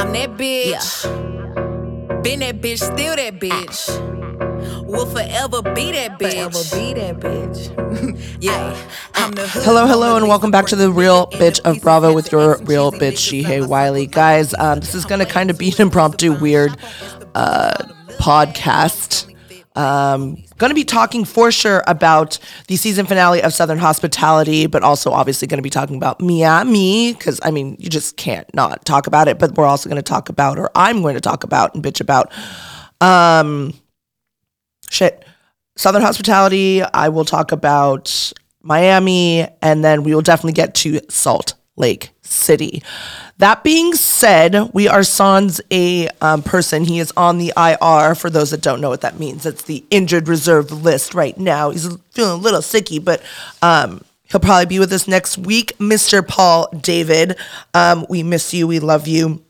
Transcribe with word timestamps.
I'm 0.00 0.14
that 0.14 0.30
bitch. 0.38 2.22
Been 2.22 2.40
that 2.40 2.62
bitch, 2.62 2.78
still 2.78 3.16
that 3.16 3.38
bitch. 3.38 4.86
Will 4.86 5.04
forever 5.04 5.60
be 5.74 5.92
that 5.92 6.18
bitch. 6.18 6.32
Forever 6.32 6.94
be 6.94 6.94
that 6.98 7.20
bitch. 7.20 8.36
Yeah. 8.40 8.74
I'm 9.12 9.32
the 9.32 9.46
hood 9.46 9.62
Hello, 9.62 9.86
hello, 9.86 10.16
and 10.16 10.26
welcome 10.26 10.50
back 10.50 10.64
to 10.68 10.76
the 10.76 10.90
Real 10.90 11.26
Bitch 11.26 11.60
of 11.66 11.82
Bravo 11.82 12.14
with 12.14 12.32
your 12.32 12.56
real 12.62 12.90
bitch, 12.90 13.44
Jihae 13.44 13.68
Wiley. 13.68 14.06
Guys, 14.06 14.54
um, 14.54 14.80
this 14.80 14.94
is 14.94 15.04
going 15.04 15.18
to 15.18 15.26
kind 15.26 15.50
of 15.50 15.58
be 15.58 15.68
an 15.68 15.82
impromptu, 15.82 16.32
weird 16.32 16.74
uh, 17.34 17.74
podcast. 18.12 19.29
Um, 19.76 20.42
going 20.58 20.70
to 20.70 20.74
be 20.74 20.84
talking 20.84 21.24
for 21.24 21.52
sure 21.52 21.84
about 21.86 22.38
the 22.66 22.76
season 22.76 23.06
finale 23.06 23.42
of 23.42 23.54
Southern 23.54 23.78
Hospitality, 23.78 24.66
but 24.66 24.82
also 24.82 25.12
obviously 25.12 25.46
going 25.46 25.58
to 25.58 25.62
be 25.62 25.70
talking 25.70 25.96
about 25.96 26.20
Miami 26.20 27.12
because 27.12 27.40
I 27.42 27.50
mean, 27.50 27.76
you 27.78 27.88
just 27.88 28.16
can't 28.16 28.52
not 28.54 28.84
talk 28.84 29.06
about 29.06 29.28
it. 29.28 29.38
But 29.38 29.54
we're 29.54 29.66
also 29.66 29.88
going 29.88 30.02
to 30.02 30.02
talk 30.02 30.28
about, 30.28 30.58
or 30.58 30.70
I'm 30.74 31.02
going 31.02 31.14
to 31.14 31.20
talk 31.20 31.44
about 31.44 31.74
and 31.74 31.84
bitch 31.84 32.00
about, 32.00 32.32
um, 33.00 33.72
shit, 34.90 35.24
Southern 35.76 36.02
Hospitality. 36.02 36.82
I 36.82 37.08
will 37.08 37.24
talk 37.24 37.52
about 37.52 38.32
Miami, 38.62 39.46
and 39.62 39.84
then 39.84 40.02
we 40.02 40.14
will 40.14 40.22
definitely 40.22 40.52
get 40.52 40.74
to 40.76 41.00
Salt 41.08 41.54
Lake 41.76 42.10
City. 42.30 42.82
That 43.38 43.64
being 43.64 43.94
said, 43.94 44.70
we 44.72 44.86
are 44.86 45.02
sans 45.02 45.60
a 45.70 46.08
um, 46.20 46.42
person. 46.42 46.84
He 46.84 46.98
is 46.98 47.12
on 47.16 47.38
the 47.38 47.52
IR. 47.56 48.14
For 48.14 48.30
those 48.30 48.50
that 48.50 48.60
don't 48.60 48.80
know 48.80 48.90
what 48.90 49.00
that 49.00 49.18
means, 49.18 49.46
it's 49.46 49.62
the 49.62 49.84
injured 49.90 50.28
reserve 50.28 50.70
list 50.70 51.14
right 51.14 51.36
now. 51.38 51.70
He's 51.70 51.88
feeling 52.10 52.32
a 52.32 52.36
little 52.36 52.60
sicky, 52.60 53.02
but 53.02 53.22
um, 53.62 54.04
he'll 54.24 54.40
probably 54.40 54.66
be 54.66 54.78
with 54.78 54.92
us 54.92 55.08
next 55.08 55.38
week. 55.38 55.76
Mr. 55.78 56.26
Paul 56.26 56.68
David, 56.80 57.36
um, 57.74 58.06
we 58.08 58.22
miss 58.22 58.52
you. 58.52 58.66
We 58.66 58.78
love 58.78 59.08
you 59.08 59.42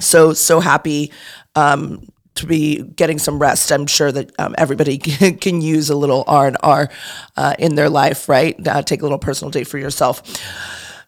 so 0.00 0.32
so 0.32 0.60
happy 0.60 1.12
um, 1.54 2.08
to 2.34 2.46
be 2.46 2.82
getting 2.82 3.18
some 3.18 3.38
rest. 3.38 3.72
I'm 3.72 3.86
sure 3.86 4.12
that 4.12 4.32
um, 4.38 4.54
everybody 4.58 4.98
can, 4.98 5.60
use 5.60 5.90
a 5.90 5.96
little 5.96 6.24
R 6.26 6.46
and 6.46 6.56
R 6.62 6.90
uh, 7.36 7.54
in 7.58 7.74
their 7.74 7.88
life, 7.88 8.28
right? 8.28 8.56
Uh, 8.66 8.82
take 8.82 9.00
a 9.00 9.04
little 9.04 9.18
personal 9.18 9.50
day 9.50 9.64
for 9.64 9.78
yourself. 9.78 10.22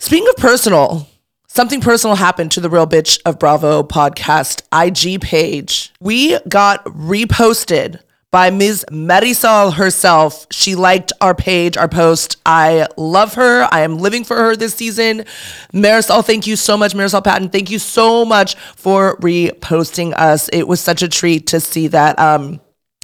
Speaking 0.01 0.29
of 0.29 0.37
personal, 0.37 1.09
something 1.49 1.81
personal 1.81 2.15
happened 2.15 2.53
to 2.53 2.61
the 2.61 2.71
Real 2.71 2.87
Bitch 2.87 3.21
of 3.27 3.39
Bravo 3.41 3.83
podcast 3.83 4.63
IG 4.73 5.21
page. 5.21 5.93
We 6.01 6.39
got 6.49 6.85
reposted 6.85 7.99
by 8.31 8.51
Ms. 8.51 8.85
Marysol 8.93 9.75
herself. 9.75 10.47
She 10.53 10.77
liked 10.77 11.13
our 11.21 11.35
page, 11.35 11.77
our 11.77 11.89
post. 11.89 12.37
I 12.47 12.87
love 12.97 13.35
her. 13.35 13.67
I 13.73 13.81
am 13.81 13.99
living 13.99 14.23
for 14.23 14.37
her 14.37 14.55
this 14.55 14.75
season. 14.75 15.25
Marysol, 15.73 16.25
thank 16.25 16.47
you 16.47 16.55
so 16.55 16.77
much. 16.77 16.95
Marysol 16.95 17.25
Patton, 17.25 17.49
thank 17.49 17.69
you 17.69 17.81
so 17.81 18.25
much 18.25 18.55
for 18.77 19.17
reposting 19.17 20.13
us. 20.15 20.49
It 20.53 20.69
was 20.69 20.81
such 20.81 21.03
a 21.03 21.09
treat 21.09 21.49
to 21.49 21.59
see 21.59 21.89
that. 21.89 22.17
Um, 22.21 22.61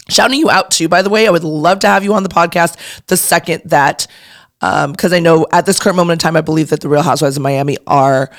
shouting 0.08 0.38
you 0.38 0.48
out 0.48 0.70
too, 0.70 0.88
by 0.88 1.02
the 1.02 1.10
way. 1.10 1.26
I 1.26 1.30
would 1.30 1.42
love 1.42 1.80
to 1.80 1.88
have 1.88 2.04
you 2.04 2.14
on 2.14 2.22
the 2.22 2.28
podcast 2.28 2.76
the 3.06 3.16
second 3.16 3.62
that, 3.64 4.06
because 4.60 5.12
I 5.12 5.20
know 5.20 5.46
at 5.52 5.66
this 5.66 5.78
current 5.78 5.96
moment 5.96 6.22
in 6.22 6.24
time, 6.24 6.36
I 6.36 6.40
believe 6.40 6.70
that 6.70 6.80
the 6.80 6.88
Real 6.88 7.02
Housewives 7.02 7.36
of 7.36 7.42
Miami 7.42 7.76
are 7.86 8.30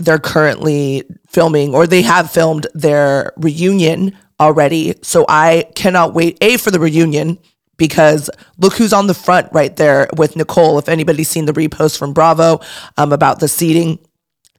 they're 0.00 0.18
currently 0.18 1.04
filming 1.28 1.74
or 1.74 1.86
they 1.86 2.02
have 2.02 2.30
filmed 2.30 2.66
their 2.74 3.32
reunion 3.36 4.16
already. 4.40 4.94
So 5.02 5.26
I 5.28 5.66
cannot 5.74 6.14
wait 6.14 6.38
A 6.40 6.56
for 6.56 6.70
the 6.70 6.80
reunion 6.80 7.38
because 7.76 8.30
look 8.58 8.74
who's 8.74 8.92
on 8.92 9.06
the 9.06 9.14
front 9.14 9.52
right 9.52 9.74
there 9.76 10.08
with 10.16 10.36
Nicole. 10.36 10.78
If 10.78 10.88
anybody's 10.88 11.28
seen 11.28 11.44
the 11.44 11.52
repost 11.52 11.98
from 11.98 12.12
Bravo 12.12 12.60
um, 12.96 13.12
about 13.12 13.40
the 13.40 13.48
seating 13.48 13.98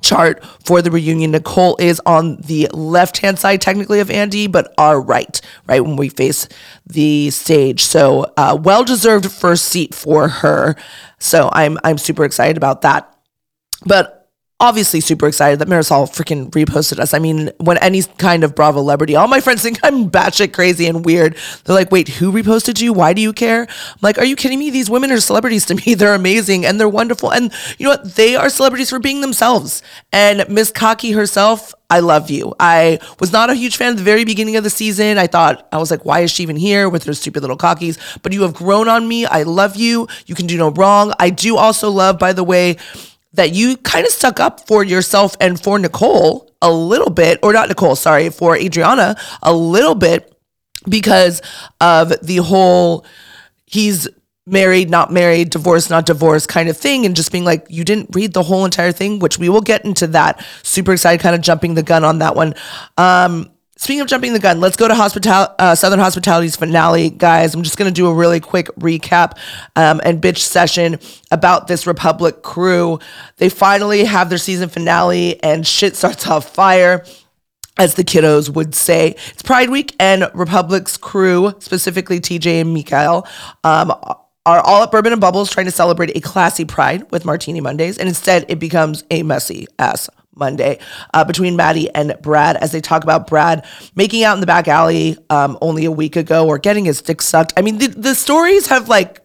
chart 0.01 0.43
for 0.65 0.81
the 0.81 0.91
reunion, 0.91 1.31
Nicole 1.31 1.77
is 1.77 2.01
on 2.05 2.37
the 2.37 2.67
left 2.73 3.19
hand 3.19 3.39
side 3.39 3.61
technically 3.61 3.99
of 3.99 4.11
Andy, 4.11 4.47
but 4.47 4.73
our 4.77 4.99
right, 4.99 5.39
right 5.67 5.83
when 5.83 5.95
we 5.95 6.09
face 6.09 6.47
the 6.85 7.29
stage. 7.29 7.83
So 7.83 8.31
uh, 8.37 8.57
well 8.61 8.83
deserved 8.83 9.31
first 9.31 9.65
seat 9.65 9.95
for 9.95 10.27
her. 10.27 10.75
So 11.19 11.49
I'm 11.53 11.77
I'm 11.83 11.97
super 11.97 12.25
excited 12.25 12.57
about 12.57 12.81
that 12.81 13.11
but 13.85 14.20
obviously 14.61 15.01
super 15.01 15.27
excited 15.27 15.59
that 15.59 15.67
Marisol 15.67 16.07
freaking 16.07 16.49
reposted 16.51 16.99
us. 16.99 17.13
I 17.13 17.19
mean, 17.19 17.49
when 17.57 17.77
any 17.79 18.03
kind 18.03 18.43
of 18.43 18.55
Bravo 18.55 18.79
celebrity, 18.79 19.15
all 19.15 19.27
my 19.27 19.41
friends 19.41 19.63
think 19.63 19.79
I'm 19.83 20.09
batshit 20.09 20.53
crazy 20.53 20.85
and 20.85 21.03
weird. 21.03 21.35
They're 21.65 21.75
like, 21.75 21.91
wait, 21.91 22.07
who 22.07 22.31
reposted 22.31 22.79
you? 22.79 22.93
Why 22.93 23.13
do 23.13 23.21
you 23.21 23.33
care? 23.33 23.63
I'm 23.63 23.97
like, 24.01 24.19
are 24.19 24.25
you 24.25 24.35
kidding 24.35 24.59
me? 24.59 24.69
These 24.69 24.89
women 24.89 25.11
are 25.11 25.19
celebrities 25.19 25.65
to 25.65 25.75
me. 25.75 25.95
They're 26.01 26.15
amazing 26.15 26.65
and 26.65 26.79
they're 26.79 26.89
wonderful. 26.89 27.31
And 27.31 27.51
you 27.77 27.85
know 27.85 27.91
what? 27.91 28.15
They 28.15 28.35
are 28.35 28.49
celebrities 28.49 28.89
for 28.89 28.99
being 28.99 29.21
themselves. 29.21 29.81
And 30.11 30.47
Miss 30.47 30.71
Cocky 30.71 31.11
herself, 31.11 31.73
I 31.89 31.99
love 31.99 32.29
you. 32.29 32.53
I 32.59 32.99
was 33.19 33.31
not 33.31 33.49
a 33.49 33.55
huge 33.55 33.77
fan 33.77 33.91
at 33.91 33.97
the 33.97 34.03
very 34.03 34.23
beginning 34.23 34.55
of 34.55 34.63
the 34.63 34.69
season. 34.69 35.17
I 35.17 35.27
thought, 35.27 35.67
I 35.71 35.77
was 35.77 35.91
like, 35.91 36.05
why 36.05 36.21
is 36.21 36.31
she 36.31 36.43
even 36.43 36.55
here 36.55 36.87
with 36.87 37.03
her 37.03 37.13
stupid 37.13 37.41
little 37.41 37.57
cockies? 37.57 37.97
But 38.21 38.31
you 38.31 38.43
have 38.43 38.53
grown 38.53 38.87
on 38.87 39.07
me. 39.07 39.25
I 39.25 39.43
love 39.43 39.75
you. 39.75 40.07
You 40.25 40.35
can 40.35 40.47
do 40.47 40.57
no 40.57 40.69
wrong. 40.69 41.13
I 41.19 41.29
do 41.31 41.57
also 41.57 41.89
love, 41.89 42.17
by 42.17 42.33
the 42.33 42.43
way, 42.43 42.77
that 43.33 43.53
you 43.53 43.77
kind 43.77 44.05
of 44.05 44.11
stuck 44.11 44.39
up 44.39 44.67
for 44.67 44.83
yourself 44.83 45.35
and 45.39 45.61
for 45.61 45.79
Nicole 45.79 46.51
a 46.61 46.71
little 46.71 47.09
bit, 47.09 47.39
or 47.41 47.53
not 47.53 47.69
Nicole, 47.69 47.95
sorry, 47.95 48.29
for 48.29 48.55
Adriana 48.55 49.15
a 49.41 49.53
little 49.53 49.95
bit 49.95 50.35
because 50.87 51.41
of 51.79 52.13
the 52.21 52.37
whole 52.37 53.05
he's 53.65 54.07
married, 54.45 54.89
not 54.89 55.11
married, 55.11 55.49
divorced, 55.49 55.89
not 55.89 56.05
divorced 56.05 56.49
kind 56.49 56.67
of 56.67 56.75
thing, 56.75 57.05
and 57.05 57.15
just 57.15 57.31
being 57.31 57.45
like, 57.45 57.65
you 57.69 57.83
didn't 57.83 58.09
read 58.13 58.33
the 58.33 58.43
whole 58.43 58.65
entire 58.65 58.91
thing, 58.91 59.19
which 59.19 59.37
we 59.39 59.49
will 59.49 59.61
get 59.61 59.85
into 59.85 60.07
that. 60.07 60.45
Super 60.63 60.93
excited, 60.93 61.21
kind 61.21 61.35
of 61.35 61.41
jumping 61.41 61.75
the 61.75 61.83
gun 61.83 62.03
on 62.03 62.19
that 62.19 62.35
one. 62.35 62.53
Um, 62.97 63.51
Speaking 63.81 64.01
of 64.01 64.07
jumping 64.07 64.33
the 64.33 64.39
gun, 64.39 64.59
let's 64.59 64.75
go 64.75 64.87
to 64.87 64.93
hospital 64.93 65.47
uh, 65.57 65.73
Southern 65.73 65.97
Hospitality's 65.97 66.55
finale, 66.55 67.09
guys. 67.09 67.55
I'm 67.55 67.63
just 67.63 67.77
gonna 67.77 67.89
do 67.89 68.05
a 68.05 68.13
really 68.13 68.39
quick 68.39 68.67
recap 68.75 69.39
um, 69.75 69.99
and 70.05 70.21
bitch 70.21 70.37
session 70.37 70.99
about 71.31 71.65
this 71.65 71.87
Republic 71.87 72.43
crew. 72.43 72.99
They 73.37 73.49
finally 73.49 74.03
have 74.03 74.29
their 74.29 74.37
season 74.37 74.69
finale, 74.69 75.41
and 75.41 75.65
shit 75.65 75.95
starts 75.95 76.27
off 76.27 76.53
fire 76.53 77.03
as 77.75 77.95
the 77.95 78.03
kiddos 78.03 78.53
would 78.53 78.75
say. 78.75 79.15
It's 79.29 79.41
Pride 79.41 79.71
Week, 79.71 79.95
and 79.99 80.29
Republic's 80.35 80.95
crew, 80.95 81.55
specifically 81.57 82.19
TJ 82.19 82.61
and 82.61 82.75
Mikel, 82.75 83.25
um, 83.63 83.89
are 84.45 84.59
all 84.59 84.83
at 84.83 84.91
Bourbon 84.91 85.13
and 85.13 85.21
Bubbles 85.21 85.49
trying 85.49 85.65
to 85.65 85.71
celebrate 85.71 86.15
a 86.15 86.19
classy 86.19 86.65
Pride 86.65 87.09
with 87.09 87.25
Martini 87.25 87.61
Mondays, 87.61 87.97
and 87.97 88.07
instead 88.07 88.45
it 88.47 88.59
becomes 88.59 89.03
a 89.09 89.23
messy 89.23 89.65
ass 89.79 90.07
Monday 90.35 90.79
uh, 91.13 91.23
between 91.23 91.55
Maddie 91.55 91.89
and 91.93 92.15
Brad 92.21 92.57
as 92.57 92.71
they 92.71 92.81
talk 92.81 93.03
about 93.03 93.27
Brad 93.27 93.65
making 93.95 94.23
out 94.23 94.35
in 94.35 94.39
the 94.39 94.45
back 94.45 94.67
alley 94.67 95.17
um, 95.29 95.57
only 95.61 95.85
a 95.85 95.91
week 95.91 96.15
ago 96.15 96.47
or 96.47 96.57
getting 96.57 96.85
his 96.85 97.01
dick 97.01 97.21
sucked. 97.21 97.53
I 97.57 97.61
mean, 97.61 97.77
the, 97.77 97.87
the 97.87 98.15
stories 98.15 98.67
have 98.67 98.89
like 98.89 99.21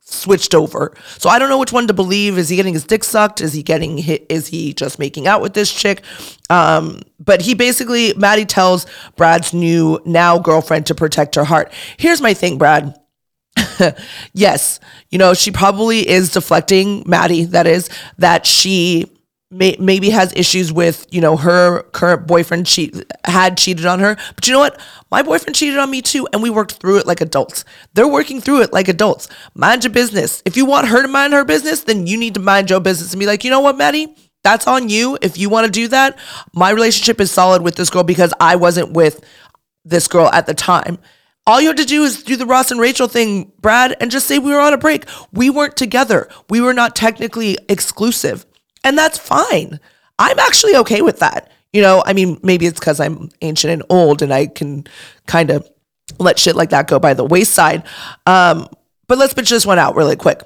switched 0.00 0.54
over. 0.54 0.94
So 1.18 1.28
I 1.28 1.38
don't 1.38 1.48
know 1.48 1.58
which 1.58 1.72
one 1.72 1.86
to 1.86 1.94
believe. 1.94 2.38
Is 2.38 2.48
he 2.48 2.56
getting 2.56 2.74
his 2.74 2.84
dick 2.84 3.04
sucked? 3.04 3.40
Is 3.40 3.52
he 3.52 3.62
getting 3.62 3.98
hit? 3.98 4.26
Is 4.28 4.46
he 4.48 4.74
just 4.74 4.98
making 4.98 5.26
out 5.26 5.40
with 5.40 5.54
this 5.54 5.72
chick? 5.72 6.02
Um, 6.50 7.00
but 7.18 7.40
he 7.40 7.54
basically, 7.54 8.12
Maddie 8.14 8.44
tells 8.44 8.86
Brad's 9.16 9.52
new 9.52 10.00
now 10.04 10.38
girlfriend 10.38 10.86
to 10.86 10.94
protect 10.94 11.34
her 11.34 11.44
heart. 11.44 11.72
Here's 11.96 12.20
my 12.20 12.34
thing, 12.34 12.58
Brad. 12.58 12.94
yes, 14.32 14.80
you 15.10 15.18
know, 15.18 15.34
she 15.34 15.50
probably 15.50 16.08
is 16.08 16.32
deflecting 16.32 17.04
Maddie, 17.06 17.44
that 17.44 17.66
is, 17.66 17.90
that 18.18 18.46
she 18.46 19.11
may, 19.52 19.76
maybe 19.78 20.10
has 20.10 20.32
issues 20.34 20.72
with, 20.72 21.06
you 21.10 21.20
know, 21.20 21.36
her 21.36 21.82
current 21.92 22.26
boyfriend 22.26 22.66
she 22.66 22.92
had 23.24 23.58
cheated 23.58 23.86
on 23.86 24.00
her. 24.00 24.16
But 24.34 24.46
you 24.46 24.52
know 24.52 24.58
what? 24.58 24.80
My 25.10 25.22
boyfriend 25.22 25.54
cheated 25.54 25.78
on 25.78 25.90
me 25.90 26.02
too, 26.02 26.26
and 26.32 26.42
we 26.42 26.50
worked 26.50 26.72
through 26.72 26.98
it 26.98 27.06
like 27.06 27.20
adults. 27.20 27.64
They're 27.94 28.08
working 28.08 28.40
through 28.40 28.62
it 28.62 28.72
like 28.72 28.88
adults. 28.88 29.28
Mind 29.54 29.84
your 29.84 29.92
business. 29.92 30.42
If 30.44 30.56
you 30.56 30.64
want 30.64 30.88
her 30.88 31.02
to 31.02 31.08
mind 31.08 31.32
her 31.34 31.44
business, 31.44 31.84
then 31.84 32.06
you 32.06 32.16
need 32.16 32.34
to 32.34 32.40
mind 32.40 32.70
your 32.70 32.80
business 32.80 33.12
and 33.12 33.20
be 33.20 33.26
like, 33.26 33.44
you 33.44 33.50
know 33.50 33.60
what, 33.60 33.76
Maddie? 33.76 34.14
That's 34.42 34.66
on 34.66 34.88
you. 34.88 35.18
If 35.22 35.38
you 35.38 35.48
want 35.48 35.66
to 35.66 35.70
do 35.70 35.88
that, 35.88 36.18
my 36.52 36.70
relationship 36.70 37.20
is 37.20 37.30
solid 37.30 37.62
with 37.62 37.76
this 37.76 37.90
girl 37.90 38.02
because 38.02 38.34
I 38.40 38.56
wasn't 38.56 38.92
with 38.92 39.24
this 39.84 40.08
girl 40.08 40.28
at 40.32 40.46
the 40.46 40.54
time. 40.54 40.98
All 41.46 41.60
you 41.60 41.68
have 41.68 41.76
to 41.76 41.84
do 41.84 42.04
is 42.04 42.22
do 42.22 42.36
the 42.36 42.46
Ross 42.46 42.70
and 42.70 42.80
Rachel 42.80 43.08
thing, 43.08 43.52
Brad, 43.60 43.96
and 44.00 44.12
just 44.12 44.28
say 44.28 44.38
we 44.38 44.52
were 44.52 44.60
on 44.60 44.72
a 44.72 44.78
break. 44.78 45.06
We 45.32 45.50
weren't 45.50 45.76
together. 45.76 46.28
We 46.48 46.60
were 46.60 46.72
not 46.72 46.94
technically 46.94 47.58
exclusive. 47.68 48.46
And 48.84 48.98
that's 48.98 49.18
fine. 49.18 49.80
I'm 50.18 50.38
actually 50.38 50.76
okay 50.76 51.02
with 51.02 51.20
that. 51.20 51.50
You 51.72 51.82
know, 51.82 52.02
I 52.04 52.12
mean, 52.12 52.38
maybe 52.42 52.66
it's 52.66 52.78
because 52.78 53.00
I'm 53.00 53.30
ancient 53.40 53.72
and 53.72 53.82
old 53.88 54.22
and 54.22 54.32
I 54.32 54.46
can 54.46 54.84
kind 55.26 55.50
of 55.50 55.68
let 56.18 56.38
shit 56.38 56.56
like 56.56 56.70
that 56.70 56.88
go 56.88 56.98
by 56.98 57.14
the 57.14 57.24
wayside. 57.24 57.84
Um, 58.26 58.68
but 59.06 59.18
let's 59.18 59.34
bitch 59.34 59.50
this 59.50 59.64
one 59.64 59.78
out 59.78 59.96
really 59.96 60.16
quick. 60.16 60.42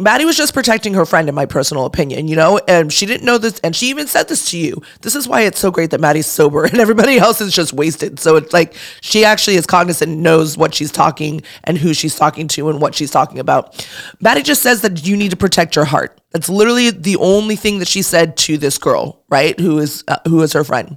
Maddie 0.00 0.24
was 0.24 0.36
just 0.36 0.54
protecting 0.54 0.94
her 0.94 1.04
friend, 1.04 1.28
in 1.28 1.34
my 1.34 1.46
personal 1.46 1.84
opinion, 1.84 2.26
you 2.26 2.34
know, 2.34 2.58
and 2.66 2.92
she 2.92 3.06
didn't 3.06 3.24
know 3.24 3.38
this, 3.38 3.60
and 3.60 3.76
she 3.76 3.88
even 3.90 4.06
said 4.06 4.28
this 4.28 4.50
to 4.50 4.58
you. 4.58 4.82
This 5.02 5.14
is 5.14 5.28
why 5.28 5.42
it's 5.42 5.58
so 5.58 5.70
great 5.70 5.90
that 5.90 6.00
Maddie's 6.00 6.26
sober 6.26 6.64
and 6.66 6.78
everybody 6.78 7.18
else 7.18 7.40
is 7.40 7.54
just 7.54 7.72
wasted. 7.72 8.18
So 8.18 8.36
it's 8.36 8.52
like 8.52 8.74
she 9.00 9.24
actually 9.24 9.56
is 9.56 9.66
cognizant, 9.66 10.16
knows 10.16 10.56
what 10.56 10.74
she's 10.74 10.90
talking 10.90 11.42
and 11.64 11.76
who 11.76 11.92
she's 11.92 12.16
talking 12.16 12.48
to 12.48 12.70
and 12.70 12.80
what 12.80 12.94
she's 12.94 13.10
talking 13.10 13.38
about. 13.38 13.86
Maddie 14.20 14.42
just 14.42 14.62
says 14.62 14.80
that 14.82 15.06
you 15.06 15.16
need 15.16 15.30
to 15.30 15.36
protect 15.36 15.76
your 15.76 15.84
heart. 15.84 16.18
That's 16.32 16.48
literally 16.48 16.90
the 16.90 17.16
only 17.16 17.56
thing 17.56 17.80
that 17.80 17.88
she 17.88 18.02
said 18.02 18.36
to 18.38 18.56
this 18.56 18.78
girl, 18.78 19.22
right? 19.28 19.58
Who 19.60 19.78
is 19.78 20.04
uh, 20.08 20.18
who 20.26 20.40
is 20.42 20.52
her 20.52 20.64
friend. 20.64 20.96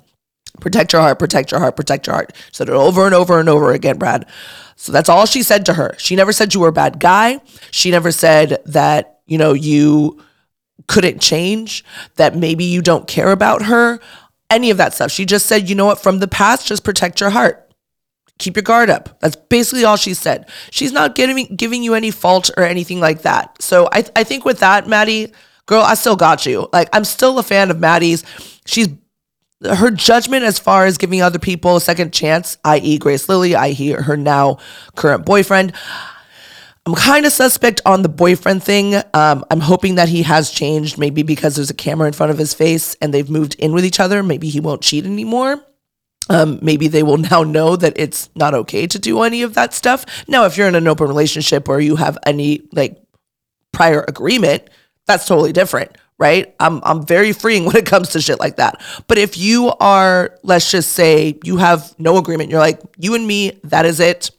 Protect 0.62 0.94
your 0.94 1.02
heart, 1.02 1.18
protect 1.18 1.52
your 1.52 1.60
heart, 1.60 1.76
protect 1.76 2.06
your 2.08 2.14
heart. 2.14 2.32
She 2.36 2.54
said 2.54 2.70
it 2.70 2.76
over 2.76 3.06
and 3.06 3.16
over 3.16 3.40
and 3.40 3.50
over 3.50 3.72
again, 3.72 3.98
Brad. 3.98 4.28
So 4.76 4.92
that's 4.92 5.10
all 5.10 5.26
she 5.26 5.44
said 5.44 5.66
to 5.68 5.74
her. 5.74 5.96
She 5.98 6.16
never 6.16 6.32
said 6.32 6.54
you 6.54 6.60
were 6.60 6.70
a 6.70 6.74
bad 6.74 7.00
guy. 7.00 7.40
She 7.72 7.92
never 7.92 8.12
said 8.12 8.62
that, 8.66 9.20
you 9.26 9.38
know, 9.38 9.54
you 9.54 10.22
couldn't 10.88 11.22
change, 11.22 11.84
that 12.16 12.36
maybe 12.36 12.64
you 12.66 12.82
don't 12.82 13.08
care 13.08 13.32
about 13.32 13.64
her, 13.64 14.00
any 14.50 14.70
of 14.70 14.78
that 14.78 14.94
stuff. 14.94 15.12
She 15.12 15.26
just 15.26 15.46
said, 15.46 15.70
you 15.70 15.76
know 15.76 15.86
what, 15.86 16.02
from 16.02 16.20
the 16.20 16.28
past, 16.28 16.68
just 16.68 16.84
protect 16.84 17.20
your 17.20 17.30
heart. 17.32 17.60
Keep 18.40 18.56
your 18.58 18.64
guard 18.64 18.90
up. 18.90 19.20
That's 19.20 19.36
basically 19.36 19.86
all 19.86 19.96
she 19.96 20.14
said. 20.14 20.50
She's 20.72 20.92
not 20.92 21.16
giving 21.16 21.56
giving 21.56 21.84
you 21.84 21.94
any 21.94 22.10
fault 22.12 22.50
or 22.58 22.64
anything 22.64 23.00
like 23.00 23.22
that. 23.22 23.62
So 23.62 23.88
I 23.92 24.04
I 24.16 24.24
think 24.24 24.44
with 24.44 24.60
that, 24.60 24.88
Maddie, 24.88 25.32
girl, 25.68 25.84
I 25.84 25.94
still 25.94 26.16
got 26.16 26.46
you. 26.46 26.68
Like 26.74 26.90
I'm 26.92 27.06
still 27.06 27.38
a 27.38 27.44
fan 27.44 27.70
of 27.70 27.80
Maddie's. 27.80 28.24
She's 28.66 28.90
her 29.66 29.92
judgment 29.92 30.44
as 30.44 30.60
far 30.60 30.86
as 30.86 30.98
giving 30.98 31.22
other 31.22 31.40
people 31.40 31.76
a 31.76 31.82
second 31.82 32.14
chance, 32.14 32.58
i.e., 32.66 32.98
Grace 32.98 33.30
Lilly, 33.30 33.56
i.e., 33.56 33.92
her 33.92 34.18
now 34.18 34.58
current 34.96 35.26
boyfriend. 35.26 35.74
I'm 36.86 36.96
kind 36.96 37.26
of 37.26 37.32
suspect 37.32 37.80
on 37.86 38.02
the 38.02 38.10
boyfriend 38.10 38.62
thing. 38.62 38.96
Um, 39.14 39.46
I'm 39.50 39.62
hoping 39.62 39.96
that 39.96 40.10
he 40.10 40.24
has 40.24 40.50
changed, 40.52 40.98
maybe 40.98 41.24
because 41.24 41.56
there's 41.56 41.70
a 41.70 41.76
camera 41.76 42.08
in 42.08 42.14
front 42.14 42.32
of 42.32 42.38
his 42.38 42.54
face 42.54 42.96
and 42.96 43.14
they've 43.14 43.30
moved 43.30 43.56
in 43.56 43.72
with 43.72 43.86
each 43.86 44.02
other. 44.02 44.22
Maybe 44.22 44.50
he 44.50 44.60
won't 44.60 44.82
cheat 44.82 45.06
anymore. 45.06 45.64
Um, 46.30 46.60
maybe 46.62 46.88
they 46.88 47.04
will 47.04 47.18
now 47.18 47.44
know 47.44 47.76
that 47.78 47.94
it's 47.96 48.30
not 48.36 48.54
okay 48.54 48.88
to 48.88 49.00
do 49.00 49.22
any 49.22 49.44
of 49.44 49.54
that 49.54 49.74
stuff. 49.74 50.06
Now, 50.28 50.46
if 50.46 50.58
you're 50.58 50.68
in 50.68 50.76
an 50.76 50.88
open 50.88 51.08
relationship 51.08 51.70
or 51.70 51.80
you 51.80 51.96
have 51.96 52.18
any 52.26 52.62
like 52.74 53.02
prior 53.72 54.04
agreement, 54.08 54.70
that's 55.06 55.28
totally 55.28 55.54
different 55.54 55.98
right? 56.18 56.56
I'm 56.60 56.82
I'm 56.84 57.06
very 57.06 57.34
freeing 57.34 57.66
when 57.68 57.76
it 57.76 57.86
comes 57.86 58.10
to 58.10 58.22
shit 58.22 58.40
like 58.40 58.56
that. 58.58 58.82
But 59.08 59.18
if 59.18 59.38
you 59.38 59.74
are, 59.80 60.38
let's 60.44 60.72
just 60.72 60.94
say 60.94 61.38
you 61.44 61.58
have 61.58 61.94
no 62.00 62.18
agreement, 62.18 62.50
you're 62.50 62.60
like, 62.60 62.82
you 62.98 63.16
and 63.16 63.28
me, 63.28 63.60
that 63.66 63.86
is 63.86 64.00
it. 64.00 64.32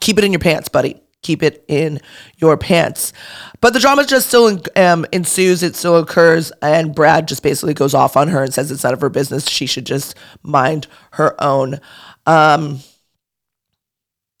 Keep 0.00 0.18
it 0.18 0.24
in 0.24 0.32
your 0.32 0.40
pants, 0.40 0.68
buddy. 0.68 1.00
Keep 1.22 1.42
it 1.42 1.64
in 1.68 2.00
your 2.36 2.58
pants. 2.58 3.14
But 3.62 3.72
the 3.72 3.80
drama 3.80 4.04
just 4.04 4.28
still 4.28 4.60
um, 4.76 5.06
ensues. 5.10 5.62
It 5.62 5.74
still 5.74 5.96
occurs, 5.96 6.52
and 6.60 6.94
Brad 6.94 7.28
just 7.28 7.42
basically 7.42 7.72
goes 7.72 7.94
off 7.94 8.14
on 8.16 8.28
her 8.28 8.42
and 8.42 8.52
says 8.52 8.70
it's 8.70 8.84
none 8.84 8.92
of 8.92 9.00
her 9.00 9.08
business. 9.08 9.48
She 9.48 9.64
should 9.64 9.86
just 9.86 10.14
mind 10.42 10.86
her 11.12 11.34
own. 11.42 11.80
Um, 12.26 12.80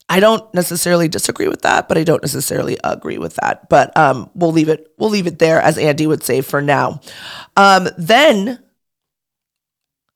I 0.08 0.20
don't 0.20 0.52
necessarily 0.54 1.08
disagree 1.08 1.48
with 1.48 1.62
that, 1.62 1.88
but 1.88 1.96
I 1.96 2.04
don't 2.04 2.22
necessarily 2.22 2.76
agree 2.84 3.18
with 3.18 3.36
that. 3.36 3.68
But 3.68 3.96
um, 3.96 4.30
we'll 4.34 4.52
leave 4.52 4.68
it. 4.68 4.92
We'll 4.98 5.10
leave 5.10 5.26
it 5.26 5.38
there, 5.38 5.60
as 5.60 5.78
Andy 5.78 6.06
would 6.06 6.22
say 6.22 6.40
for 6.42 6.60
now. 6.60 7.00
Um, 7.56 7.88
then 7.96 8.62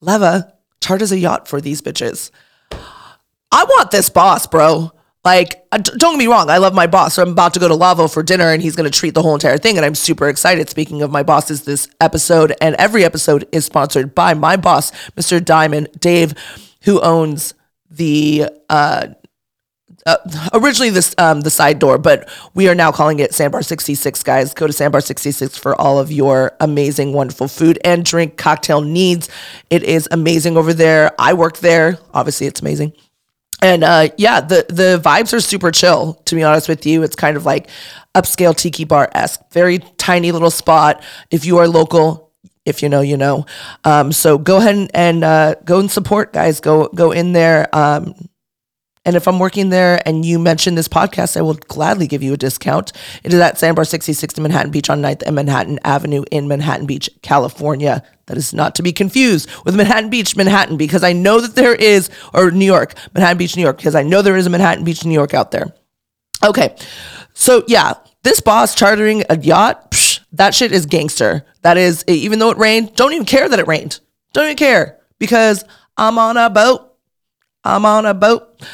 Leva 0.00 0.52
charters 0.81 1.12
a 1.12 1.19
yacht 1.19 1.49
for 1.49 1.61
these 1.61 1.81
bitches. 1.81 2.31
I 2.70 3.64
want 3.64 3.90
this 3.90 4.11
boss, 4.11 4.46
bro. 4.46 4.93
Like, 5.25 5.67
uh, 5.73 5.79
don't 5.79 6.14
get 6.14 6.19
me 6.19 6.26
wrong, 6.26 6.49
I 6.49 6.58
love 6.58 6.75
my 6.75 6.87
boss. 6.87 7.14
So 7.14 7.23
I'm 7.23 7.31
about 7.31 7.55
to 7.55 7.61
go 7.61 7.69
to 7.69 7.75
Lavo 7.75 8.08
for 8.08 8.23
dinner 8.23 8.50
and 8.50 8.62
he's 8.62 8.76
going 8.76 8.90
to 8.90 8.96
treat 8.96 9.14
the 9.14 9.23
whole 9.23 9.35
entire 9.35 9.58
thing. 9.58 9.76
And 9.76 9.85
I'm 9.85 9.94
super 9.94 10.29
excited. 10.29 10.70
Speaking 10.70 11.02
of 11.02 11.11
my 11.11 11.23
bosses, 11.23 11.62
this 11.62 11.88
episode 12.00 12.55
and 12.61 12.76
every 12.76 13.05
episode 13.05 13.49
is 13.52 13.64
sponsored 13.64 14.14
by 14.14 14.35
my 14.35 14.56
boss, 14.56 14.93
Mr. 15.17 15.44
Diamond, 15.44 15.88
Dave, 15.99 16.35
who 16.85 17.00
owns 17.00 17.55
the 17.90 18.46
uh, 18.70 19.08
uh, 20.08 20.49
originally 20.55 20.90
this 20.90 21.14
um, 21.19 21.43
the 21.43 21.50
side 21.50 21.78
door, 21.78 21.99
but 21.99 22.28
we 22.55 22.69
are 22.69 22.75
now 22.75 22.90
calling 22.90 23.19
it 23.20 23.34
Sandbar 23.34 23.62
66. 23.62 24.22
Guys, 24.22 24.55
go 24.55 24.66
to 24.66 24.72
Sandbar 24.72 25.00
66 25.00 25.56
for 25.58 25.78
all 25.81 25.99
of 25.99 26.10
your 26.10 26.56
amazing, 26.60 27.12
wonderful 27.12 27.49
food 27.49 27.78
and 27.84 28.05
drink 28.05 28.37
cocktail 28.37 28.81
needs. 28.81 29.28
It 29.70 29.82
is 29.82 30.08
amazing 30.10 30.56
over 30.56 30.72
there. 30.72 31.12
I 31.19 31.34
work 31.34 31.58
there. 31.58 31.99
Obviously, 32.14 32.46
it's 32.46 32.60
amazing. 32.60 32.93
And 33.60 33.84
uh, 33.84 34.08
yeah, 34.16 34.40
the 34.40 34.64
the 34.69 35.00
vibes 35.05 35.32
are 35.32 35.40
super 35.40 35.70
chill. 35.70 36.14
To 36.25 36.34
be 36.34 36.43
honest 36.43 36.69
with 36.69 36.87
you, 36.87 37.02
it's 37.02 37.16
kind 37.16 37.37
of 37.37 37.44
like 37.44 37.69
upscale 38.14 38.56
tiki 38.56 38.84
bar 38.84 39.11
esque. 39.12 39.40
Very 39.52 39.78
tiny 39.99 40.32
little 40.32 40.50
spot. 40.50 41.02
If 41.31 41.44
you 41.44 41.58
are 41.58 41.69
local, 41.69 42.32
if 42.64 42.82
you 42.82 42.88
know, 42.88 43.00
you 43.00 43.16
know. 43.16 43.46
Um, 43.84 44.12
so 44.12 44.38
go 44.38 44.58
ahead 44.58 44.90
and, 44.94 45.25
uh, 45.25 45.54
go 45.64 45.81
and 45.81 45.90
support, 45.90 46.32
guys. 46.32 46.61
Go 46.61 46.88
go 46.88 47.11
in 47.12 47.32
there. 47.32 47.69
Um, 47.75 48.14
and 49.08 49.16
if 49.16 49.26
I'm 49.26 49.38
working 49.38 49.70
there 49.70 50.06
and 50.06 50.22
you 50.22 50.38
mention 50.38 50.75
this 50.75 50.87
podcast, 50.87 51.38
I 51.38 51.40
will 51.40 51.55
gladly 51.55 52.06
give 52.06 52.22
you 52.22 52.34
a 52.34 52.37
discount. 52.37 52.93
It 53.25 53.32
is 53.32 53.40
at 53.40 53.56
Sandbar 53.56 53.87
66 53.87 54.34
to 54.34 54.43
Manhattan 54.43 54.70
Beach 54.70 54.90
on 54.90 55.00
9th 55.00 55.22
and 55.22 55.34
Manhattan 55.34 55.78
Avenue 55.82 56.25
in 56.31 56.46
Manhattan 56.46 56.84
Beach, 56.84 57.08
California. 57.22 58.02
That 58.26 58.37
is 58.37 58.52
not 58.52 58.75
to 58.75 58.82
be 58.82 58.93
confused 58.93 59.49
with 59.64 59.75
Manhattan 59.75 60.10
Beach, 60.10 60.37
Manhattan, 60.37 60.76
because 60.76 61.02
I 61.02 61.14
know 61.14 61.40
that 61.40 61.55
there 61.55 61.75
is, 61.75 62.10
or 62.34 62.50
New 62.50 62.66
York, 62.66 62.93
Manhattan 63.14 63.38
Beach, 63.38 63.56
New 63.56 63.62
York, 63.62 63.78
because 63.78 63.94
I 63.94 64.02
know 64.02 64.20
there 64.20 64.37
is 64.37 64.46
a 64.46 64.50
Manhattan 64.50 64.84
Beach, 64.84 65.02
New 65.06 65.14
York 65.14 65.32
out 65.32 65.52
there. 65.52 65.72
Okay. 66.44 66.76
So, 67.32 67.64
yeah, 67.66 67.94
this 68.25 68.43
boss 68.43 68.75
chartering 68.75 69.25
a 69.31 69.38
yacht, 69.38 69.93
psh, 69.93 70.20
that 70.32 70.54
shit 70.54 70.70
is 70.70 70.84
gangster. 70.84 71.46
That 71.62 71.78
is, 71.78 72.04
even 72.08 72.40
though 72.40 72.50
it 72.50 72.58
rained, 72.58 72.94
don't 72.94 73.14
even 73.14 73.25
care 73.25 73.49
that 73.49 73.58
it 73.58 73.66
rained. 73.66 74.00
Don't 74.34 74.44
even 74.44 74.58
care 74.58 74.99
because 75.19 75.64
I'm 75.96 76.19
on 76.19 76.37
a 76.37 76.50
boat. 76.50 76.84
I'm 77.64 77.84
on 77.84 78.06
a 78.06 78.14
boat. 78.14 78.64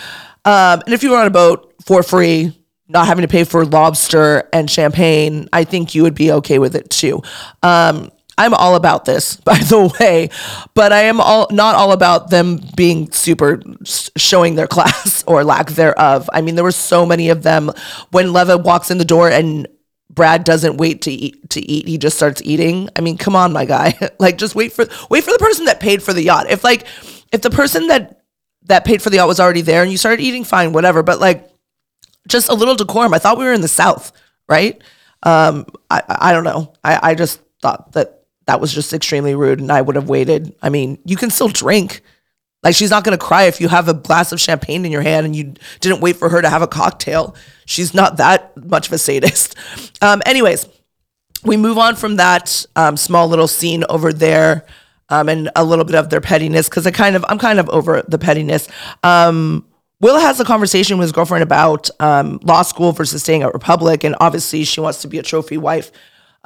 Um, 0.45 0.83
and 0.85 0.95
if 0.95 1.03
you 1.03 1.11
were 1.11 1.17
on 1.17 1.27
a 1.27 1.31
boat 1.31 1.75
for 1.85 2.03
free, 2.03 2.59
not 2.89 3.07
having 3.07 3.23
to 3.23 3.29
pay 3.29 3.45
for 3.45 3.65
lobster 3.65 4.49
and 4.53 4.71
champagne, 4.71 5.49
I 5.53 5.65
think 5.65 5.95
you 5.95 6.03
would 6.03 6.15
be 6.15 6.33
okay 6.33 6.59
with 6.59 6.75
it 6.75 6.91
too. 6.91 7.23
Um, 7.63 8.11
I'm 8.37 8.53
all 8.53 8.75
about 8.75 9.05
this, 9.05 9.37
by 9.45 9.59
the 9.59 9.95
way, 10.01 10.31
but 10.75 10.93
I 10.93 11.03
am 11.03 11.21
all 11.21 11.47
not 11.51 11.75
all 11.75 11.93
about 11.93 12.31
them 12.31 12.61
being 12.77 13.11
super 13.13 13.63
showing 13.85 14.55
their 14.55 14.67
class 14.75 15.25
or 15.27 15.45
lack 15.45 15.71
thereof. 15.71 16.29
I 16.33 16.41
mean, 16.41 16.55
there 16.55 16.65
were 16.65 16.73
so 16.73 17.07
many 17.07 17.31
of 17.31 17.43
them 17.43 17.71
when 18.11 18.33
Leva 18.33 18.59
walks 18.59 18.91
in 18.91 18.99
the 18.99 19.05
door 19.05 19.31
and 19.31 19.69
Brad 20.11 20.45
doesn't 20.45 20.77
wait 20.77 21.03
to 21.03 21.11
eat 21.11 21.51
to 21.51 21.61
eat. 21.61 21.89
He 21.89 21.99
just 21.99 22.17
starts 22.17 22.43
eating. 22.45 22.89
I 22.97 23.01
mean, 23.01 23.19
come 23.19 23.35
on, 23.35 23.53
my 23.53 23.65
guy. 23.65 23.95
like 24.19 24.39
just 24.39 24.55
wait 24.55 24.73
for 24.73 24.87
wait 25.11 25.25
for 25.25 25.33
the 25.33 25.39
person 25.39 25.65
that 25.67 25.81
paid 25.81 26.03
for 26.03 26.13
the 26.13 26.23
yacht. 26.23 26.51
If 26.51 26.63
like 26.63 26.87
if 27.33 27.43
the 27.43 27.51
person 27.51 27.89
that 27.89 28.24
that 28.65 28.85
paid 28.85 29.03
for 29.03 29.11
the 29.11 29.17
yacht 29.17 29.29
was 29.29 29.41
already 29.41 29.61
there 29.61 29.83
and 29.83 29.91
you 29.91 29.99
started 29.99 30.23
eating 30.23 30.45
fine, 30.45 30.73
whatever. 30.73 31.03
But 31.03 31.21
like 31.21 31.51
just 32.29 32.49
a 32.49 32.55
little 32.55 32.75
decorum. 32.75 33.15
I 33.15 33.19
thought 33.19 33.39
we 33.39 33.45
were 33.45 33.53
in 33.53 33.61
the 33.61 33.69
South, 33.69 34.13
right? 34.49 34.81
Um, 35.23 35.67
I, 35.91 36.03
I 36.09 36.33
don't 36.33 36.45
know. 36.45 36.73
I, 36.83 37.11
I 37.11 37.15
just 37.15 37.41
thought 37.61 37.93
that 37.93 38.25
that 38.47 38.61
was 38.61 38.73
just 38.73 38.93
extremely 38.93 39.35
rude 39.35 39.61
and 39.61 39.73
I 39.73 39.81
would 39.81 39.97
have 39.97 40.09
waited. 40.09 40.55
I 40.63 40.69
mean, 40.69 40.99
you 41.05 41.17
can 41.17 41.31
still 41.31 41.49
drink. 41.49 42.03
Like 42.63 42.75
she's 42.75 42.91
not 42.91 43.05
going 43.05 43.17
to 43.17 43.23
cry 43.23 43.45
if 43.45 43.61
you 43.61 43.69
have 43.69 43.89
a 43.89 43.95
glass 43.95 44.33
of 44.33 44.41
champagne 44.41 44.87
in 44.87 44.93
your 44.93 45.03
hand 45.03 45.27
and 45.27 45.37
you 45.37 45.55
didn't 45.81 46.01
wait 46.01 46.17
for 46.17 46.31
her 46.31 46.41
to 46.41 46.49
have 46.49 46.63
a 46.63 46.67
cocktail. 46.67 47.37
She's 47.67 47.93
not 47.93 48.17
that 48.17 48.57
much 48.65 48.87
of 48.87 48.93
a 48.93 48.99
sadist. 48.99 49.55
Um, 50.03 50.21
anyways, 50.27 50.69
we 51.45 51.57
move 51.57 51.79
on 51.79 51.97
from 51.97 52.17
that 52.17 52.67
um, 52.77 52.99
small 52.99 53.27
little 53.27 53.49
scene 53.49 53.85
over 53.89 54.13
there 54.13 54.67
um, 55.09 55.29
and 55.29 55.51
a 55.57 55.65
little 55.65 55.85
bit 55.85 55.95
of 55.95 56.11
their 56.11 56.21
pettiness 56.21 56.69
because 56.69 56.87
I 56.87 56.91
kind 56.91 57.17
of 57.17 57.25
I'm 57.29 57.39
kind 57.39 57.59
of 57.59 57.69
over 57.71 58.03
the 58.09 58.19
pettiness. 58.19 58.69
Um, 59.03 59.67
Will 60.01 60.19
has 60.19 60.39
a 60.41 60.45
conversation 60.45 60.99
with 60.99 61.05
his 61.05 61.13
girlfriend 61.13 61.43
about 61.43 61.89
um, 62.01 62.39
law 62.43 62.63
school 62.63 62.93
versus 62.93 63.23
staying 63.23 63.43
at 63.43 63.55
Republic, 63.55 64.05
and 64.05 64.15
obviously 64.21 64.65
she 64.65 64.81
wants 64.81 65.01
to 65.03 65.09
be 65.09 65.19
a 65.19 65.23
trophy 65.23 65.57
wife. 65.57 65.93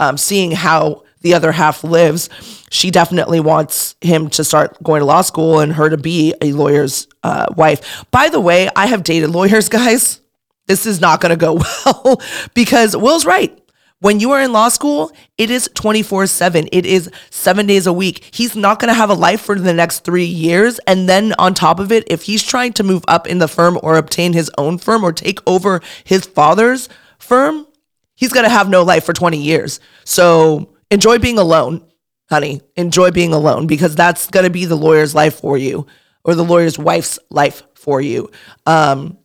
Um, 0.01 0.17
seeing 0.17 0.53
how 0.53 1.03
the 1.23 1.35
other 1.35 1.51
half 1.51 1.83
lives, 1.83 2.29
she 2.71 2.91
definitely 2.91 3.41
wants 3.41 3.97
him 4.01 4.31
to 4.31 4.45
start 4.45 4.81
going 4.83 5.01
to 5.01 5.07
law 5.07 5.23
school 5.23 5.59
and 5.59 5.73
her 5.73 5.91
to 5.91 5.97
be 5.97 6.35
a 6.41 6.53
lawyer's 6.53 7.09
uh, 7.25 7.47
wife. 7.57 8.05
By 8.13 8.29
the 8.29 8.39
way, 8.39 8.69
I 8.77 8.87
have 8.87 9.03
dated 9.03 9.31
lawyers, 9.31 9.69
guys. 9.69 10.21
This 10.67 10.87
is 10.87 11.01
not 11.01 11.21
going 11.21 11.31
to 11.31 11.37
go 11.37 11.55
well 11.85 12.21
because 12.55 12.97
Will's 12.97 13.27
right. 13.27 13.59
When 14.01 14.21
you 14.21 14.31
are 14.31 14.41
in 14.41 14.53
law 14.53 14.69
school, 14.69 15.11
it 15.39 15.51
is 15.51 15.69
24 15.75 16.29
7. 16.29 16.69
It 16.71 16.87
is 16.87 17.11
seven 17.31 17.67
days 17.67 17.87
a 17.87 17.93
week. 17.93 18.29
He's 18.33 18.55
not 18.55 18.79
going 18.79 18.89
to 18.89 18.95
have 18.95 19.11
a 19.11 19.15
life 19.15 19.41
for 19.41 19.59
the 19.59 19.73
next 19.73 20.01
three 20.01 20.25
years. 20.25 20.79
And 20.87 21.09
then 21.09 21.35
on 21.39 21.53
top 21.53 21.81
of 21.81 21.91
it, 21.91 22.05
if 22.07 22.23
he's 22.23 22.45
trying 22.45 22.73
to 22.75 22.85
move 22.85 23.05
up 23.09 23.27
in 23.27 23.39
the 23.39 23.49
firm 23.49 23.79
or 23.83 23.97
obtain 23.97 24.33
his 24.33 24.51
own 24.57 24.79
firm 24.79 25.03
or 25.03 25.13
take 25.13 25.41
over 25.49 25.81
his 26.05 26.27
father's 26.27 26.89
firm, 27.19 27.67
he's 28.15 28.33
going 28.33 28.45
to 28.45 28.51
have 28.51 28.69
no 28.69 28.85
life 28.85 29.05
for 29.05 29.13
20 29.13 29.37
years. 29.37 29.81
So 30.05 30.77
enjoy 30.93 31.19
being 31.19 31.39
alone, 31.39 31.85
honey. 32.31 32.61
Enjoy 32.77 33.11
being 33.11 33.33
alone 33.33 33.67
because 33.67 33.97
that's 33.97 34.29
going 34.29 34.45
to 34.45 34.51
be 34.51 34.65
the 34.65 34.77
lawyer's 34.77 35.15
life 35.15 35.41
for 35.41 35.59
you 35.59 35.89
or 36.23 36.37
the 36.37 36.45
lawyer's 36.45 36.79
wife's 36.79 37.19
life 37.31 37.65
for 37.75 38.01
you. 38.01 38.31
Um, 38.65 39.19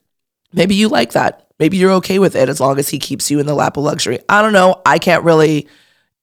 maybe 0.52 0.74
you 0.74 0.90
like 0.90 1.12
that. 1.12 1.43
Maybe 1.60 1.78
you're 1.78 1.92
okay 1.94 2.20
with 2.20 2.36
it 2.36 2.50
as 2.50 2.60
long 2.60 2.80
as 2.80 2.90
he 2.90 3.00
keeps 3.00 3.30
you 3.30 3.40
in 3.40 3.46
the 3.46 3.54
lap 3.54 3.78
of 3.78 3.84
luxury. 3.84 4.20
I 4.30 4.42
don't 4.42 4.54
know. 4.54 4.82
I 4.86 5.00
can't 5.00 5.24
really, 5.24 5.68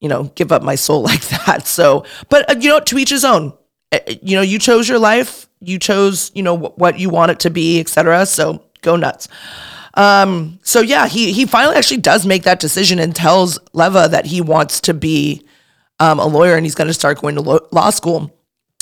you 0.01 0.09
know, 0.09 0.25
give 0.35 0.53
up 0.53 0.63
my 0.63 0.75
soul 0.75 1.03
like 1.11 1.23
that. 1.29 1.67
So, 1.67 2.05
but 2.29 2.49
uh, 2.51 2.59
you 2.59 2.69
know, 2.69 2.81
to 2.81 2.99
each 2.99 3.11
his 3.11 3.25
own. 3.25 3.53
Uh, 3.93 3.99
you 4.23 4.37
know, 4.37 4.43
you 4.43 4.59
chose 4.59 4.89
your 4.89 4.99
life. 4.99 5.49
You 5.61 5.79
chose, 5.79 6.31
you 6.35 6.43
know, 6.43 6.57
what 6.57 6.99
you 6.99 7.11
want 7.11 7.33
it 7.33 7.41
to 7.41 7.51
be, 7.51 7.81
etc. 7.81 8.25
So 8.27 8.65
go 8.83 8.97
nuts. 8.97 9.29
Um, 9.95 10.59
so 10.63 10.81
yeah, 10.81 11.09
he 11.09 11.33
he 11.33 11.47
finally 11.47 11.77
actually 11.77 11.99
does 11.99 12.25
make 12.25 12.45
that 12.45 12.61
decision 12.61 12.99
and 12.99 13.15
tells 13.15 13.59
Leva 13.73 14.09
that 14.09 14.27
he 14.27 14.41
wants 14.41 14.81
to 14.83 14.95
be 14.95 15.45
um, 15.99 16.19
a 16.19 16.27
lawyer 16.27 16.55
and 16.55 16.65
he's 16.65 16.75
going 16.75 16.89
to 16.89 16.95
start 16.95 17.21
going 17.21 17.35
to 17.35 17.41
lo- 17.41 17.69
law 17.73 17.91
school. 17.91 18.35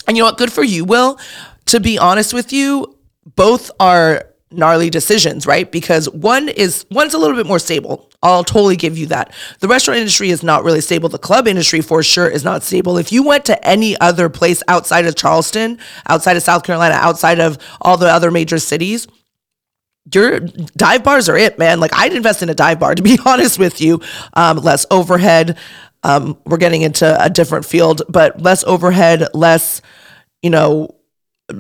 And 0.07 0.17
you 0.17 0.23
know 0.23 0.29
what? 0.29 0.39
Good 0.39 0.53
for 0.53 0.63
you, 0.63 0.85
Will. 0.85 1.19
To 1.67 1.81
be 1.81 1.99
honest 1.99 2.33
with 2.33 2.53
you, 2.53 2.97
both 3.35 3.71
are 3.81 4.25
gnarly 4.51 4.91
decisions, 4.91 5.47
right? 5.47 5.71
Because 5.71 6.09
one 6.11 6.49
is 6.49 6.87
one's 6.91 7.15
a 7.15 7.19
little 7.19 7.37
bit 7.37 7.47
more 7.47 7.59
stable. 7.59 8.11
I'll 8.23 8.45
totally 8.45 8.77
give 8.77 8.97
you 8.99 9.07
that. 9.07 9.33
The 9.61 9.69
restaurant 9.69 9.99
industry 9.99 10.31
is 10.31 10.43
not 10.43 10.65
really 10.65 10.81
stable. 10.81 11.09
The 11.09 11.19
club 11.19 11.47
industry 11.47 11.81
for 11.81 12.03
sure 12.03 12.29
is 12.29 12.45
not 12.45 12.63
stable. 12.63 12.99
If 12.99 13.13
you 13.13 13.23
went 13.23 13.45
to 13.47 13.67
any 13.67 13.99
other 14.01 14.29
place 14.29 14.63
outside 14.69 15.07
of 15.07 15.15
Charleston, 15.15 15.79
outside 16.09 16.37
of 16.37 16.43
South 16.43 16.65
Carolina, 16.65 16.95
outside 16.95 17.41
of 17.41 17.59
all 17.81 17.97
the 17.97 18.09
other 18.09 18.31
major 18.31 18.59
cities, 18.59 19.07
your 20.15 20.41
dive 20.41 21.05
bars 21.05 21.29
are 21.29 21.37
it, 21.37 21.59
man. 21.59 21.81
Like 21.81 21.93
I'd 21.95 22.15
invest 22.15 22.43
in 22.43 22.49
a 22.49 22.55
dive 22.55 22.81
bar 22.81 22.95
to 22.95 23.03
be 23.03 23.19
honest 23.27 23.59
with 23.59 23.81
you. 23.81 24.01
Um, 24.35 24.59
less 24.59 24.87
overhead. 24.91 25.59
Um, 26.03 26.39
we're 26.47 26.59
getting 26.59 26.83
into 26.83 27.23
a 27.23 27.29
different 27.29 27.65
field, 27.65 28.03
but 28.09 28.41
less 28.41 28.65
overhead, 28.65 29.29
less, 29.35 29.83
you 30.43 30.51
know, 30.51 30.95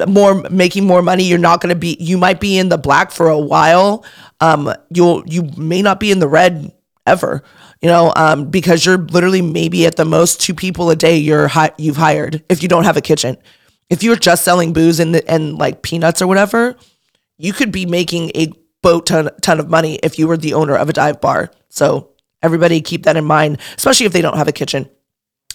more 0.07 0.35
making 0.50 0.87
more 0.87 1.02
money 1.02 1.25
you're 1.25 1.38
not 1.38 1.61
going 1.61 1.75
to 1.75 1.78
be 1.78 1.97
you 1.99 2.18
might 2.18 2.40
be 2.40 2.59
in 2.59 2.68
the 2.68 2.78
black 2.78 3.11
for 3.11 3.28
a 3.28 3.38
while. 3.38 4.04
Um 4.40 4.73
you'll 4.90 5.23
you 5.26 5.50
may 5.57 5.83
not 5.83 5.99
be 6.00 6.11
in 6.11 6.18
the 6.18 6.28
red 6.28 6.73
ever 7.07 7.42
you 7.80 7.88
know 7.88 8.12
um 8.16 8.50
because 8.50 8.85
you're 8.85 8.99
literally 8.99 9.40
maybe 9.40 9.87
at 9.87 9.97
the 9.97 10.04
most 10.04 10.40
two 10.40 10.52
people 10.54 10.90
a 10.90 10.97
day 10.97 11.16
you're 11.16 11.49
hi- 11.49 11.73
you've 11.78 11.97
hired 11.97 12.45
if 12.49 12.62
you 12.62 12.68
don't 12.68 12.85
have 12.85 12.97
a 12.97 13.00
kitchen. 13.00 13.37
If 13.88 14.02
you're 14.02 14.16
just 14.16 14.45
selling 14.45 14.73
booze 14.75 15.00
and 15.00 15.16
and 15.28 15.57
like 15.57 15.83
peanuts 15.83 16.21
or 16.21 16.26
whatever 16.26 16.76
you 17.38 17.52
could 17.52 17.73
be 17.73 17.87
making 17.87 18.30
a 18.35 18.52
boat 18.83 19.07
ton 19.07 19.30
ton 19.40 19.59
of 19.59 19.68
money 19.71 19.99
if 20.02 20.18
you 20.18 20.28
were 20.28 20.37
the 20.37 20.54
owner 20.54 20.76
of 20.76 20.88
a 20.88 20.92
dive 20.92 21.21
bar. 21.21 21.50
So 21.71 22.11
everybody 22.42 22.80
keep 22.83 23.04
that 23.04 23.16
in 23.16 23.25
mind 23.25 23.59
especially 23.76 24.04
if 24.07 24.12
they 24.12 24.21
don't 24.23 24.37
have 24.37 24.49
a 24.49 24.52
kitchen 24.52 24.88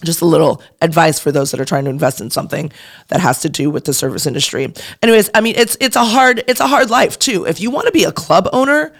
just 0.03 0.21
a 0.21 0.25
little 0.25 0.61
advice 0.81 1.19
for 1.19 1.31
those 1.31 1.51
that 1.51 1.59
are 1.59 1.65
trying 1.65 1.85
to 1.85 1.89
invest 1.89 2.21
in 2.21 2.29
something 2.29 2.71
that 3.07 3.19
has 3.19 3.41
to 3.41 3.49
do 3.49 3.69
with 3.69 3.85
the 3.85 3.93
service 3.93 4.25
industry. 4.25 4.73
Anyways, 5.01 5.29
I 5.33 5.41
mean 5.41 5.55
it's 5.57 5.77
it's 5.79 5.95
a 5.95 6.05
hard 6.05 6.43
it's 6.47 6.59
a 6.59 6.67
hard 6.67 6.89
life 6.89 7.17
too. 7.19 7.45
If 7.45 7.59
you 7.59 7.71
want 7.71 7.87
to 7.87 7.91
be 7.91 8.03
a 8.03 8.11
club 8.11 8.47
owner, 8.53 8.93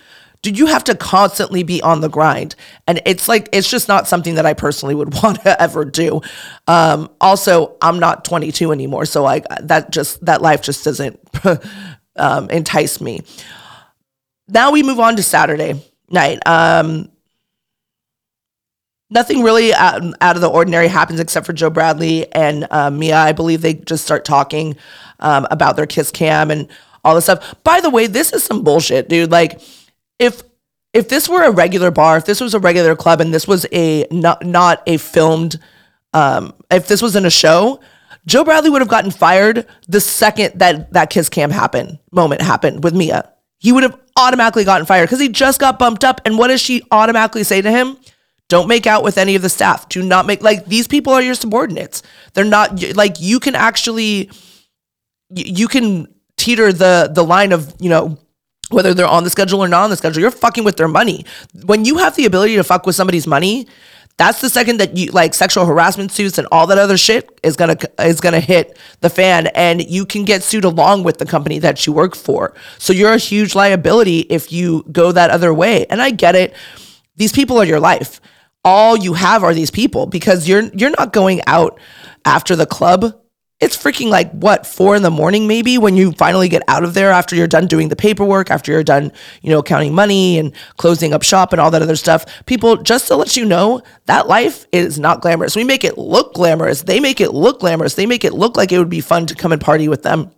did 0.44 0.60
you 0.60 0.66
have 0.68 0.84
to 0.84 0.96
constantly 0.96 1.64
be 1.64 1.82
on 1.82 2.02
the 2.02 2.10
grind? 2.10 2.56
And 2.86 3.02
it's 3.06 3.28
like 3.28 3.50
it's 3.52 3.70
just 3.70 3.88
not 3.88 4.08
something 4.08 4.36
that 4.36 4.46
I 4.46 4.54
personally 4.54 4.94
would 4.94 5.14
want 5.24 5.42
to 5.44 5.60
ever 5.60 5.86
do. 5.86 6.22
Um, 6.68 7.10
also, 7.20 7.78
I'm 7.82 8.00
not 8.00 8.26
22 8.26 8.72
anymore, 8.72 9.06
so 9.06 9.24
like 9.24 9.46
that 9.62 9.92
just 9.92 10.24
that 10.26 10.42
life 10.42 10.62
just 10.62 10.84
doesn't 10.84 11.20
um, 12.18 12.50
entice 12.50 13.02
me. 13.02 13.22
Now 14.50 14.72
we 14.72 14.84
move 14.84 15.00
on 15.00 15.16
to 15.16 15.24
Saturday 15.24 15.82
night. 16.10 16.40
Um, 16.46 17.10
nothing 19.14 19.44
really 19.44 19.74
out, 19.74 20.02
out, 20.22 20.36
of 20.36 20.42
the 20.42 20.50
ordinary 20.50 20.88
happens 20.88 21.20
except 21.20 21.46
for 21.46 21.54
Joe 21.54 21.70
Bradley 21.70 22.32
and 22.34 22.68
uh, 22.72 22.90
Mia. 22.90 23.18
I 23.18 23.32
believe 23.32 23.62
they 23.62 23.76
just 23.76 24.04
start 24.04 24.26
talking 24.26 24.76
um, 25.20 25.48
about 25.52 25.76
their 25.76 25.86
kiss 25.86 26.12
cam 26.12 26.52
and 26.52 26.68
all 27.04 27.16
this 27.16 27.26
stuff. 27.26 27.56
By 27.64 27.82
the 27.82 27.90
way, 27.90 28.08
this 28.08 28.34
is 28.34 28.44
some 28.44 28.64
bullshit, 28.64 29.10
dude. 29.10 29.32
Like, 29.32 29.62
if 30.20 30.44
if 30.94 31.10
this 31.10 31.28
were 31.28 31.44
a 31.44 31.52
regular 31.52 31.92
bar, 31.92 32.18
if 32.18 32.26
this 32.26 32.40
was 32.42 32.54
a 32.54 32.60
regular 32.60 32.96
club, 32.96 33.22
and 33.22 33.34
this 33.34 33.48
was 33.48 33.66
a 33.72 34.06
not 34.12 34.46
not 34.46 34.84
a 34.88 34.98
filmed, 34.98 35.60
um, 36.14 36.54
if 36.72 36.88
this 36.88 37.02
was 37.02 37.16
in 37.16 37.26
a 37.26 37.32
show, 37.32 37.80
Joe 38.26 38.44
Bradley 38.44 38.70
would 38.70 38.82
have 38.82 38.90
gotten 38.90 39.12
fired 39.12 39.68
the 39.88 40.00
second 40.02 40.60
that 40.60 40.94
that 40.94 41.10
kiss 41.10 41.30
cam 41.30 41.52
happened 41.52 42.00
moment 42.12 42.42
happened 42.42 42.84
with 42.84 42.94
Mia. 42.94 43.30
He 43.60 43.72
would 43.72 43.84
have 43.84 43.98
automatically 44.18 44.66
gotten 44.66 44.86
fired 44.86 45.06
because 45.06 45.20
he 45.20 45.30
just 45.30 45.60
got 45.60 45.80
bumped 45.80 46.04
up. 46.04 46.22
And 46.26 46.38
what 46.38 46.50
does 46.50 46.62
she 46.62 46.84
automatically 46.92 47.44
say 47.44 47.62
to 47.62 47.72
him? 47.72 47.98
Don't 48.54 48.68
make 48.68 48.86
out 48.86 49.04
with 49.04 49.18
any 49.18 49.34
of 49.34 49.42
the 49.42 49.50
staff. 49.50 49.90
Do 49.90 50.04
not 50.04 50.28
make 50.28 50.44
like 50.44 50.66
these 50.66 50.88
people 50.88 51.12
are 51.12 51.24
your 51.24 51.34
subordinates. 51.34 52.04
They're 52.36 52.44
not 52.46 52.96
like 52.96 53.20
you 53.20 53.40
can 53.40 53.56
actually 53.56 54.30
you 55.32 55.68
can 55.68 56.14
teeter 56.38 56.72
the 56.72 57.10
the 57.12 57.24
line 57.24 57.52
of, 57.52 57.74
you 57.80 57.90
know, 57.90 58.20
whether 58.70 58.94
they're 58.94 59.08
on 59.08 59.24
the 59.24 59.32
schedule 59.32 59.64
or 59.64 59.68
not 59.68 59.86
on 59.86 59.90
the 59.90 59.98
schedule. 59.98 60.22
You're 60.22 60.30
fucking 60.30 60.64
with 60.64 60.78
their 60.78 60.88
money. 60.88 61.26
When 61.66 61.84
you 61.84 61.98
have 61.98 62.16
the 62.16 62.26
ability 62.26 62.56
to 62.58 62.64
fuck 62.64 62.86
with 62.86 62.96
somebody's 62.96 63.26
money, 63.26 63.66
that's 64.18 64.40
the 64.40 64.52
second 64.52 64.80
that 64.80 64.96
you 64.96 65.08
like 65.08 65.34
sexual 65.34 65.66
harassment 65.66 66.12
suits 66.12 66.38
and 66.38 66.48
all 66.52 66.68
that 66.68 66.78
other 66.78 66.96
shit 66.96 67.40
is 67.42 67.56
gonna 67.56 67.78
is 68.02 68.22
gonna 68.22 68.40
hit 68.40 68.78
the 69.00 69.10
fan 69.10 69.48
and 69.56 69.82
you 69.90 70.06
can 70.06 70.26
get 70.26 70.44
sued 70.44 70.64
along 70.64 71.04
with 71.04 71.18
the 71.18 71.26
company 71.26 71.58
that 71.58 71.88
you 71.88 71.92
work 71.92 72.16
for 72.16 72.54
so 72.78 72.94
you're 72.94 73.14
a 73.14 73.18
huge 73.18 73.56
liability 73.56 74.20
if 74.30 74.52
you 74.52 74.86
go 74.92 75.12
that 75.12 75.32
other 75.32 75.52
way 75.52 75.88
and 75.88 76.04
i 76.04 76.12
get 76.12 76.36
it 76.36 76.54
these 77.16 77.32
people 77.32 77.58
are 77.58 77.66
your 77.66 77.80
life 77.80 78.22
all 78.64 78.98
you 78.98 79.14
have 79.14 79.44
are 79.44 79.54
these 79.54 79.72
people 79.72 80.06
because 80.06 80.48
you're 80.48 80.64
you're 80.74 80.92
not 80.92 81.14
going 81.14 81.42
out 81.48 81.80
after 82.26 82.56
the 82.56 82.66
club. 82.66 83.20
It's 83.60 83.78
freaking 83.78 84.10
like 84.10 84.30
what 84.32 84.68
four 84.68 84.96
in 84.96 85.04
the 85.04 85.12
morning 85.12 85.48
maybe 85.48 85.78
when 85.78 85.96
you 85.96 86.12
finally 86.14 86.50
get 86.50 86.64
out 86.68 86.84
of 86.84 86.94
there 86.94 87.12
after 87.12 87.34
you're 87.34 87.48
done 87.48 87.68
doing 87.68 87.88
the 87.88 87.96
paperwork, 87.96 88.52
after 88.52 88.74
you're 88.74 88.84
done, 88.84 89.14
you 89.42 89.52
know, 89.52 89.64
counting 89.64 89.96
money 89.96 90.38
and 90.38 90.54
closing 90.76 91.14
up 91.14 91.24
shop 91.24 91.54
and 91.54 91.62
all 91.62 91.72
that 91.72 91.82
other 91.82 91.96
stuff. 91.96 92.26
People, 92.46 92.76
just 92.78 93.08
to 93.08 93.16
let 93.16 93.38
you 93.38 93.46
know, 93.46 93.82
that 94.06 94.28
life 94.28 94.66
is 94.74 95.00
not 95.00 95.22
glamorous. 95.22 95.56
We 95.56 95.64
make 95.64 95.86
it 95.86 95.98
look 95.98 96.34
glamorous. 96.34 96.82
They 96.82 97.00
make 97.00 97.22
it 97.22 97.34
look 97.34 97.62
glamorous. 97.62 97.96
They 97.96 98.06
make 98.06 98.26
it 98.26 98.34
look 98.34 98.58
like 98.58 98.74
it 98.74 98.80
would 98.80 98.90
be 98.90 99.02
fun 99.02 99.28
to 99.28 99.36
come 99.36 99.54
and 99.54 99.62
party 99.62 99.88
with 99.88 100.04
them. 100.04 100.32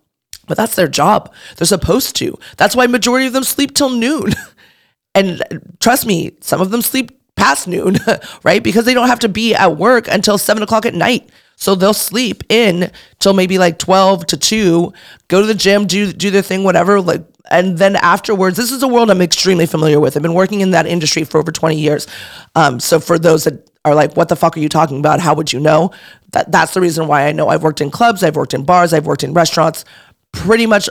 But 0.47 0.57
that's 0.57 0.75
their 0.75 0.87
job. 0.87 1.33
They're 1.57 1.65
supposed 1.65 2.15
to. 2.17 2.37
That's 2.57 2.75
why 2.75 2.85
majority 2.85 3.25
of 3.25 3.33
them 3.33 3.43
sleep 3.43 3.73
till 3.73 3.89
noon. 3.89 4.33
and 5.15 5.41
uh, 5.41 5.57
trust 5.79 6.05
me, 6.05 6.37
some 6.41 6.61
of 6.61 6.69
them 6.69 6.83
sleep 6.83 7.19
past 7.35 7.67
noon, 7.67 7.97
right? 8.43 8.63
Because 8.63 8.85
they 8.85 8.93
don't 8.93 9.07
have 9.07 9.19
to 9.19 9.29
be 9.29 9.53
at 9.53 9.77
work 9.77 10.07
until 10.07 10.37
seven 10.37 10.63
o'clock 10.63 10.85
at 10.85 10.93
night. 10.93 11.29
So 11.57 11.73
they'll 11.73 11.93
sleep 11.93 12.43
in 12.49 12.91
till 13.19 13.33
maybe 13.33 13.57
like 13.57 13.79
12 13.79 14.27
to 14.27 14.37
2, 14.37 14.93
go 15.29 15.41
to 15.41 15.47
the 15.47 15.53
gym, 15.53 15.87
do 15.87 16.11
do 16.11 16.29
their 16.29 16.41
thing, 16.41 16.63
whatever. 16.63 16.99
Like 16.99 17.25
and 17.51 17.77
then 17.77 17.95
afterwards, 17.97 18.57
this 18.57 18.71
is 18.71 18.81
a 18.83 18.87
world 18.87 19.11
I'm 19.11 19.21
extremely 19.21 19.65
familiar 19.65 19.99
with. 19.99 20.15
I've 20.15 20.23
been 20.23 20.33
working 20.33 20.61
in 20.61 20.71
that 20.71 20.87
industry 20.87 21.23
for 21.23 21.37
over 21.37 21.51
20 21.51 21.77
years. 21.77 22.07
Um, 22.55 22.79
so 22.79 22.99
for 22.99 23.19
those 23.19 23.43
that 23.43 23.69
are 23.85 23.93
like, 23.93 24.17
what 24.17 24.29
the 24.29 24.35
fuck 24.35 24.57
are 24.57 24.59
you 24.59 24.69
talking 24.69 24.99
about? 24.99 25.19
How 25.19 25.35
would 25.35 25.53
you 25.53 25.59
know? 25.59 25.91
That 26.31 26.51
that's 26.51 26.73
the 26.73 26.81
reason 26.81 27.07
why 27.07 27.27
I 27.27 27.31
know 27.31 27.49
I've 27.49 27.63
worked 27.63 27.81
in 27.81 27.91
clubs, 27.91 28.23
I've 28.23 28.35
worked 28.35 28.53
in 28.53 28.65
bars, 28.65 28.93
I've 28.93 29.05
worked 29.05 29.23
in 29.23 29.33
restaurants, 29.33 29.85
pretty 30.31 30.65
much 30.65 30.89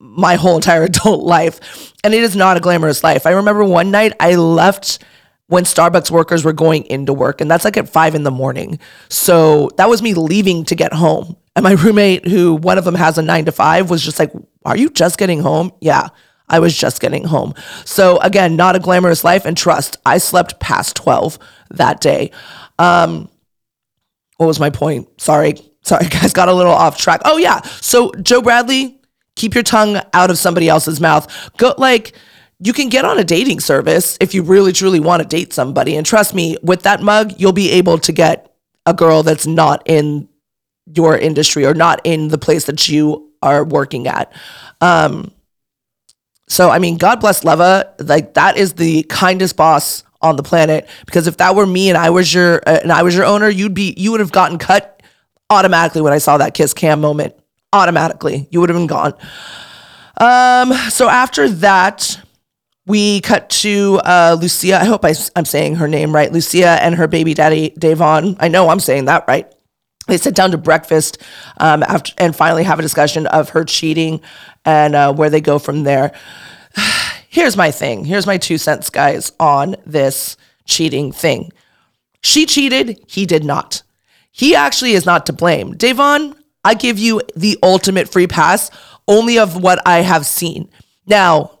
my 0.00 0.34
whole 0.34 0.56
entire 0.56 0.82
adult 0.84 1.24
life. 1.24 1.92
And 2.02 2.12
it 2.12 2.22
is 2.22 2.36
not 2.36 2.56
a 2.56 2.60
glamorous 2.60 3.04
life. 3.04 3.26
I 3.26 3.30
remember 3.30 3.64
one 3.64 3.90
night 3.90 4.12
I 4.20 4.34
left 4.34 4.98
when 5.48 5.64
Starbucks 5.64 6.10
workers 6.10 6.44
were 6.44 6.52
going 6.52 6.84
into 6.86 7.12
work. 7.12 7.40
And 7.40 7.50
that's 7.50 7.64
like 7.64 7.76
at 7.76 7.88
five 7.88 8.14
in 8.14 8.22
the 8.22 8.30
morning. 8.30 8.78
So 9.08 9.70
that 9.76 9.88
was 9.88 10.02
me 10.02 10.14
leaving 10.14 10.64
to 10.64 10.74
get 10.74 10.92
home. 10.92 11.36
And 11.56 11.62
my 11.62 11.72
roommate, 11.72 12.26
who 12.26 12.54
one 12.54 12.78
of 12.78 12.84
them 12.84 12.94
has 12.94 13.18
a 13.18 13.22
nine 13.22 13.44
to 13.44 13.52
five, 13.52 13.90
was 13.90 14.02
just 14.02 14.18
like, 14.18 14.32
Are 14.64 14.76
you 14.76 14.90
just 14.90 15.18
getting 15.18 15.40
home? 15.40 15.72
Yeah, 15.80 16.08
I 16.48 16.58
was 16.58 16.76
just 16.76 17.00
getting 17.00 17.24
home. 17.24 17.54
So 17.84 18.18
again, 18.18 18.56
not 18.56 18.76
a 18.76 18.80
glamorous 18.80 19.22
life. 19.24 19.44
And 19.44 19.56
trust, 19.56 19.98
I 20.04 20.18
slept 20.18 20.60
past 20.60 20.96
12 20.96 21.38
that 21.70 22.00
day. 22.00 22.30
Um, 22.78 23.28
what 24.36 24.46
was 24.46 24.60
my 24.60 24.70
point? 24.70 25.08
Sorry. 25.20 25.56
Sorry, 25.82 26.06
guys, 26.08 26.32
got 26.32 26.48
a 26.48 26.54
little 26.54 26.72
off 26.72 26.98
track. 26.98 27.20
Oh, 27.24 27.36
yeah. 27.36 27.60
So, 27.80 28.10
Joe 28.14 28.42
Bradley, 28.42 29.00
keep 29.36 29.54
your 29.54 29.62
tongue 29.62 30.00
out 30.12 30.30
of 30.30 30.38
somebody 30.38 30.68
else's 30.68 31.00
mouth. 31.00 31.28
Go, 31.56 31.74
like, 31.78 32.14
you 32.64 32.72
can 32.72 32.88
get 32.88 33.04
on 33.04 33.18
a 33.18 33.24
dating 33.24 33.60
service 33.60 34.16
if 34.20 34.34
you 34.34 34.42
really 34.42 34.72
truly 34.72 34.98
want 34.98 35.22
to 35.22 35.28
date 35.28 35.52
somebody. 35.52 35.96
And 35.96 36.06
trust 36.06 36.34
me, 36.34 36.56
with 36.62 36.82
that 36.82 37.02
mug, 37.02 37.34
you'll 37.36 37.52
be 37.52 37.70
able 37.72 37.98
to 37.98 38.10
get 38.10 38.50
a 38.86 38.94
girl 38.94 39.22
that's 39.22 39.46
not 39.46 39.82
in 39.84 40.28
your 40.86 41.16
industry 41.16 41.66
or 41.66 41.74
not 41.74 42.00
in 42.04 42.28
the 42.28 42.38
place 42.38 42.64
that 42.64 42.88
you 42.88 43.30
are 43.42 43.62
working 43.64 44.08
at. 44.08 44.32
Um, 44.80 45.30
so 46.48 46.70
I 46.70 46.78
mean, 46.78 46.96
God 46.96 47.20
bless 47.20 47.44
Leva. 47.44 47.92
Like 47.98 48.34
that 48.34 48.56
is 48.56 48.72
the 48.74 49.02
kindest 49.04 49.56
boss 49.56 50.02
on 50.22 50.36
the 50.36 50.42
planet. 50.42 50.88
Because 51.04 51.26
if 51.26 51.36
that 51.36 51.54
were 51.54 51.66
me 51.66 51.90
and 51.90 51.98
I 51.98 52.10
was 52.10 52.32
your 52.32 52.62
uh, 52.66 52.78
and 52.82 52.90
I 52.90 53.02
was 53.02 53.14
your 53.14 53.26
owner, 53.26 53.48
you'd 53.48 53.74
be 53.74 53.94
you 53.98 54.10
would 54.10 54.20
have 54.20 54.32
gotten 54.32 54.56
cut 54.56 55.02
automatically 55.50 56.00
when 56.00 56.14
I 56.14 56.18
saw 56.18 56.38
that 56.38 56.54
kiss 56.54 56.72
cam 56.72 57.00
moment. 57.00 57.34
Automatically, 57.74 58.46
you 58.50 58.60
would 58.60 58.70
have 58.70 58.78
been 58.78 58.86
gone. 58.86 59.14
Um, 60.18 60.72
so 60.90 61.08
after 61.08 61.48
that, 61.48 62.20
we 62.86 63.20
cut 63.20 63.48
to 63.48 64.00
uh, 64.04 64.36
Lucia. 64.40 64.80
I 64.80 64.84
hope 64.84 65.04
I, 65.04 65.14
am 65.36 65.44
saying 65.44 65.76
her 65.76 65.88
name 65.88 66.14
right. 66.14 66.30
Lucia 66.30 66.78
and 66.82 66.94
her 66.96 67.08
baby 67.08 67.34
daddy, 67.34 67.70
Davon. 67.78 68.36
I 68.40 68.48
know 68.48 68.68
I'm 68.68 68.80
saying 68.80 69.06
that 69.06 69.24
right. 69.26 69.50
They 70.06 70.18
sit 70.18 70.34
down 70.34 70.50
to 70.50 70.58
breakfast 70.58 71.22
um, 71.56 71.82
after, 71.82 72.12
and 72.18 72.36
finally 72.36 72.64
have 72.64 72.78
a 72.78 72.82
discussion 72.82 73.26
of 73.26 73.50
her 73.50 73.64
cheating 73.64 74.20
and 74.64 74.94
uh, 74.94 75.14
where 75.14 75.30
they 75.30 75.40
go 75.40 75.58
from 75.58 75.84
there. 75.84 76.12
here's 77.28 77.56
my 77.56 77.70
thing. 77.70 78.04
Here's 78.04 78.26
my 78.26 78.36
two 78.36 78.58
cents, 78.58 78.90
guys, 78.90 79.32
on 79.40 79.76
this 79.86 80.36
cheating 80.66 81.10
thing. 81.10 81.52
She 82.22 82.44
cheated, 82.44 83.00
he 83.06 83.24
did 83.24 83.44
not. 83.44 83.82
He 84.30 84.54
actually 84.54 84.92
is 84.92 85.06
not 85.06 85.26
to 85.26 85.32
blame. 85.32 85.74
Da'Vonne, 85.74 86.36
I 86.64 86.74
give 86.74 86.98
you 86.98 87.22
the 87.36 87.58
ultimate 87.62 88.08
free 88.08 88.26
pass 88.26 88.70
only 89.06 89.38
of 89.38 89.62
what 89.62 89.80
I 89.86 89.98
have 90.00 90.26
seen. 90.26 90.68
Now, 91.06 91.58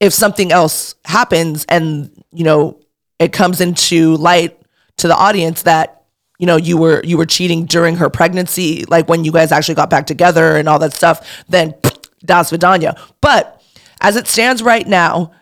if 0.00 0.14
something 0.14 0.50
else 0.50 0.94
happens 1.04 1.64
and, 1.68 2.10
you 2.32 2.44
know, 2.44 2.80
it 3.18 3.32
comes 3.32 3.60
into 3.60 4.16
light 4.16 4.58
to 4.96 5.08
the 5.08 5.14
audience 5.14 5.62
that, 5.62 6.04
you 6.38 6.46
know, 6.46 6.56
you 6.56 6.78
were 6.78 7.02
you 7.04 7.18
were 7.18 7.26
cheating 7.26 7.66
during 7.66 7.96
her 7.96 8.08
pregnancy, 8.08 8.86
like 8.86 9.08
when 9.10 9.24
you 9.24 9.30
guys 9.32 9.52
actually 9.52 9.74
got 9.74 9.90
back 9.90 10.06
together 10.06 10.56
and 10.56 10.70
all 10.70 10.78
that 10.78 10.94
stuff, 10.94 11.44
then 11.48 11.74
das 12.24 12.50
vidanya. 12.50 12.98
But 13.20 13.62
as 14.00 14.16
it 14.16 14.26
stands 14.26 14.62
right 14.62 14.86
now, 14.86 15.32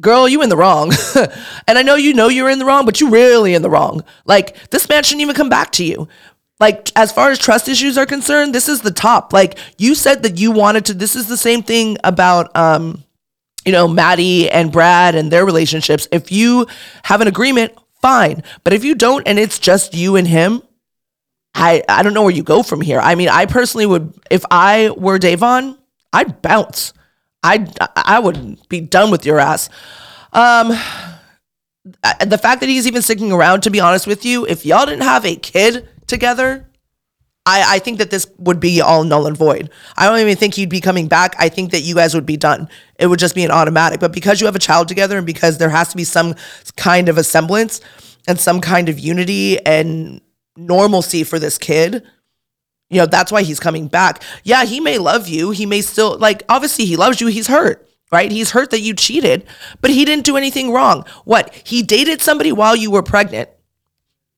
girl, 0.00 0.28
you 0.28 0.42
in 0.42 0.48
the 0.48 0.56
wrong. 0.56 0.92
and 1.68 1.78
I 1.78 1.82
know 1.82 1.94
you 1.94 2.12
know 2.12 2.26
you're 2.26 2.50
in 2.50 2.58
the 2.58 2.64
wrong, 2.64 2.84
but 2.84 3.00
you 3.00 3.08
really 3.08 3.54
in 3.54 3.62
the 3.62 3.70
wrong. 3.70 4.02
Like 4.24 4.70
this 4.70 4.88
man 4.88 5.04
shouldn't 5.04 5.22
even 5.22 5.36
come 5.36 5.48
back 5.48 5.70
to 5.72 5.84
you. 5.84 6.08
Like 6.58 6.90
as 6.96 7.12
far 7.12 7.30
as 7.30 7.38
trust 7.38 7.68
issues 7.68 7.96
are 7.96 8.06
concerned, 8.06 8.52
this 8.52 8.68
is 8.68 8.80
the 8.80 8.90
top. 8.90 9.32
Like 9.32 9.58
you 9.78 9.94
said 9.94 10.24
that 10.24 10.38
you 10.38 10.50
wanted 10.50 10.86
to 10.86 10.94
this 10.94 11.14
is 11.14 11.28
the 11.28 11.36
same 11.36 11.62
thing 11.62 11.98
about 12.02 12.54
um 12.56 13.03
you 13.64 13.72
know, 13.72 13.88
Maddie 13.88 14.50
and 14.50 14.70
Brad 14.70 15.14
and 15.14 15.30
their 15.30 15.44
relationships. 15.44 16.06
If 16.12 16.30
you 16.30 16.66
have 17.04 17.20
an 17.20 17.28
agreement, 17.28 17.72
fine. 18.00 18.42
But 18.62 18.72
if 18.72 18.84
you 18.84 18.94
don't 18.94 19.26
and 19.26 19.38
it's 19.38 19.58
just 19.58 19.94
you 19.94 20.16
and 20.16 20.26
him, 20.28 20.62
I 21.54 21.82
I 21.88 22.02
don't 22.02 22.14
know 22.14 22.22
where 22.22 22.34
you 22.34 22.42
go 22.42 22.62
from 22.62 22.80
here. 22.80 23.00
I 23.00 23.14
mean, 23.14 23.28
I 23.28 23.46
personally 23.46 23.86
would 23.86 24.12
if 24.30 24.44
I 24.50 24.90
were 24.96 25.18
Da'Vonne, 25.18 25.78
I'd 26.12 26.42
bounce. 26.42 26.92
I 27.42 27.66
I 27.96 28.18
would 28.18 28.68
be 28.68 28.80
done 28.80 29.10
with 29.10 29.24
your 29.24 29.38
ass. 29.38 29.68
Um, 30.32 30.68
the 32.24 32.38
fact 32.38 32.60
that 32.60 32.68
he's 32.68 32.86
even 32.86 33.02
sticking 33.02 33.30
around, 33.30 33.62
to 33.62 33.70
be 33.70 33.80
honest 33.80 34.06
with 34.06 34.24
you, 34.24 34.46
if 34.46 34.66
y'all 34.66 34.86
didn't 34.86 35.02
have 35.02 35.24
a 35.24 35.36
kid 35.36 35.88
together, 36.06 36.68
I, 37.46 37.76
I 37.76 37.78
think 37.78 37.98
that 37.98 38.10
this 38.10 38.26
would 38.38 38.58
be 38.58 38.80
all 38.80 39.04
null 39.04 39.26
and 39.26 39.36
void. 39.36 39.70
I 39.96 40.06
don't 40.06 40.18
even 40.18 40.36
think 40.36 40.54
he'd 40.54 40.70
be 40.70 40.80
coming 40.80 41.08
back. 41.08 41.34
I 41.38 41.48
think 41.48 41.72
that 41.72 41.82
you 41.82 41.94
guys 41.94 42.14
would 42.14 42.24
be 42.24 42.38
done. 42.38 42.68
It 42.98 43.08
would 43.08 43.18
just 43.18 43.34
be 43.34 43.44
an 43.44 43.50
automatic. 43.50 44.00
But 44.00 44.12
because 44.12 44.40
you 44.40 44.46
have 44.46 44.56
a 44.56 44.60
child 44.60 44.88
together 44.88 45.18
and 45.18 45.26
because 45.26 45.58
there 45.58 45.68
has 45.68 45.88
to 45.88 45.96
be 45.96 46.04
some 46.04 46.34
kind 46.76 47.08
of 47.08 47.18
a 47.18 47.24
semblance 47.24 47.80
and 48.26 48.40
some 48.40 48.60
kind 48.60 48.88
of 48.88 48.98
unity 48.98 49.64
and 49.66 50.22
normalcy 50.56 51.22
for 51.22 51.38
this 51.38 51.58
kid, 51.58 52.02
you 52.88 52.98
know, 52.98 53.06
that's 53.06 53.32
why 53.32 53.42
he's 53.42 53.60
coming 53.60 53.88
back. 53.88 54.22
Yeah, 54.42 54.64
he 54.64 54.80
may 54.80 54.96
love 54.96 55.28
you. 55.28 55.50
He 55.50 55.66
may 55.66 55.82
still, 55.82 56.16
like, 56.16 56.44
obviously 56.48 56.86
he 56.86 56.96
loves 56.96 57.20
you. 57.20 57.26
He's 57.26 57.48
hurt, 57.48 57.86
right? 58.10 58.30
He's 58.30 58.52
hurt 58.52 58.70
that 58.70 58.80
you 58.80 58.94
cheated, 58.94 59.44
but 59.82 59.90
he 59.90 60.06
didn't 60.06 60.24
do 60.24 60.36
anything 60.36 60.72
wrong. 60.72 61.04
What? 61.24 61.52
He 61.64 61.82
dated 61.82 62.22
somebody 62.22 62.52
while 62.52 62.76
you 62.76 62.90
were 62.90 63.02
pregnant. 63.02 63.50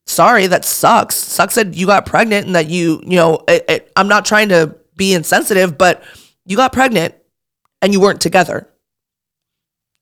Sorry, 0.07 0.47
that 0.47 0.63
sucks. 0.65 1.15
Sucks 1.15 1.55
that 1.55 1.75
you 1.75 1.85
got 1.85 2.05
pregnant 2.05 2.47
and 2.47 2.55
that 2.55 2.69
you, 2.69 3.01
you 3.03 3.17
know, 3.17 3.43
it, 3.47 3.65
it, 3.67 3.91
I'm 3.95 4.07
not 4.07 4.25
trying 4.25 4.49
to 4.49 4.75
be 4.95 5.13
insensitive, 5.13 5.77
but 5.77 6.01
you 6.45 6.55
got 6.55 6.71
pregnant 6.71 7.13
and 7.81 7.93
you 7.93 7.99
weren't 7.99 8.21
together. 8.21 8.69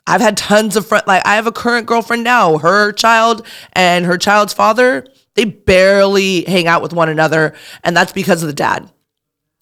I've 0.07 0.21
had 0.21 0.37
tons 0.37 0.75
of 0.75 0.85
friends, 0.85 1.07
like, 1.07 1.25
I 1.25 1.35
have 1.35 1.47
a 1.47 1.51
current 1.51 1.87
girlfriend 1.87 2.23
now. 2.23 2.59
Her 2.59 2.91
child 2.91 3.45
and 3.73 4.05
her 4.05 4.19
child's 4.19 4.53
father, 4.53 5.07
they 5.33 5.45
barely 5.45 6.43
hang 6.43 6.67
out 6.67 6.83
with 6.83 6.93
one 6.93 7.09
another. 7.09 7.55
And 7.83 7.97
that's 7.97 8.11
because 8.13 8.43
of 8.43 8.47
the 8.47 8.53
dad. 8.53 8.89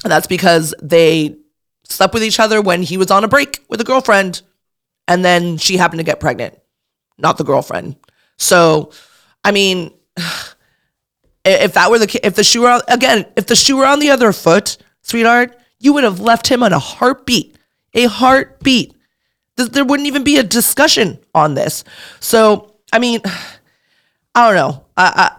And 0.03 0.11
that's 0.11 0.27
because 0.27 0.75
they 0.81 1.37
slept 1.85 2.13
with 2.13 2.23
each 2.23 2.41
other 2.41 2.61
when 2.61 2.83
he 2.83 2.97
was 2.97 3.09
on 3.09 3.23
a 3.23 3.29
break 3.29 3.63
with 3.69 3.79
a 3.79 3.85
girlfriend. 3.85 4.41
And 5.07 5.23
then 5.23 5.55
she 5.57 5.77
happened 5.77 5.99
to 5.99 6.05
get 6.05 6.19
pregnant, 6.19 6.59
not 7.17 7.37
the 7.37 7.45
girlfriend. 7.45 7.95
So, 8.37 8.91
I 9.45 9.51
mean, 9.51 9.93
if 11.45 11.73
that 11.73 11.91
were 11.91 11.99
the 11.99 12.19
if 12.25 12.35
the 12.35 12.43
shoe 12.43 12.61
were 12.61 12.81
again, 12.87 13.25
if 13.35 13.47
the 13.47 13.55
shoe 13.55 13.77
were 13.77 13.85
on 13.85 13.99
the 13.99 14.11
other 14.11 14.31
foot, 14.31 14.77
sweetheart, 15.01 15.57
you 15.79 15.93
would 15.93 16.03
have 16.03 16.19
left 16.19 16.47
him 16.47 16.63
on 16.63 16.73
a 16.73 16.79
heartbeat, 16.79 17.57
a 17.93 18.05
heartbeat. 18.05 18.95
There 19.57 19.85
wouldn't 19.85 20.07
even 20.07 20.23
be 20.23 20.37
a 20.37 20.43
discussion 20.43 21.19
on 21.35 21.53
this. 21.53 21.83
So, 22.19 22.75
I 22.91 22.99
mean, 22.99 23.21
I 24.35 24.47
don't 24.47 24.55
know. 24.55 24.85
I, 24.97 25.31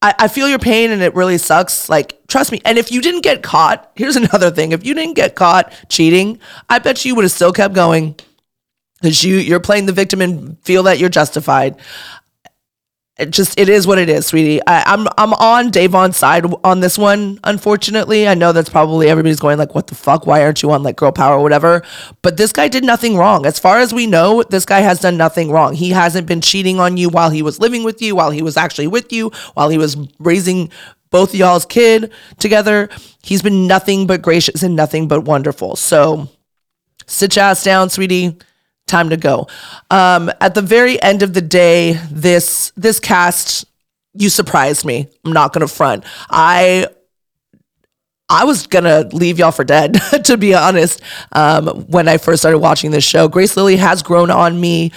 I, 0.00 0.14
I 0.20 0.28
feel 0.28 0.48
your 0.48 0.58
pain 0.58 0.90
and 0.90 1.02
it 1.02 1.14
really 1.14 1.36
sucks. 1.36 1.88
Like, 1.88 2.18
trust 2.28 2.50
me. 2.50 2.60
And 2.64 2.78
if 2.78 2.90
you 2.90 3.00
didn't 3.02 3.22
get 3.22 3.42
caught, 3.42 3.92
here's 3.96 4.16
another 4.16 4.50
thing. 4.50 4.72
If 4.72 4.86
you 4.86 4.94
didn't 4.94 5.14
get 5.14 5.34
caught 5.34 5.72
cheating, 5.88 6.38
I 6.68 6.78
bet 6.78 7.04
you 7.04 7.14
would 7.14 7.24
have 7.24 7.32
still 7.32 7.52
kept 7.52 7.74
going 7.74 8.16
because 9.00 9.24
you, 9.24 9.36
you're 9.36 9.60
playing 9.60 9.86
the 9.86 9.92
victim 9.92 10.20
and 10.20 10.58
feel 10.60 10.84
that 10.84 10.98
you're 10.98 11.08
justified. 11.08 11.76
It 13.22 13.30
just 13.30 13.56
it 13.56 13.68
is 13.68 13.86
what 13.86 13.98
it 13.98 14.08
is, 14.08 14.26
sweetie. 14.26 14.60
I, 14.66 14.82
I'm, 14.84 15.06
I'm 15.16 15.32
on 15.34 15.70
Da'Vonne's 15.70 16.16
side 16.16 16.44
on 16.64 16.80
this 16.80 16.98
one. 16.98 17.38
Unfortunately, 17.44 18.26
I 18.26 18.34
know 18.34 18.50
that's 18.50 18.68
probably 18.68 19.08
everybody's 19.08 19.38
going 19.38 19.58
like, 19.58 19.76
"What 19.76 19.86
the 19.86 19.94
fuck? 19.94 20.26
Why 20.26 20.42
aren't 20.42 20.60
you 20.60 20.72
on 20.72 20.82
like 20.82 20.96
girl 20.96 21.12
power 21.12 21.36
or 21.36 21.42
whatever?" 21.42 21.82
But 22.22 22.36
this 22.36 22.52
guy 22.52 22.66
did 22.66 22.82
nothing 22.82 23.16
wrong, 23.16 23.46
as 23.46 23.60
far 23.60 23.78
as 23.78 23.94
we 23.94 24.08
know. 24.08 24.42
This 24.42 24.66
guy 24.66 24.80
has 24.80 24.98
done 24.98 25.16
nothing 25.16 25.52
wrong. 25.52 25.74
He 25.74 25.90
hasn't 25.90 26.26
been 26.26 26.40
cheating 26.40 26.80
on 26.80 26.96
you 26.96 27.08
while 27.08 27.30
he 27.30 27.42
was 27.42 27.60
living 27.60 27.84
with 27.84 28.02
you, 28.02 28.16
while 28.16 28.32
he 28.32 28.42
was 28.42 28.56
actually 28.56 28.88
with 28.88 29.12
you, 29.12 29.30
while 29.54 29.68
he 29.68 29.78
was 29.78 29.96
raising 30.18 30.68
both 31.10 31.32
y'all's 31.32 31.64
kid 31.64 32.10
together. 32.40 32.88
He's 33.22 33.40
been 33.40 33.68
nothing 33.68 34.08
but 34.08 34.20
gracious 34.20 34.64
and 34.64 34.74
nothing 34.74 35.06
but 35.06 35.20
wonderful. 35.20 35.76
So 35.76 36.28
sit 37.06 37.36
your 37.36 37.44
ass 37.44 37.62
down, 37.62 37.88
sweetie 37.88 38.36
time 38.86 39.10
to 39.10 39.16
go. 39.16 39.48
Um, 39.90 40.30
at 40.40 40.54
the 40.54 40.62
very 40.62 41.02
end 41.02 41.22
of 41.22 41.34
the 41.34 41.40
day, 41.40 41.94
this 42.10 42.72
this 42.76 43.00
cast, 43.00 43.64
you 44.14 44.28
surprised 44.28 44.84
me. 44.84 45.08
I'm 45.24 45.32
not 45.32 45.52
gonna 45.52 45.68
front. 45.68 46.04
I 46.30 46.86
I 48.28 48.44
was 48.44 48.66
gonna 48.66 49.08
leave 49.12 49.38
y'all 49.38 49.52
for 49.52 49.64
dead, 49.64 49.94
to 50.24 50.36
be 50.36 50.54
honest. 50.54 51.00
Um, 51.32 51.66
when 51.88 52.08
I 52.08 52.18
first 52.18 52.42
started 52.42 52.58
watching 52.58 52.90
this 52.90 53.04
show, 53.04 53.28
Grace 53.28 53.56
Lilly 53.56 53.76
has 53.76 54.02
grown 54.02 54.30
on 54.30 54.60
me. 54.60 54.92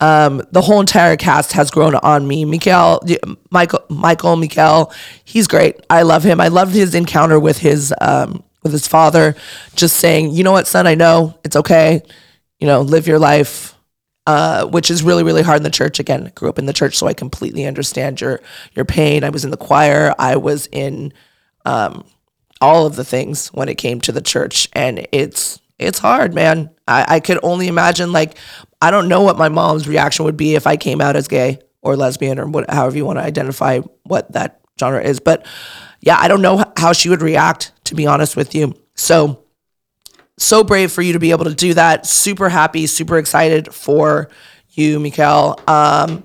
Um, 0.00 0.42
the 0.52 0.60
whole 0.60 0.78
entire 0.78 1.16
cast 1.16 1.52
has 1.52 1.72
grown 1.72 1.96
on 1.96 2.28
me. 2.28 2.44
Michael, 2.44 3.02
Michael, 3.50 3.80
Michael, 3.88 4.36
Michael, 4.36 4.92
he's 5.24 5.48
great. 5.48 5.74
I 5.90 6.02
love 6.02 6.22
him. 6.22 6.40
I 6.40 6.48
loved 6.48 6.72
his 6.72 6.94
encounter 6.94 7.40
with 7.40 7.58
his 7.58 7.92
um, 8.00 8.44
with 8.62 8.72
his 8.72 8.86
father, 8.86 9.34
just 9.74 9.96
saying, 9.96 10.32
you 10.32 10.44
know 10.44 10.52
what, 10.52 10.66
son, 10.66 10.86
I 10.86 10.94
know 10.94 11.38
it's 11.44 11.56
okay 11.56 12.02
you 12.58 12.66
know, 12.66 12.80
live 12.80 13.06
your 13.06 13.18
life, 13.18 13.74
uh, 14.26 14.66
which 14.66 14.90
is 14.90 15.02
really, 15.02 15.22
really 15.22 15.42
hard 15.42 15.58
in 15.58 15.62
the 15.62 15.70
church. 15.70 15.98
Again, 15.98 16.26
I 16.26 16.30
grew 16.30 16.48
up 16.48 16.58
in 16.58 16.66
the 16.66 16.72
church, 16.72 16.96
so 16.96 17.06
I 17.06 17.14
completely 17.14 17.66
understand 17.66 18.20
your 18.20 18.40
your 18.74 18.84
pain. 18.84 19.24
I 19.24 19.30
was 19.30 19.44
in 19.44 19.50
the 19.50 19.56
choir. 19.56 20.14
I 20.18 20.36
was 20.36 20.68
in 20.72 21.12
um, 21.64 22.04
all 22.60 22.86
of 22.86 22.96
the 22.96 23.04
things 23.04 23.48
when 23.48 23.68
it 23.68 23.76
came 23.76 24.00
to 24.02 24.12
the 24.12 24.20
church, 24.20 24.68
and 24.72 25.06
it's 25.12 25.60
it's 25.78 25.98
hard, 25.98 26.34
man. 26.34 26.70
I, 26.86 27.16
I 27.16 27.20
could 27.20 27.38
only 27.42 27.68
imagine. 27.68 28.12
Like, 28.12 28.36
I 28.82 28.90
don't 28.90 29.08
know 29.08 29.22
what 29.22 29.38
my 29.38 29.48
mom's 29.48 29.88
reaction 29.88 30.24
would 30.24 30.36
be 30.36 30.54
if 30.54 30.66
I 30.66 30.76
came 30.76 31.00
out 31.00 31.16
as 31.16 31.28
gay 31.28 31.60
or 31.82 31.96
lesbian 31.96 32.38
or 32.38 32.46
what, 32.46 32.68
however 32.70 32.96
you 32.96 33.04
want 33.04 33.18
to 33.18 33.24
identify 33.24 33.78
what 34.02 34.32
that 34.32 34.60
genre 34.78 35.02
is. 35.02 35.20
But 35.20 35.46
yeah, 36.00 36.18
I 36.18 36.28
don't 36.28 36.42
know 36.42 36.64
how 36.76 36.92
she 36.92 37.08
would 37.08 37.22
react, 37.22 37.72
to 37.84 37.94
be 37.94 38.06
honest 38.06 38.36
with 38.36 38.54
you. 38.54 38.74
So 38.94 39.44
so 40.38 40.64
brave 40.64 40.90
for 40.90 41.02
you 41.02 41.12
to 41.12 41.18
be 41.18 41.30
able 41.30 41.44
to 41.44 41.54
do 41.54 41.74
that. 41.74 42.06
Super 42.06 42.48
happy, 42.48 42.86
super 42.86 43.18
excited 43.18 43.74
for 43.74 44.30
you, 44.70 44.98
Mikel. 45.00 45.60
Um, 45.66 46.24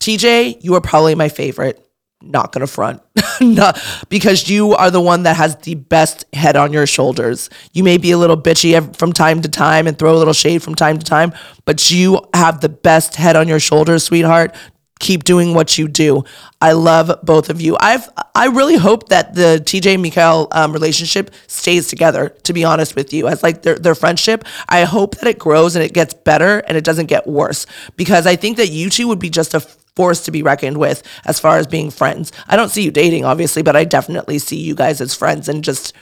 TJ, 0.00 0.62
you 0.62 0.74
are 0.74 0.80
probably 0.80 1.14
my 1.14 1.28
favorite. 1.28 1.84
Not 2.20 2.50
gonna 2.50 2.66
front, 2.66 3.00
not 3.40 3.80
because 4.08 4.50
you 4.50 4.74
are 4.74 4.90
the 4.90 5.00
one 5.00 5.22
that 5.22 5.36
has 5.36 5.54
the 5.58 5.76
best 5.76 6.24
head 6.32 6.56
on 6.56 6.72
your 6.72 6.84
shoulders. 6.84 7.48
You 7.72 7.84
may 7.84 7.96
be 7.96 8.10
a 8.10 8.18
little 8.18 8.36
bitchy 8.36 8.96
from 8.96 9.12
time 9.12 9.40
to 9.42 9.48
time 9.48 9.86
and 9.86 9.96
throw 9.96 10.12
a 10.12 10.18
little 10.18 10.32
shade 10.32 10.60
from 10.60 10.74
time 10.74 10.98
to 10.98 11.04
time, 11.04 11.32
but 11.64 11.92
you 11.92 12.20
have 12.34 12.60
the 12.60 12.68
best 12.68 13.14
head 13.14 13.36
on 13.36 13.46
your 13.46 13.60
shoulders, 13.60 14.02
sweetheart 14.02 14.52
keep 14.98 15.24
doing 15.24 15.54
what 15.54 15.78
you 15.78 15.88
do. 15.88 16.24
I 16.60 16.72
love 16.72 17.10
both 17.22 17.50
of 17.50 17.60
you. 17.60 17.76
I've 17.80 18.08
I 18.34 18.46
really 18.46 18.76
hope 18.76 19.08
that 19.08 19.34
the 19.34 19.62
TJ 19.64 20.00
Mikel 20.00 20.48
um, 20.52 20.72
relationship 20.72 21.30
stays 21.46 21.88
together. 21.88 22.30
To 22.44 22.52
be 22.52 22.64
honest 22.64 22.96
with 22.96 23.12
you, 23.12 23.28
as 23.28 23.42
like 23.42 23.62
their 23.62 23.76
their 23.76 23.94
friendship, 23.94 24.44
I 24.68 24.84
hope 24.84 25.16
that 25.16 25.28
it 25.28 25.38
grows 25.38 25.76
and 25.76 25.84
it 25.84 25.92
gets 25.92 26.14
better 26.14 26.60
and 26.60 26.76
it 26.76 26.84
doesn't 26.84 27.06
get 27.06 27.26
worse 27.26 27.66
because 27.96 28.26
I 28.26 28.36
think 28.36 28.56
that 28.56 28.70
you 28.70 28.90
two 28.90 29.08
would 29.08 29.18
be 29.18 29.30
just 29.30 29.54
a 29.54 29.60
force 29.60 30.24
to 30.24 30.30
be 30.30 30.42
reckoned 30.42 30.78
with 30.78 31.02
as 31.24 31.40
far 31.40 31.58
as 31.58 31.66
being 31.66 31.90
friends. 31.90 32.30
I 32.46 32.54
don't 32.54 32.68
see 32.68 32.82
you 32.82 32.92
dating, 32.92 33.24
obviously, 33.24 33.62
but 33.62 33.74
I 33.74 33.84
definitely 33.84 34.38
see 34.38 34.56
you 34.56 34.76
guys 34.76 35.00
as 35.00 35.14
friends 35.14 35.48
and 35.48 35.64
just 35.64 35.92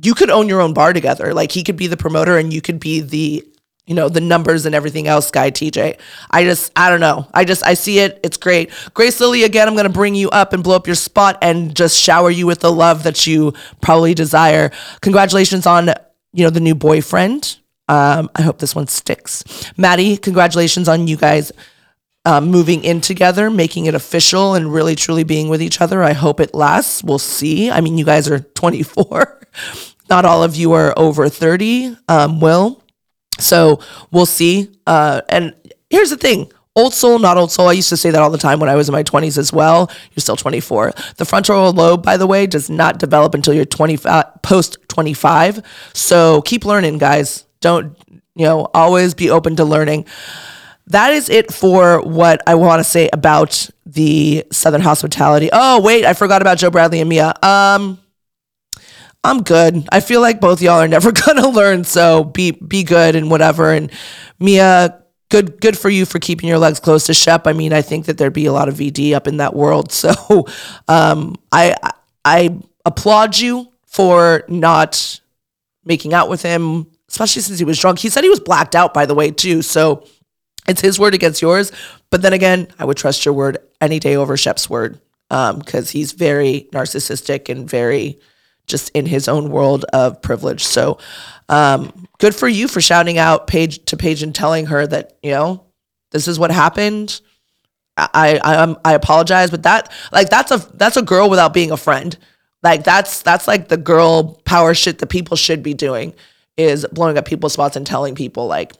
you 0.00 0.14
could 0.14 0.30
own 0.30 0.48
your 0.48 0.60
own 0.60 0.72
bar 0.72 0.92
together. 0.92 1.34
Like 1.34 1.52
he 1.52 1.62
could 1.62 1.76
be 1.76 1.86
the 1.86 1.96
promoter 1.96 2.38
and 2.38 2.52
you 2.52 2.60
could 2.60 2.80
be 2.80 3.00
the 3.00 3.44
you 3.86 3.94
know, 3.94 4.08
the 4.08 4.20
numbers 4.20 4.64
and 4.64 4.74
everything 4.74 5.06
else, 5.06 5.30
Guy 5.30 5.50
TJ. 5.50 5.98
I 6.30 6.44
just, 6.44 6.72
I 6.74 6.88
don't 6.88 7.00
know. 7.00 7.28
I 7.34 7.44
just, 7.44 7.64
I 7.66 7.74
see 7.74 7.98
it. 7.98 8.18
It's 8.22 8.36
great. 8.36 8.70
Grace 8.94 9.20
Lilly, 9.20 9.42
again, 9.44 9.68
I'm 9.68 9.74
going 9.74 9.86
to 9.86 9.92
bring 9.92 10.14
you 10.14 10.30
up 10.30 10.52
and 10.52 10.64
blow 10.64 10.76
up 10.76 10.86
your 10.86 10.96
spot 10.96 11.38
and 11.42 11.74
just 11.76 11.98
shower 11.98 12.30
you 12.30 12.46
with 12.46 12.60
the 12.60 12.72
love 12.72 13.02
that 13.02 13.26
you 13.26 13.52
probably 13.82 14.14
desire. 14.14 14.70
Congratulations 15.02 15.66
on, 15.66 15.88
you 16.32 16.44
know, 16.44 16.50
the 16.50 16.60
new 16.60 16.74
boyfriend. 16.74 17.58
Um, 17.86 18.30
I 18.34 18.42
hope 18.42 18.58
this 18.58 18.74
one 18.74 18.86
sticks. 18.86 19.44
Maddie, 19.76 20.16
congratulations 20.16 20.88
on 20.88 21.06
you 21.06 21.18
guys 21.18 21.52
um, 22.24 22.46
moving 22.46 22.84
in 22.84 23.00
together, 23.00 23.50
making 23.50 23.86
it 23.86 23.94
official, 23.94 24.54
and 24.54 24.72
really 24.72 24.94
truly 24.94 25.24
being 25.24 25.48
with 25.48 25.60
each 25.60 25.80
other. 25.80 26.02
I 26.02 26.14
hope 26.14 26.40
it 26.40 26.54
lasts. 26.54 27.04
We'll 27.04 27.18
see. 27.18 27.70
I 27.70 27.80
mean, 27.80 27.98
you 27.98 28.04
guys 28.04 28.28
are 28.30 28.40
24. 28.40 29.40
Not 30.10 30.24
all 30.24 30.42
of 30.42 30.56
you 30.56 30.72
are 30.72 30.94
over 30.96 31.28
30. 31.28 31.96
Um, 32.08 32.40
will. 32.40 32.83
So 33.38 33.80
we'll 34.10 34.26
see. 34.26 34.70
Uh, 34.86 35.22
and 35.28 35.54
here's 35.90 36.10
the 36.10 36.16
thing 36.16 36.50
Old 36.76 36.92
soul, 36.92 37.20
not 37.20 37.36
old 37.36 37.52
soul. 37.52 37.68
I 37.68 37.72
used 37.72 37.88
to 37.90 37.96
say 37.96 38.10
that 38.10 38.20
all 38.20 38.30
the 38.30 38.38
time 38.38 38.58
when 38.58 38.68
I 38.68 38.74
was 38.74 38.88
in 38.88 38.92
my 38.92 39.04
20s 39.04 39.38
as 39.38 39.52
well. 39.52 39.88
You're 40.10 40.22
still 40.22 40.36
24. 40.36 40.92
The 41.18 41.24
frontal 41.24 41.70
lobe, 41.70 42.02
by 42.02 42.16
the 42.16 42.26
way, 42.26 42.48
does 42.48 42.68
not 42.68 42.98
develop 42.98 43.32
until 43.34 43.54
you're 43.54 43.64
25, 43.64 44.42
post 44.42 44.78
25. 44.88 45.62
So 45.92 46.42
keep 46.42 46.64
learning, 46.64 46.98
guys. 46.98 47.44
Don't, 47.60 47.96
you 48.34 48.44
know, 48.44 48.68
always 48.74 49.14
be 49.14 49.30
open 49.30 49.54
to 49.56 49.64
learning. 49.64 50.06
That 50.88 51.12
is 51.12 51.30
it 51.30 51.52
for 51.52 52.00
what 52.00 52.42
I 52.44 52.56
want 52.56 52.80
to 52.80 52.84
say 52.84 53.08
about 53.12 53.70
the 53.86 54.44
Southern 54.50 54.80
hospitality. 54.80 55.50
Oh, 55.52 55.80
wait, 55.80 56.04
I 56.04 56.12
forgot 56.12 56.42
about 56.42 56.58
Joe 56.58 56.70
Bradley 56.70 56.98
and 56.98 57.08
Mia. 57.08 57.34
Um, 57.40 58.00
I'm 59.24 59.42
good. 59.42 59.88
I 59.90 60.00
feel 60.00 60.20
like 60.20 60.40
both 60.40 60.60
y'all 60.60 60.80
are 60.80 60.88
never 60.88 61.10
gonna 61.26 61.48
learn, 61.48 61.84
so 61.84 62.24
be 62.24 62.50
be 62.52 62.84
good 62.84 63.16
and 63.16 63.30
whatever. 63.30 63.72
And 63.72 63.90
Mia, 64.38 65.02
good 65.30 65.60
good 65.60 65.78
for 65.78 65.88
you 65.88 66.04
for 66.04 66.18
keeping 66.18 66.48
your 66.48 66.58
legs 66.58 66.78
close 66.78 67.06
to 67.06 67.14
Shep. 67.14 67.46
I 67.46 67.54
mean, 67.54 67.72
I 67.72 67.82
think 67.82 68.06
that 68.06 68.18
there'd 68.18 68.34
be 68.34 68.46
a 68.46 68.52
lot 68.52 68.68
of 68.68 68.74
VD 68.74 69.14
up 69.14 69.26
in 69.26 69.38
that 69.38 69.54
world. 69.54 69.90
So 70.04 70.46
um, 70.88 71.36
I 71.50 71.74
I 72.24 72.58
applaud 72.84 73.38
you 73.38 73.72
for 73.86 74.44
not 74.48 75.20
making 75.84 76.12
out 76.12 76.28
with 76.28 76.42
him, 76.42 76.86
especially 77.08 77.42
since 77.42 77.58
he 77.58 77.64
was 77.64 77.78
drunk. 77.78 77.98
He 77.98 78.10
said 78.10 78.24
he 78.24 78.30
was 78.30 78.40
blacked 78.40 78.74
out, 78.74 78.92
by 78.92 79.06
the 79.06 79.14
way, 79.14 79.30
too. 79.30 79.62
So 79.62 80.06
it's 80.68 80.80
his 80.80 80.98
word 80.98 81.14
against 81.14 81.40
yours. 81.40 81.72
But 82.10 82.20
then 82.22 82.32
again, 82.32 82.68
I 82.78 82.84
would 82.84 82.96
trust 82.96 83.24
your 83.24 83.34
word 83.34 83.58
any 83.80 83.98
day 83.98 84.16
over 84.16 84.36
Shep's 84.36 84.68
word 84.68 85.00
because 85.28 85.88
um, 85.88 85.92
he's 85.92 86.12
very 86.12 86.68
narcissistic 86.72 87.48
and 87.48 87.68
very 87.68 88.18
just 88.66 88.90
in 88.90 89.06
his 89.06 89.28
own 89.28 89.50
world 89.50 89.84
of 89.92 90.22
privilege. 90.22 90.64
So 90.64 90.98
um, 91.48 92.08
good 92.18 92.34
for 92.34 92.48
you 92.48 92.68
for 92.68 92.80
shouting 92.80 93.18
out 93.18 93.46
Paige 93.46 93.84
to 93.86 93.96
Paige 93.96 94.22
and 94.22 94.34
telling 94.34 94.66
her 94.66 94.86
that 94.86 95.16
you 95.22 95.30
know 95.30 95.64
this 96.10 96.28
is 96.28 96.38
what 96.38 96.50
happened. 96.50 97.20
I 97.96 98.40
I 98.42 98.76
I 98.84 98.94
apologize, 98.94 99.50
but 99.50 99.62
that 99.64 99.92
like 100.12 100.30
that's 100.30 100.50
a 100.50 100.58
that's 100.74 100.96
a 100.96 101.02
girl 101.02 101.30
without 101.30 101.52
being 101.52 101.70
a 101.70 101.76
friend. 101.76 102.16
Like 102.62 102.82
that's 102.82 103.22
that's 103.22 103.46
like 103.46 103.68
the 103.68 103.76
girl 103.76 104.40
power 104.44 104.74
shit 104.74 104.98
that 104.98 105.08
people 105.08 105.36
should 105.36 105.62
be 105.62 105.74
doing 105.74 106.14
is 106.56 106.86
blowing 106.92 107.18
up 107.18 107.26
people's 107.26 107.52
spots 107.52 107.76
and 107.76 107.86
telling 107.86 108.14
people 108.14 108.46
like 108.46 108.72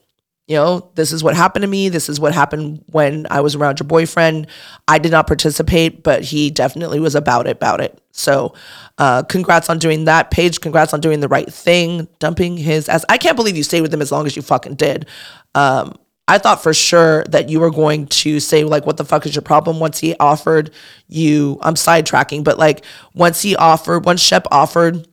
you 0.46 0.57
know, 0.57 0.90
this 0.94 1.12
is 1.12 1.24
what 1.24 1.35
happened 1.35 1.62
to 1.62 1.68
me. 1.68 1.88
This 1.88 2.09
is 2.09 2.20
what 2.20 2.35
happened 2.35 2.85
when 2.87 3.26
I 3.30 3.40
was 3.40 3.54
around 3.54 3.80
your 3.80 3.87
boyfriend. 3.87 4.46
I 4.87 4.98
did 4.98 5.11
not 5.11 5.26
participate, 5.26 6.02
but 6.02 6.22
he 6.22 6.50
definitely 6.50 7.00
was 7.00 7.14
about 7.14 7.46
it, 7.46 7.57
about 7.57 7.80
it. 7.80 7.98
So, 8.12 8.54
uh, 8.98 9.22
congrats 9.22 9.70
on 9.70 9.78
doing 9.78 10.04
that. 10.04 10.30
Paige, 10.30 10.61
congrats 10.61 10.92
on 10.92 11.00
doing 11.00 11.20
the 11.20 11.28
right 11.28 11.50
thing, 11.50 12.09
dumping 12.18 12.59
his 12.59 12.90
ass. 12.90 13.07
I 13.09 13.16
can't 13.16 13.37
believe 13.37 13.57
you 13.57 13.62
stayed 13.62 13.80
with 13.80 13.92
him 13.92 14.02
as 14.02 14.12
long 14.12 14.26
as 14.26 14.37
you 14.37 14.42
fucking 14.42 14.74
did. 14.74 15.07
Um, 15.54 15.96
I 16.28 16.38
thought 16.38 16.62
for 16.62 16.74
sure 16.74 17.24
that 17.24 17.48
you 17.48 17.61
were 17.61 17.70
going 17.70 18.07
to 18.07 18.38
say, 18.38 18.64
like, 18.64 18.87
what 18.87 18.98
the 18.98 19.04
fuck 19.04 19.26
is 19.26 19.35
your 19.35 19.42
problem 19.42 19.78
once 19.78 19.98
he 19.98 20.14
offered 20.20 20.70
you, 21.09 21.59
I'm 21.62 21.74
sidetracking, 21.74 22.44
but 22.44 22.59
like, 22.59 22.85
once 23.14 23.42
he 23.42 23.57
offered, 23.57 24.04
once 24.04 24.20
Shep 24.22 24.46
offered, 24.50 25.07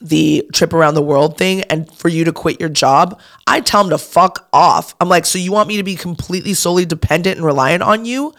the 0.00 0.48
trip 0.52 0.72
around 0.72 0.94
the 0.94 1.02
world 1.02 1.36
thing 1.36 1.62
and 1.62 1.92
for 1.94 2.08
you 2.08 2.24
to 2.24 2.32
quit 2.32 2.60
your 2.60 2.68
job, 2.68 3.20
I 3.46 3.60
tell 3.60 3.84
him 3.84 3.90
to 3.90 3.98
fuck 3.98 4.48
off. 4.52 4.94
I'm 5.00 5.08
like, 5.08 5.26
so 5.26 5.38
you 5.38 5.52
want 5.52 5.68
me 5.68 5.76
to 5.76 5.82
be 5.82 5.96
completely 5.96 6.54
solely 6.54 6.84
dependent 6.84 7.36
and 7.36 7.46
reliant 7.46 7.82
on 7.82 8.04
you? 8.04 8.32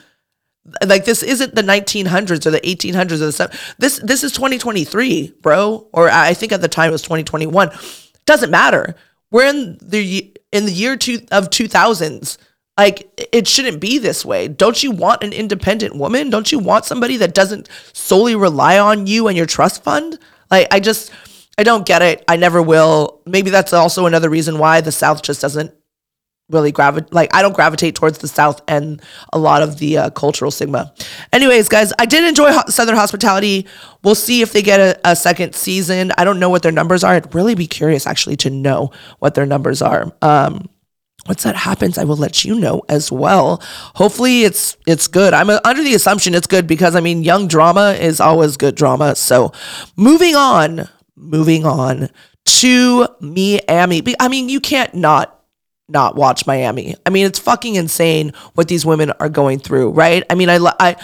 Like 0.85 1.05
this 1.05 1.23
isn't 1.23 1.55
the 1.55 1.61
1900s 1.61 2.45
or 2.45 2.51
the 2.51 2.61
1800s 2.61 3.13
or 3.13 3.17
the 3.17 3.31
stuff. 3.31 3.75
This 3.79 3.99
this 4.03 4.23
is 4.23 4.31
2023, 4.33 5.35
bro. 5.41 5.87
Or 5.93 6.09
I 6.09 6.33
think 6.33 6.51
at 6.51 6.61
the 6.61 6.67
time 6.67 6.89
it 6.89 6.91
was 6.91 7.01
2021. 7.01 7.71
Doesn't 8.25 8.51
matter. 8.51 8.95
We're 9.31 9.47
in 9.47 9.77
the 9.81 10.35
in 10.51 10.65
the 10.65 10.71
year 10.71 10.95
two 10.95 11.21
of 11.31 11.49
2000s. 11.49 12.37
Like 12.77 13.09
it 13.33 13.47
shouldn't 13.47 13.81
be 13.81 13.97
this 13.97 14.23
way. 14.23 14.47
Don't 14.47 14.81
you 14.83 14.91
want 14.91 15.23
an 15.23 15.33
independent 15.33 15.95
woman? 15.95 16.29
Don't 16.29 16.51
you 16.51 16.59
want 16.59 16.85
somebody 16.85 17.17
that 17.17 17.33
doesn't 17.33 17.67
solely 17.93 18.35
rely 18.35 18.77
on 18.77 19.07
you 19.07 19.27
and 19.27 19.35
your 19.35 19.45
trust 19.45 19.83
fund? 19.83 20.19
Like 20.51 20.67
I 20.71 20.79
just 20.79 21.11
I 21.59 21.63
don't 21.63 21.85
get 21.85 22.01
it. 22.01 22.23
I 22.25 22.37
never 22.37 22.61
will. 22.61 23.21
Maybe 23.25 23.49
that's 23.49 23.73
also 23.73 24.05
another 24.05 24.29
reason 24.29 24.59
why 24.59 24.79
the 24.79 24.93
South 24.93 25.21
just 25.21 25.41
doesn't 25.41 25.73
really 26.49 26.71
gravitate. 26.71 27.11
Like 27.11 27.35
I 27.35 27.41
don't 27.41 27.53
gravitate 27.53 27.95
towards 27.95 28.19
the 28.19 28.29
South 28.29 28.61
and 28.69 29.01
a 29.33 29.37
lot 29.37 29.61
of 29.61 29.77
the 29.77 29.97
uh, 29.97 30.09
cultural 30.11 30.51
stigma. 30.51 30.93
Anyways, 31.33 31.67
guys, 31.67 31.91
I 31.99 32.05
did 32.05 32.23
enjoy 32.23 32.53
Ho- 32.53 32.63
Southern 32.69 32.95
Hospitality. 32.95 33.67
We'll 34.05 34.15
see 34.15 34.41
if 34.41 34.53
they 34.53 34.61
get 34.61 34.79
a, 34.79 34.99
a, 35.03 35.17
second 35.17 35.53
season. 35.53 36.13
I 36.17 36.23
don't 36.23 36.39
know 36.39 36.49
what 36.49 36.63
their 36.63 36.71
numbers 36.71 37.03
are. 37.03 37.15
I'd 37.15 37.35
really 37.35 37.55
be 37.55 37.67
curious 37.67 38.07
actually 38.07 38.37
to 38.37 38.49
know 38.49 38.93
what 39.19 39.35
their 39.35 39.45
numbers 39.45 39.81
are. 39.81 40.13
Um, 40.21 40.69
once 41.27 41.43
that 41.43 41.57
happens, 41.57 41.97
I 41.97 42.05
will 42.05 42.15
let 42.15 42.45
you 42.45 42.55
know 42.55 42.83
as 42.87 43.11
well. 43.11 43.61
Hopefully, 43.95 44.43
it's 44.43 44.77
it's 44.87 45.09
good. 45.09 45.33
I'm 45.33 45.49
uh, 45.49 45.59
under 45.65 45.83
the 45.83 45.93
assumption 45.93 46.35
it's 46.35 46.47
good 46.47 46.67
because 46.67 46.95
I 46.95 47.01
mean, 47.01 47.21
young 47.21 47.49
drama 47.49 47.97
is 47.99 48.21
always 48.21 48.55
good 48.55 48.75
drama. 48.75 49.13
So, 49.17 49.51
moving 49.97 50.37
on 50.37 50.87
moving 51.19 51.65
on 51.65 52.09
to 52.45 53.07
Miami. 53.19 54.01
I 54.19 54.27
mean, 54.27 54.49
you 54.49 54.59
can't 54.59 54.93
not 54.95 55.35
not 55.87 56.15
watch 56.15 56.45
Miami. 56.45 56.95
I 57.05 57.09
mean, 57.09 57.25
it's 57.25 57.39
fucking 57.39 57.75
insane 57.75 58.33
what 58.53 58.67
these 58.67 58.85
women 58.85 59.11
are 59.19 59.29
going 59.29 59.59
through, 59.59 59.91
right? 59.91 60.23
I 60.29 60.35
mean, 60.35 60.49
I 60.49 60.57
I 60.79 60.95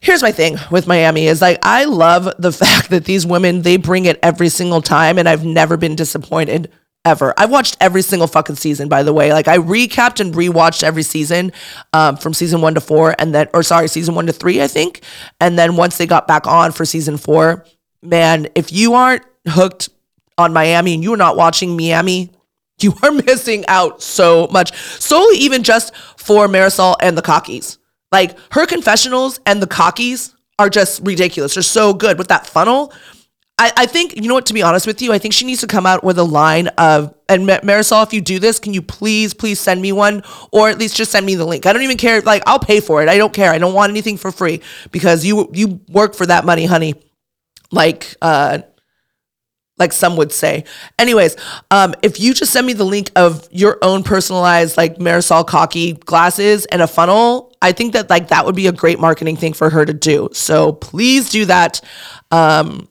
here's 0.00 0.22
my 0.22 0.32
thing 0.32 0.56
with 0.70 0.86
Miami 0.86 1.26
is 1.26 1.40
like 1.40 1.58
I 1.62 1.84
love 1.84 2.28
the 2.38 2.52
fact 2.64 2.90
that 2.90 3.04
these 3.04 3.26
women 3.26 3.62
they 3.62 3.76
bring 3.76 4.04
it 4.04 4.18
every 4.22 4.48
single 4.48 4.82
time 4.82 5.18
and 5.18 5.28
I've 5.28 5.44
never 5.44 5.76
been 5.76 5.96
disappointed 5.96 6.70
ever. 7.04 7.34
I've 7.36 7.50
watched 7.50 7.76
every 7.80 8.02
single 8.02 8.28
fucking 8.28 8.56
season, 8.56 8.88
by 8.88 9.02
the 9.02 9.12
way. 9.12 9.32
Like 9.32 9.48
I 9.48 9.58
recapped 9.58 10.20
and 10.20 10.34
rewatched 10.34 10.82
every 10.82 11.02
season 11.02 11.52
um, 11.92 12.16
from 12.16 12.34
season 12.34 12.60
one 12.60 12.74
to 12.74 12.80
four, 12.80 13.14
and 13.18 13.34
then, 13.34 13.48
or 13.52 13.62
sorry, 13.62 13.88
season 13.88 14.14
one 14.14 14.26
to 14.26 14.32
three, 14.32 14.62
I 14.62 14.68
think. 14.68 15.02
And 15.40 15.58
then 15.58 15.76
once 15.76 15.98
they 15.98 16.06
got 16.06 16.26
back 16.26 16.46
on 16.46 16.72
for 16.72 16.84
season 16.84 17.16
four, 17.16 17.64
man, 18.02 18.48
if 18.54 18.72
you 18.72 18.94
aren't 18.94 19.22
hooked 19.46 19.88
on 20.38 20.52
Miami 20.52 20.94
and 20.94 21.02
you're 21.02 21.16
not 21.16 21.36
watching 21.36 21.76
Miami, 21.76 22.30
you 22.80 22.94
are 23.02 23.12
missing 23.26 23.64
out 23.68 24.02
so 24.02 24.48
much. 24.50 24.76
Solely 25.00 25.38
even 25.38 25.62
just 25.62 25.94
for 26.16 26.48
Marysol 26.48 26.96
and 27.00 27.16
the 27.16 27.22
Cockies. 27.22 27.78
Like 28.12 28.36
her 28.52 28.66
confessionals 28.66 29.40
and 29.46 29.60
the 29.60 29.66
Cockies 29.66 30.34
are 30.58 30.70
just 30.70 31.00
ridiculous. 31.04 31.54
They're 31.54 31.62
so 31.62 31.92
good 31.92 32.18
with 32.18 32.28
that 32.28 32.46
funnel. 32.46 32.92
I, 33.56 33.72
I 33.76 33.86
think, 33.86 34.16
you 34.16 34.28
know 34.28 34.34
what, 34.34 34.46
to 34.46 34.54
be 34.54 34.62
honest 34.62 34.84
with 34.84 35.00
you, 35.00 35.12
I 35.12 35.18
think 35.18 35.32
she 35.32 35.46
needs 35.46 35.60
to 35.60 35.68
come 35.68 35.86
out 35.86 36.02
with 36.02 36.18
a 36.18 36.24
line 36.24 36.68
of, 36.68 37.14
and 37.28 37.46
Marysol, 37.46 38.02
if 38.04 38.12
you 38.12 38.20
do 38.20 38.40
this, 38.40 38.58
can 38.58 38.74
you 38.74 38.82
please, 38.82 39.32
please 39.32 39.60
send 39.60 39.80
me 39.80 39.92
one 39.92 40.24
or 40.50 40.68
at 40.68 40.78
least 40.78 40.96
just 40.96 41.12
send 41.12 41.24
me 41.24 41.36
the 41.36 41.44
link? 41.44 41.64
I 41.64 41.72
don't 41.72 41.82
even 41.82 41.96
care. 41.96 42.20
Like, 42.20 42.42
I'll 42.46 42.58
pay 42.58 42.80
for 42.80 43.00
it. 43.02 43.08
I 43.08 43.16
don't 43.16 43.32
care. 43.32 43.52
I 43.52 43.58
don't 43.58 43.74
want 43.74 43.90
anything 43.90 44.16
for 44.16 44.32
free 44.32 44.60
because 44.90 45.24
you, 45.24 45.48
you 45.52 45.80
work 45.88 46.14
for 46.14 46.26
that 46.26 46.44
money, 46.44 46.66
honey. 46.66 46.94
Like, 47.70 48.16
uh, 48.20 48.58
like 49.78 49.92
some 49.92 50.16
would 50.16 50.32
say. 50.32 50.64
Anyways, 50.98 51.36
um, 51.70 51.94
if 52.02 52.20
you 52.20 52.32
just 52.32 52.52
send 52.52 52.66
me 52.66 52.72
the 52.72 52.84
link 52.84 53.10
of 53.16 53.48
your 53.50 53.78
own 53.82 54.02
personalized 54.02 54.76
like 54.76 54.98
Marysol 54.98 55.46
Cocky 55.46 55.94
glasses 55.94 56.64
and 56.66 56.80
a 56.80 56.86
funnel, 56.86 57.54
I 57.60 57.72
think 57.72 57.92
that 57.94 58.08
like 58.10 58.28
that 58.28 58.46
would 58.46 58.54
be 58.54 58.66
a 58.66 58.72
great 58.72 59.00
marketing 59.00 59.36
thing 59.36 59.52
for 59.52 59.70
her 59.70 59.84
to 59.84 59.92
do. 59.92 60.28
So 60.32 60.72
please 60.72 61.30
do 61.30 61.44
that. 61.46 61.80
Um, 62.30 62.88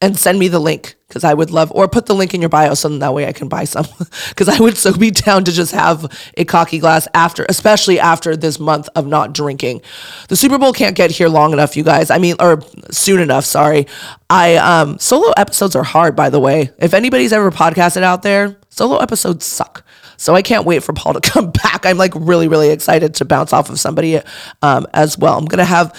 and 0.00 0.18
send 0.18 0.38
me 0.38 0.48
the 0.48 0.58
link 0.58 0.96
because 1.08 1.24
I 1.24 1.32
would 1.32 1.50
love, 1.50 1.70
or 1.72 1.86
put 1.86 2.06
the 2.06 2.14
link 2.14 2.34
in 2.34 2.40
your 2.40 2.48
bio 2.48 2.74
so 2.74 2.88
that 2.88 3.14
way 3.14 3.26
I 3.26 3.32
can 3.32 3.48
buy 3.48 3.64
some. 3.64 3.86
Because 4.28 4.48
I 4.48 4.58
would 4.58 4.76
so 4.76 4.96
be 4.96 5.12
down 5.12 5.44
to 5.44 5.52
just 5.52 5.72
have 5.72 6.10
a 6.36 6.44
cocky 6.44 6.80
glass 6.80 7.06
after, 7.14 7.46
especially 7.48 8.00
after 8.00 8.36
this 8.36 8.58
month 8.58 8.88
of 8.96 9.06
not 9.06 9.32
drinking. 9.32 9.82
The 10.28 10.34
Super 10.34 10.58
Bowl 10.58 10.72
can't 10.72 10.96
get 10.96 11.12
here 11.12 11.28
long 11.28 11.52
enough, 11.52 11.76
you 11.76 11.84
guys. 11.84 12.10
I 12.10 12.18
mean, 12.18 12.34
or 12.40 12.62
soon 12.90 13.20
enough. 13.20 13.44
Sorry. 13.44 13.86
I 14.28 14.56
um 14.56 14.98
solo 14.98 15.30
episodes 15.36 15.76
are 15.76 15.84
hard, 15.84 16.16
by 16.16 16.30
the 16.30 16.40
way. 16.40 16.70
If 16.78 16.94
anybody's 16.94 17.32
ever 17.32 17.50
podcasted 17.52 18.02
out 18.02 18.22
there, 18.22 18.56
solo 18.70 18.98
episodes 18.98 19.44
suck. 19.44 19.84
So 20.16 20.34
I 20.34 20.42
can't 20.42 20.64
wait 20.64 20.82
for 20.82 20.92
Paul 20.92 21.14
to 21.14 21.20
come 21.30 21.50
back. 21.50 21.86
I'm 21.86 21.96
like 21.96 22.12
really, 22.16 22.48
really 22.48 22.70
excited 22.70 23.14
to 23.16 23.24
bounce 23.24 23.52
off 23.52 23.70
of 23.70 23.78
somebody 23.78 24.20
um, 24.62 24.86
as 24.92 25.16
well. 25.16 25.38
I'm 25.38 25.44
gonna 25.44 25.64
have 25.64 25.94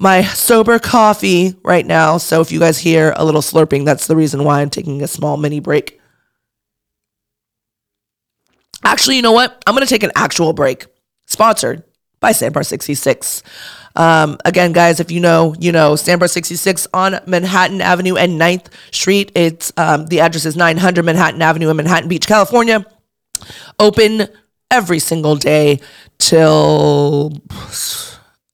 my 0.00 0.22
sober 0.22 0.78
coffee 0.78 1.54
right 1.62 1.86
now. 1.86 2.16
So 2.16 2.40
if 2.40 2.50
you 2.50 2.58
guys 2.58 2.78
hear 2.78 3.12
a 3.16 3.24
little 3.24 3.42
slurping, 3.42 3.84
that's 3.84 4.06
the 4.06 4.16
reason 4.16 4.42
why 4.44 4.62
I'm 4.62 4.70
taking 4.70 5.02
a 5.02 5.06
small 5.06 5.36
mini 5.36 5.60
break. 5.60 6.00
Actually, 8.82 9.16
you 9.16 9.22
know 9.22 9.32
what? 9.32 9.62
I'm 9.66 9.74
going 9.74 9.86
to 9.86 9.90
take 9.90 10.02
an 10.02 10.12
actual 10.16 10.54
break. 10.54 10.86
Sponsored 11.26 11.84
by 12.18 12.32
Sandbar 12.32 12.62
66. 12.62 13.42
Um, 13.94 14.38
again, 14.46 14.72
guys, 14.72 15.00
if 15.00 15.10
you 15.10 15.20
know, 15.20 15.54
you 15.58 15.70
know, 15.70 15.96
Sandbar 15.96 16.28
66 16.28 16.88
on 16.94 17.20
Manhattan 17.26 17.82
Avenue 17.82 18.16
and 18.16 18.40
9th 18.40 18.68
Street. 18.92 19.30
It's 19.34 19.70
um, 19.76 20.06
the 20.06 20.20
address 20.20 20.46
is 20.46 20.56
900 20.56 21.04
Manhattan 21.04 21.42
Avenue 21.42 21.68
in 21.68 21.76
Manhattan 21.76 22.08
Beach, 22.08 22.26
California. 22.26 22.86
Open 23.78 24.28
every 24.70 24.98
single 24.98 25.36
day 25.36 25.80
till 26.18 27.32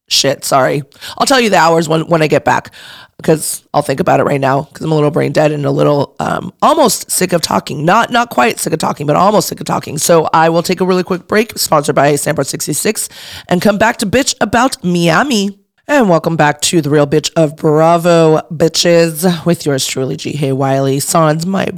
shit, 0.08 0.44
sorry. 0.44 0.82
I'll 1.18 1.26
tell 1.26 1.40
you 1.40 1.50
the 1.50 1.56
hours 1.56 1.88
when, 1.88 2.06
when 2.08 2.22
I 2.22 2.26
get 2.26 2.44
back 2.44 2.72
because 3.16 3.66
I'll 3.72 3.82
think 3.82 4.00
about 4.00 4.20
it 4.20 4.24
right 4.24 4.40
now 4.40 4.62
because 4.62 4.84
I'm 4.84 4.92
a 4.92 4.94
little 4.94 5.10
brain 5.10 5.32
dead 5.32 5.52
and 5.52 5.64
a 5.64 5.70
little 5.70 6.14
um, 6.20 6.52
almost 6.62 7.10
sick 7.10 7.32
of 7.32 7.40
talking. 7.40 7.84
Not 7.84 8.10
not 8.10 8.30
quite 8.30 8.58
sick 8.58 8.72
of 8.72 8.78
talking, 8.78 9.06
but 9.06 9.16
almost 9.16 9.48
sick 9.48 9.60
of 9.60 9.66
talking. 9.66 9.98
So 9.98 10.28
I 10.32 10.48
will 10.48 10.62
take 10.62 10.80
a 10.80 10.86
really 10.86 11.02
quick 11.02 11.26
break, 11.26 11.58
sponsored 11.58 11.94
by 11.94 12.14
Sandbar 12.16 12.44
66, 12.44 13.08
and 13.48 13.62
come 13.62 13.78
back 13.78 13.98
to 13.98 14.06
bitch 14.06 14.34
about 14.40 14.82
Miami. 14.84 15.58
And 15.88 16.10
welcome 16.10 16.36
back 16.36 16.60
to 16.62 16.80
the 16.80 16.90
real 16.90 17.06
bitch 17.06 17.30
of 17.36 17.56
Bravo 17.56 18.38
bitches 18.50 19.46
with 19.46 19.64
yours 19.64 19.86
truly, 19.86 20.16
Jihae 20.16 20.52
Wiley. 20.52 20.98
Sans, 20.98 21.46
my 21.46 21.68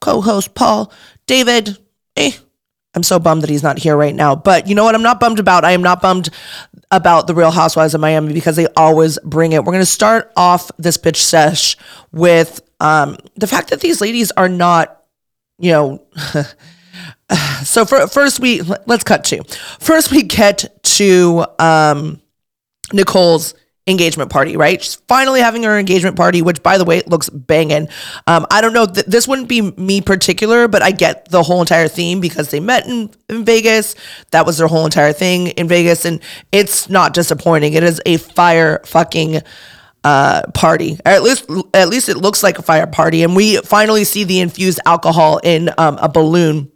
co-host 0.00 0.54
Paul, 0.54 0.92
David. 1.26 1.78
Eh, 2.16 2.32
I'm 2.94 3.02
so 3.02 3.18
bummed 3.18 3.42
that 3.42 3.50
he's 3.50 3.62
not 3.62 3.78
here 3.78 3.96
right 3.96 4.14
now. 4.14 4.36
But 4.36 4.66
you 4.68 4.74
know 4.74 4.84
what? 4.84 4.94
I'm 4.94 5.02
not 5.02 5.20
bummed 5.20 5.38
about. 5.38 5.64
I 5.64 5.72
am 5.72 5.82
not 5.82 6.00
bummed 6.00 6.30
about 6.90 7.26
the 7.26 7.34
Real 7.34 7.50
Housewives 7.50 7.94
of 7.94 8.00
Miami 8.00 8.32
because 8.32 8.56
they 8.56 8.66
always 8.76 9.18
bring 9.24 9.52
it. 9.52 9.64
We're 9.64 9.72
gonna 9.72 9.84
start 9.84 10.32
off 10.36 10.70
this 10.78 10.96
bitch 10.96 11.16
sesh 11.16 11.76
with 12.12 12.60
um, 12.80 13.16
the 13.36 13.46
fact 13.46 13.70
that 13.70 13.80
these 13.80 14.00
ladies 14.00 14.30
are 14.32 14.48
not, 14.48 15.04
you 15.58 15.72
know. 15.72 16.02
so 17.64 17.84
for, 17.84 18.06
first 18.06 18.38
we 18.38 18.60
let's 18.86 19.02
cut 19.02 19.24
to 19.24 19.42
first 19.80 20.12
we 20.12 20.22
get 20.22 20.82
to 20.84 21.44
um, 21.58 22.20
Nicole's 22.92 23.54
engagement 23.86 24.30
party, 24.30 24.56
right? 24.56 24.82
She's 24.82 24.94
finally 25.08 25.40
having 25.40 25.62
her 25.64 25.78
engagement 25.78 26.16
party, 26.16 26.40
which 26.40 26.62
by 26.62 26.78
the 26.78 26.84
way 26.84 27.02
looks 27.06 27.28
banging. 27.28 27.88
Um, 28.26 28.46
I 28.50 28.60
don't 28.60 28.72
know, 28.72 28.86
th- 28.86 29.06
this 29.06 29.28
wouldn't 29.28 29.48
be 29.48 29.60
me 29.60 30.00
particular, 30.00 30.68
but 30.68 30.82
I 30.82 30.90
get 30.90 31.28
the 31.30 31.42
whole 31.42 31.60
entire 31.60 31.88
theme 31.88 32.20
because 32.20 32.50
they 32.50 32.60
met 32.60 32.86
in, 32.86 33.10
in 33.28 33.44
Vegas. 33.44 33.94
That 34.30 34.46
was 34.46 34.56
their 34.58 34.68
whole 34.68 34.86
entire 34.86 35.12
thing 35.12 35.48
in 35.48 35.68
Vegas, 35.68 36.06
and 36.06 36.20
it's 36.50 36.88
not 36.88 37.12
disappointing. 37.12 37.74
It 37.74 37.82
is 37.82 38.00
a 38.06 38.16
fire 38.16 38.80
fucking 38.86 39.42
uh, 40.02 40.42
party. 40.54 40.98
Or 41.04 41.12
at 41.12 41.22
least, 41.22 41.50
at 41.74 41.88
least 41.88 42.08
it 42.08 42.16
looks 42.16 42.42
like 42.42 42.58
a 42.58 42.62
fire 42.62 42.86
party, 42.86 43.22
and 43.22 43.36
we 43.36 43.58
finally 43.58 44.04
see 44.04 44.24
the 44.24 44.40
infused 44.40 44.80
alcohol 44.86 45.40
in 45.42 45.70
um, 45.76 45.98
a 46.00 46.08
balloon 46.08 46.70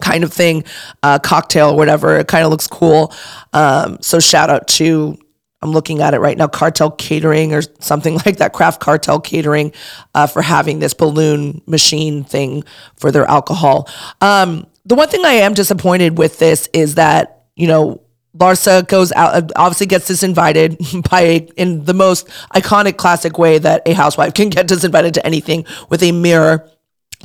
kind 0.00 0.24
of 0.24 0.32
thing, 0.32 0.64
uh, 1.02 1.18
cocktail 1.18 1.70
or 1.70 1.76
whatever. 1.76 2.16
It 2.16 2.28
kind 2.28 2.44
of 2.44 2.50
looks 2.50 2.68
cool. 2.68 3.12
Um, 3.52 3.98
so 4.00 4.18
shout 4.20 4.48
out 4.48 4.68
to 4.68 5.18
I'm 5.60 5.72
looking 5.72 6.00
at 6.00 6.14
it 6.14 6.20
right 6.20 6.38
now, 6.38 6.46
Cartel 6.46 6.90
Catering 6.92 7.52
or 7.52 7.62
something 7.80 8.14
like 8.26 8.36
that, 8.38 8.52
Craft 8.52 8.80
Cartel 8.80 9.20
Catering, 9.20 9.72
uh, 10.14 10.26
for 10.26 10.42
having 10.42 10.78
this 10.78 10.94
balloon 10.94 11.62
machine 11.66 12.24
thing 12.24 12.64
for 12.96 13.10
their 13.10 13.24
alcohol. 13.26 13.88
Um, 14.20 14.66
the 14.84 14.94
one 14.94 15.08
thing 15.08 15.24
I 15.24 15.32
am 15.32 15.54
disappointed 15.54 16.16
with 16.16 16.38
this 16.38 16.68
is 16.72 16.94
that, 16.94 17.44
you 17.56 17.66
know, 17.66 18.00
Larsa 18.36 18.86
goes 18.86 19.10
out, 19.12 19.34
uh, 19.34 19.46
obviously 19.56 19.86
gets 19.86 20.08
disinvited 20.08 21.08
by 21.10 21.48
in 21.56 21.84
the 21.84 21.94
most 21.94 22.28
iconic, 22.54 22.96
classic 22.96 23.38
way 23.38 23.58
that 23.58 23.82
a 23.86 23.92
housewife 23.92 24.34
can 24.34 24.48
get 24.48 24.68
disinvited 24.68 25.12
to 25.14 25.26
anything 25.26 25.64
with 25.88 26.02
a 26.02 26.12
mirror 26.12 26.68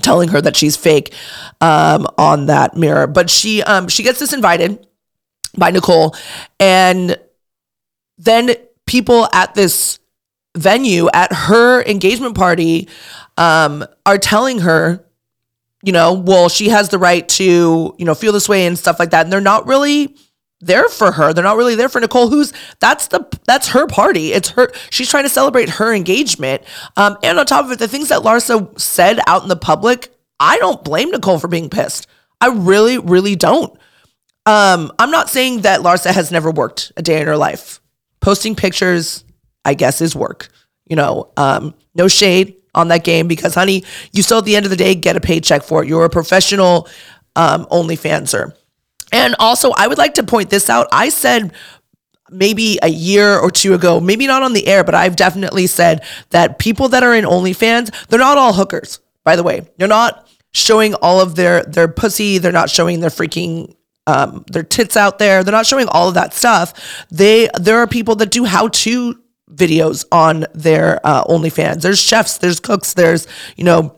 telling 0.01 0.29
her 0.29 0.41
that 0.41 0.55
she's 0.55 0.75
fake 0.75 1.13
um, 1.61 2.07
on 2.17 2.47
that 2.47 2.75
mirror. 2.75 3.05
But 3.05 3.29
she 3.29 3.61
um, 3.63 3.87
she 3.87 4.01
gets 4.01 4.21
disinvited 4.21 4.83
by 5.55 5.69
Nicole, 5.69 6.15
and 6.59 7.17
then 8.17 8.55
people 8.85 9.27
at 9.33 9.55
this 9.55 9.99
venue 10.55 11.09
at 11.13 11.33
her 11.33 11.83
engagement 11.83 12.35
party 12.35 12.87
um, 13.37 13.85
are 14.05 14.17
telling 14.17 14.59
her 14.59 15.03
you 15.81 15.91
know 15.91 16.13
well 16.13 16.47
she 16.47 16.69
has 16.69 16.89
the 16.89 16.99
right 16.99 17.27
to 17.27 17.95
you 17.97 18.05
know 18.05 18.15
feel 18.15 18.31
this 18.31 18.47
way 18.47 18.65
and 18.65 18.77
stuff 18.77 18.99
like 18.99 19.11
that. 19.11 19.25
And 19.25 19.33
they're 19.33 19.41
not 19.41 19.65
really 19.67 20.15
there 20.61 20.87
for 20.87 21.11
her. 21.11 21.33
They're 21.33 21.43
not 21.43 21.57
really 21.57 21.75
there 21.75 21.89
for 21.89 21.99
nicole 21.99 22.29
who's 22.29 22.53
that's 22.79 23.07
the 23.07 23.27
that's 23.45 23.69
her 23.69 23.87
party. 23.87 24.33
It's 24.33 24.49
her 24.49 24.71
she's 24.89 25.09
trying 25.09 25.23
to 25.23 25.29
celebrate 25.29 25.69
her 25.69 25.93
engagement. 25.93 26.63
Um, 26.95 27.17
and 27.23 27.39
on 27.39 27.45
top 27.45 27.65
of 27.65 27.71
it 27.71 27.79
the 27.79 27.87
things 27.87 28.09
that 28.09 28.21
larsa 28.21 28.79
said 28.79 29.19
out 29.27 29.43
in 29.43 29.49
the 29.49 29.55
public 29.55 30.13
i 30.39 30.57
don't 30.57 30.83
blame 30.83 31.09
nicole 31.11 31.39
for 31.39 31.47
being 31.47 31.69
pissed. 31.69 32.07
I 32.39 32.47
really 32.49 32.97
really 32.97 33.35
don't. 33.35 33.73
Um, 34.45 34.91
i'm 34.99 35.11
not 35.11 35.29
saying 35.29 35.61
that 35.61 35.81
larsa 35.81 36.11
has 36.11 36.31
never 36.31 36.51
worked 36.51 36.91
a 36.95 37.01
day 37.01 37.19
in 37.19 37.27
her 37.27 37.37
life 37.37 37.81
posting 38.23 38.55
pictures, 38.55 39.25
I 39.65 39.75
guess, 39.75 40.01
is 40.01 40.15
work. 40.15 40.47
You 40.85 40.95
know, 40.95 41.31
um, 41.37 41.75
no 41.93 42.07
shade 42.07 42.55
on 42.73 42.87
that 42.87 43.03
game 43.03 43.27
because, 43.27 43.53
honey, 43.53 43.83
you 44.13 44.23
still 44.23 44.39
at 44.39 44.45
the 44.45 44.55
end 44.55 44.65
of 44.65 44.71
the 44.71 44.77
day 44.77 44.95
get 44.95 45.15
a 45.15 45.21
paycheck 45.21 45.61
for 45.61 45.83
it. 45.83 45.89
You're 45.89 46.05
a 46.05 46.09
professional 46.09 46.87
um, 47.35 47.65
OnlyFanser. 47.65 48.55
And 49.11 49.35
also, 49.37 49.71
I 49.77 49.87
would 49.87 49.99
like 49.99 50.15
to 50.15 50.23
point 50.23 50.49
this 50.49 50.69
out. 50.69 50.87
I 50.91 51.09
said 51.09 51.53
maybe 52.31 52.79
a 52.81 52.87
year 52.87 53.37
or 53.37 53.51
two 53.51 53.73
ago, 53.73 53.99
maybe 53.99 54.25
not 54.25 54.41
on 54.41 54.53
the 54.53 54.65
air, 54.67 54.83
but 54.83 54.95
I've 54.95 55.15
definitely 55.15 55.67
said 55.67 56.03
that 56.31 56.57
people 56.57 56.89
that 56.89 57.03
are 57.03 57.13
in 57.13 57.25
OnlyFans, 57.25 58.07
they're 58.07 58.19
not 58.19 58.37
all 58.37 58.53
hookers, 58.53 59.01
by 59.23 59.35
the 59.35 59.43
way. 59.43 59.67
They're 59.77 59.87
not 59.87 60.27
showing 60.53 60.95
all 60.95 61.19
of 61.19 61.35
their 61.35 61.63
their 61.63 61.87
pussy, 61.87 62.37
they're 62.37 62.51
not 62.51 62.69
showing 62.69 63.01
their 63.01 63.09
freaking 63.09 63.75
um, 64.07 64.43
their 64.51 64.63
tits 64.63 64.97
out 64.97 65.19
there. 65.19 65.43
They're 65.43 65.51
not 65.51 65.65
showing 65.65 65.87
all 65.87 66.07
of 66.07 66.15
that 66.15 66.33
stuff. 66.33 67.05
They 67.09 67.49
there 67.59 67.79
are 67.79 67.87
people 67.87 68.15
that 68.17 68.31
do 68.31 68.45
how 68.45 68.67
to 68.69 69.19
videos 69.51 70.05
on 70.11 70.45
their 70.53 70.99
uh, 71.05 71.23
OnlyFans. 71.25 71.81
There's 71.81 71.99
chefs, 71.99 72.37
there's 72.37 72.59
cooks, 72.59 72.93
there's 72.93 73.27
you 73.55 73.63
know 73.63 73.95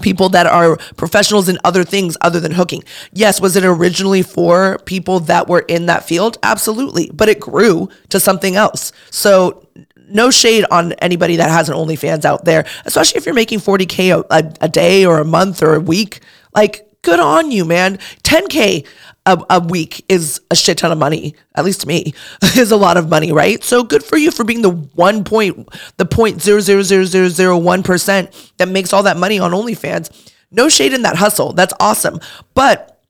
people 0.00 0.30
that 0.30 0.46
are 0.46 0.76
professionals 0.96 1.48
in 1.48 1.58
other 1.64 1.84
things 1.84 2.16
other 2.20 2.40
than 2.40 2.52
hooking. 2.52 2.82
Yes, 3.12 3.40
was 3.40 3.56
it 3.56 3.64
originally 3.64 4.22
for 4.22 4.78
people 4.86 5.20
that 5.20 5.48
were 5.48 5.60
in 5.60 5.86
that 5.86 6.04
field? 6.04 6.38
Absolutely, 6.42 7.10
but 7.12 7.28
it 7.28 7.40
grew 7.40 7.88
to 8.08 8.18
something 8.18 8.56
else. 8.56 8.92
So 9.10 9.66
no 10.08 10.30
shade 10.30 10.64
on 10.70 10.92
anybody 10.94 11.36
that 11.36 11.50
has 11.50 11.68
an 11.68 11.76
OnlyFans 11.76 12.24
out 12.24 12.44
there, 12.44 12.66
especially 12.84 13.18
if 13.18 13.26
you're 13.26 13.34
making 13.34 13.60
40K 13.60 14.18
a, 14.18 14.24
a, 14.34 14.52
a 14.62 14.68
day 14.68 15.04
or 15.04 15.18
a 15.18 15.24
month 15.24 15.62
or 15.62 15.74
a 15.74 15.80
week. 15.80 16.20
Like, 16.54 16.86
good 17.02 17.20
on 17.20 17.50
you, 17.50 17.64
man. 17.64 17.98
10K 18.24 18.86
a, 19.26 19.38
a 19.50 19.60
week 19.60 20.04
is 20.08 20.40
a 20.50 20.56
shit 20.56 20.78
ton 20.78 20.92
of 20.92 20.98
money, 20.98 21.34
at 21.54 21.64
least 21.64 21.82
to 21.82 21.88
me, 21.88 22.14
is 22.56 22.70
a 22.70 22.76
lot 22.76 22.96
of 22.96 23.08
money, 23.08 23.32
right? 23.32 23.62
So 23.62 23.82
good 23.82 24.02
for 24.02 24.16
you 24.16 24.30
for 24.30 24.44
being 24.44 24.62
the 24.62 24.70
one 24.70 25.24
point, 25.24 25.68
the 25.96 26.06
point 26.06 26.42
zero 26.42 26.60
zero 26.60 26.82
zero 26.82 27.04
zero 27.04 27.28
zero 27.28 27.58
one 27.58 27.82
percent 27.82 28.52
that 28.56 28.68
makes 28.68 28.92
all 28.92 29.02
that 29.04 29.16
money 29.16 29.38
on 29.38 29.52
OnlyFans. 29.52 30.32
No 30.50 30.68
shade 30.68 30.92
in 30.92 31.02
that 31.02 31.16
hustle. 31.16 31.52
That's 31.52 31.74
awesome. 31.78 32.20
But 32.54 33.00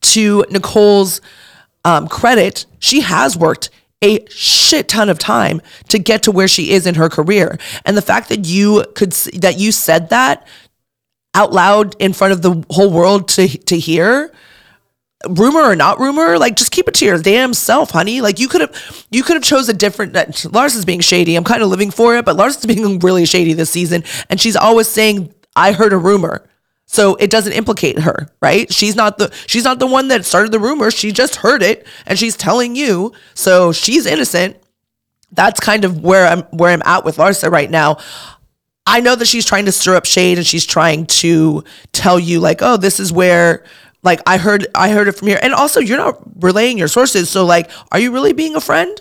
to 0.00 0.44
Nicole's 0.50 1.20
um, 1.84 2.08
credit, 2.08 2.66
she 2.78 3.00
has 3.00 3.36
worked 3.36 3.70
a 4.02 4.24
shit 4.28 4.88
ton 4.88 5.08
of 5.08 5.18
time 5.18 5.60
to 5.88 5.98
get 5.98 6.22
to 6.22 6.32
where 6.32 6.48
she 6.48 6.70
is 6.70 6.86
in 6.86 6.94
her 6.94 7.08
career. 7.08 7.58
And 7.84 7.96
the 7.96 8.02
fact 8.02 8.28
that 8.30 8.46
you 8.46 8.84
could 8.94 9.12
that 9.12 9.58
you 9.58 9.72
said 9.72 10.10
that 10.10 10.46
out 11.34 11.52
loud 11.52 11.94
in 11.98 12.12
front 12.12 12.32
of 12.32 12.42
the 12.42 12.64
whole 12.70 12.90
world 12.90 13.28
to 13.28 13.46
to 13.46 13.78
hear 13.78 14.32
rumor 15.28 15.60
or 15.60 15.76
not 15.76 15.98
rumor 15.98 16.38
like 16.38 16.56
just 16.56 16.70
keep 16.70 16.88
it 16.88 16.94
to 16.94 17.04
your 17.04 17.18
damn 17.18 17.52
self 17.52 17.90
honey. 17.90 18.20
Like 18.20 18.38
you 18.38 18.48
could 18.48 18.62
have 18.62 19.06
you 19.10 19.22
could 19.22 19.36
have 19.36 19.42
chose 19.42 19.68
a 19.68 19.74
different 19.74 20.16
uh, 20.16 20.26
lars 20.50 20.74
is 20.74 20.84
being 20.84 21.00
shady. 21.00 21.36
I'm 21.36 21.44
kind 21.44 21.62
of 21.62 21.68
living 21.68 21.90
for 21.90 22.16
it 22.16 22.24
but 22.24 22.36
lars 22.36 22.56
is 22.56 22.66
being 22.74 22.98
really 23.00 23.26
shady 23.26 23.52
this 23.52 23.70
season 23.70 24.04
and 24.28 24.40
she's 24.40 24.56
always 24.56 24.88
saying 24.88 25.34
i 25.56 25.72
heard 25.72 25.92
a 25.92 25.98
rumor. 25.98 26.46
So 26.86 27.14
it 27.16 27.30
doesn't 27.30 27.52
implicate 27.52 28.00
her 28.00 28.28
right? 28.40 28.72
She's 28.72 28.96
not 28.96 29.18
the 29.18 29.32
she's 29.46 29.64
not 29.64 29.78
the 29.78 29.86
one 29.86 30.08
that 30.08 30.24
started 30.24 30.52
the 30.52 30.58
rumor. 30.58 30.90
She 30.90 31.12
just 31.12 31.36
heard 31.36 31.62
it 31.62 31.86
and 32.06 32.18
she's 32.18 32.36
telling 32.36 32.74
you. 32.74 33.12
So 33.34 33.72
she's 33.72 34.06
innocent. 34.06 34.56
That's 35.32 35.60
kind 35.60 35.84
of 35.84 36.02
where 36.02 36.26
i'm 36.26 36.42
where 36.44 36.70
i'm 36.70 36.82
at 36.84 37.04
with 37.04 37.18
larsa 37.18 37.50
right 37.50 37.70
now. 37.70 37.98
I 38.86 39.00
know 39.00 39.14
that 39.14 39.26
she's 39.26 39.44
trying 39.44 39.66
to 39.66 39.72
stir 39.72 39.94
up 39.94 40.04
shade 40.06 40.38
and 40.38 40.46
she's 40.46 40.66
trying 40.66 41.06
to 41.06 41.62
tell 41.92 42.18
you 42.18 42.40
like, 42.40 42.60
oh, 42.60 42.76
this 42.76 42.98
is 42.98 43.12
where 43.12 43.64
like 44.02 44.20
I 44.26 44.38
heard 44.38 44.66
I 44.74 44.90
heard 44.90 45.08
it 45.08 45.12
from 45.12 45.28
here. 45.28 45.38
And 45.42 45.54
also 45.54 45.80
you're 45.80 45.98
not 45.98 46.20
relaying 46.42 46.78
your 46.78 46.88
sources. 46.88 47.30
So 47.30 47.44
like 47.44 47.70
are 47.92 47.98
you 47.98 48.12
really 48.12 48.32
being 48.32 48.56
a 48.56 48.60
friend? 48.60 49.00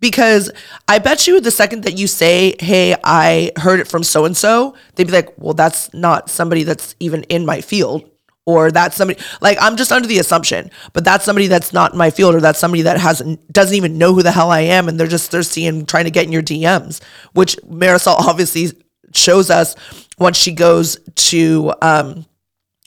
Because 0.00 0.50
I 0.86 1.00
bet 1.00 1.26
you 1.26 1.40
the 1.40 1.50
second 1.50 1.82
that 1.82 1.98
you 1.98 2.06
say, 2.06 2.54
"Hey, 2.60 2.94
I 3.02 3.50
heard 3.56 3.80
it 3.80 3.88
from 3.88 4.04
so 4.04 4.24
and 4.24 4.36
so," 4.36 4.76
they'd 4.94 5.08
be 5.08 5.12
like, 5.12 5.34
"Well, 5.38 5.54
that's 5.54 5.92
not 5.92 6.30
somebody 6.30 6.62
that's 6.62 6.94
even 7.00 7.24
in 7.24 7.44
my 7.44 7.60
field." 7.60 8.08
Or 8.46 8.70
that's 8.70 8.96
somebody 8.96 9.20
like 9.42 9.58
I'm 9.60 9.76
just 9.76 9.92
under 9.92 10.08
the 10.08 10.20
assumption, 10.20 10.70
but 10.94 11.04
that's 11.04 11.24
somebody 11.24 11.48
that's 11.48 11.72
not 11.74 11.92
in 11.92 11.98
my 11.98 12.10
field, 12.10 12.34
or 12.34 12.40
that's 12.40 12.58
somebody 12.58 12.82
that 12.82 12.98
hasn't 12.98 13.52
doesn't 13.52 13.74
even 13.74 13.98
know 13.98 14.14
who 14.14 14.22
the 14.22 14.30
hell 14.30 14.50
I 14.50 14.60
am, 14.60 14.88
and 14.88 14.98
they're 14.98 15.06
just 15.06 15.30
thirsty 15.30 15.66
and 15.66 15.86
trying 15.86 16.04
to 16.04 16.10
get 16.10 16.24
in 16.24 16.32
your 16.32 16.42
DMs, 16.42 17.02
which 17.34 17.56
Marysol 17.58 18.14
obviously 18.26 18.70
shows 19.12 19.50
us 19.50 19.74
once 20.18 20.36
she 20.36 20.52
goes 20.52 20.98
to 21.14 21.74
um, 21.82 22.24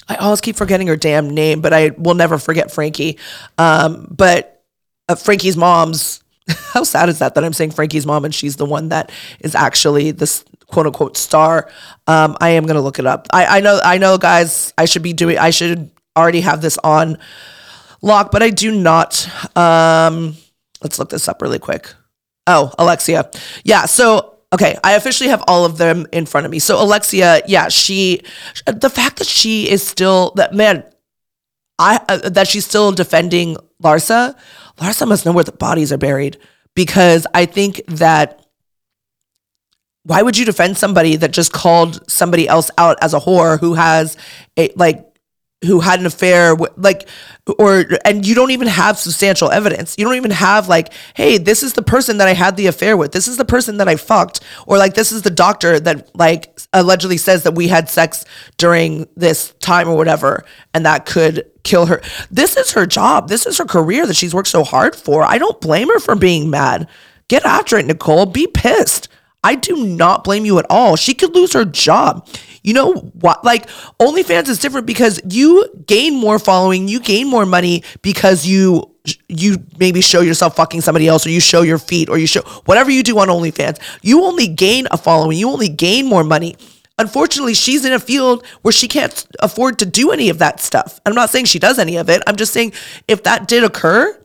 I 0.07 0.15
always 0.15 0.41
keep 0.41 0.55
forgetting 0.55 0.87
her 0.87 0.97
damn 0.97 1.29
name, 1.29 1.61
but 1.61 1.73
I 1.73 1.89
will 1.97 2.15
never 2.15 2.37
forget 2.37 2.71
Frankie. 2.71 3.17
Um, 3.57 4.07
but 4.09 4.63
uh, 5.07 5.15
Frankie's 5.15 5.57
mom's, 5.57 6.23
how 6.73 6.83
sad 6.83 7.09
is 7.09 7.19
that 7.19 7.35
that 7.35 7.43
I'm 7.43 7.53
saying 7.53 7.71
Frankie's 7.71 8.05
mom 8.05 8.25
and 8.25 8.33
she's 8.33 8.55
the 8.55 8.65
one 8.65 8.89
that 8.89 9.11
is 9.39 9.55
actually 9.55 10.11
this 10.11 10.43
quote 10.67 10.87
unquote 10.87 11.17
star. 11.17 11.69
Um, 12.07 12.35
I 12.41 12.49
am 12.51 12.65
gonna 12.65 12.81
look 12.81 12.99
it 12.99 13.05
up. 13.05 13.27
I, 13.31 13.57
I 13.57 13.59
know, 13.59 13.79
I 13.83 13.97
know, 13.97 14.17
guys. 14.17 14.73
I 14.77 14.85
should 14.85 15.03
be 15.03 15.13
doing. 15.13 15.37
I 15.37 15.51
should 15.51 15.91
already 16.17 16.41
have 16.41 16.61
this 16.61 16.77
on 16.79 17.17
lock, 18.01 18.31
but 18.31 18.41
I 18.43 18.49
do 18.49 18.71
not. 18.71 19.27
Um, 19.55 20.35
let's 20.81 20.99
look 20.99 21.09
this 21.09 21.27
up 21.27 21.41
really 21.41 21.59
quick. 21.59 21.93
Oh, 22.47 22.73
Alexia. 22.79 23.29
Yeah. 23.63 23.85
So, 23.85 24.30
okay, 24.53 24.77
I 24.83 24.93
officially 24.93 25.29
have 25.29 25.43
all 25.47 25.65
of 25.65 25.77
them 25.77 26.07
in 26.11 26.25
front 26.25 26.45
of 26.45 26.51
me. 26.51 26.59
So, 26.59 26.81
Alexia, 26.81 27.41
yeah, 27.47 27.69
she, 27.69 28.21
the 28.65 28.89
fact 28.89 29.17
that 29.17 29.27
she 29.27 29.69
is 29.69 29.85
still, 29.85 30.31
that 30.35 30.53
man, 30.53 30.83
I, 31.79 31.99
uh, 32.09 32.29
that 32.29 32.47
she's 32.47 32.65
still 32.65 32.91
defending 32.91 33.57
Larsa, 33.81 34.35
Larsa 34.77 35.07
must 35.07 35.25
know 35.25 35.31
where 35.31 35.43
the 35.43 35.51
bodies 35.51 35.91
are 35.91 35.97
buried 35.97 36.37
because 36.75 37.25
I 37.33 37.45
think 37.45 37.81
that 37.87 38.45
why 40.03 40.21
would 40.21 40.37
you 40.37 40.45
defend 40.45 40.77
somebody 40.77 41.15
that 41.15 41.31
just 41.31 41.53
called 41.53 42.09
somebody 42.09 42.47
else 42.47 42.71
out 42.77 42.97
as 43.01 43.13
a 43.13 43.19
whore 43.19 43.59
who 43.59 43.75
has 43.75 44.17
a 44.57 44.71
like 44.75 45.05
who 45.65 45.79
had 45.79 45.99
an 45.99 46.05
affair 46.05 46.55
with 46.55 46.71
like 46.75 47.07
or 47.59 47.85
and 48.03 48.25
you 48.25 48.33
don't 48.33 48.51
even 48.51 48.67
have 48.67 48.97
substantial 48.97 49.51
evidence. 49.51 49.95
You 49.97 50.05
don't 50.05 50.15
even 50.15 50.31
have 50.31 50.67
like 50.67 50.91
hey 51.15 51.37
this 51.37 51.61
is 51.61 51.73
the 51.73 51.81
person 51.81 52.17
that 52.17 52.27
i 52.27 52.33
had 52.33 52.57
the 52.57 52.67
affair 52.67 52.97
with. 52.97 53.11
This 53.11 53.27
is 53.27 53.37
the 53.37 53.45
person 53.45 53.77
that 53.77 53.87
i 53.87 53.95
fucked. 53.95 54.41
Or 54.65 54.77
like 54.77 54.95
this 54.95 55.11
is 55.11 55.21
the 55.21 55.29
doctor 55.29 55.79
that 55.79 56.15
like 56.15 56.59
allegedly 56.73 57.17
says 57.17 57.43
that 57.43 57.53
we 57.53 57.67
had 57.67 57.89
sex 57.89 58.25
during 58.57 59.07
this 59.15 59.53
time 59.59 59.87
or 59.87 59.95
whatever 59.95 60.43
and 60.73 60.85
that 60.85 61.05
could 61.05 61.45
kill 61.63 61.85
her. 61.85 62.01
This 62.31 62.57
is 62.57 62.71
her 62.71 62.87
job. 62.87 63.29
This 63.29 63.45
is 63.45 63.57
her 63.59 63.65
career 63.65 64.07
that 64.07 64.15
she's 64.15 64.33
worked 64.33 64.47
so 64.47 64.63
hard 64.63 64.95
for. 64.95 65.23
I 65.23 65.37
don't 65.37 65.61
blame 65.61 65.89
her 65.89 65.99
for 65.99 66.15
being 66.15 66.49
mad. 66.49 66.87
Get 67.27 67.45
after 67.45 67.77
it 67.77 67.85
nicole. 67.85 68.25
Be 68.25 68.47
pissed 68.47 69.09
I 69.43 69.55
do 69.55 69.85
not 69.85 70.23
blame 70.23 70.45
you 70.45 70.59
at 70.59 70.65
all. 70.69 70.95
She 70.95 71.13
could 71.13 71.33
lose 71.33 71.53
her 71.53 71.65
job. 71.65 72.27
You 72.63 72.73
know 72.73 72.93
what? 72.93 73.43
Like 73.43 73.67
OnlyFans 73.99 74.49
is 74.49 74.59
different 74.59 74.85
because 74.85 75.19
you 75.27 75.67
gain 75.87 76.15
more 76.15 76.37
following, 76.37 76.87
you 76.87 76.99
gain 76.99 77.27
more 77.27 77.45
money 77.45 77.83
because 78.01 78.45
you 78.45 78.87
you 79.27 79.57
maybe 79.79 79.99
show 79.99 80.21
yourself 80.21 80.55
fucking 80.55 80.81
somebody 80.81 81.07
else 81.07 81.25
or 81.25 81.31
you 81.31 81.39
show 81.39 81.63
your 81.63 81.79
feet 81.79 82.07
or 82.07 82.19
you 82.19 82.27
show 82.27 82.41
whatever 82.65 82.91
you 82.91 83.01
do 83.01 83.17
on 83.17 83.29
OnlyFans. 83.29 83.79
You 84.03 84.23
only 84.23 84.47
gain 84.47 84.87
a 84.91 84.97
following, 84.97 85.37
you 85.37 85.49
only 85.49 85.69
gain 85.69 86.05
more 86.05 86.23
money. 86.23 86.55
Unfortunately, 86.99 87.55
she's 87.55 87.83
in 87.83 87.93
a 87.93 87.99
field 87.99 88.45
where 88.61 88.71
she 88.71 88.87
can't 88.87 89.25
afford 89.39 89.79
to 89.79 89.87
do 89.87 90.11
any 90.11 90.29
of 90.29 90.37
that 90.37 90.59
stuff. 90.59 90.99
I'm 91.03 91.15
not 91.15 91.31
saying 91.31 91.45
she 91.45 91.57
does 91.57 91.79
any 91.79 91.97
of 91.97 92.11
it. 92.11 92.21
I'm 92.27 92.35
just 92.35 92.53
saying 92.53 92.73
if 93.07 93.23
that 93.23 93.47
did 93.47 93.63
occur, 93.63 94.23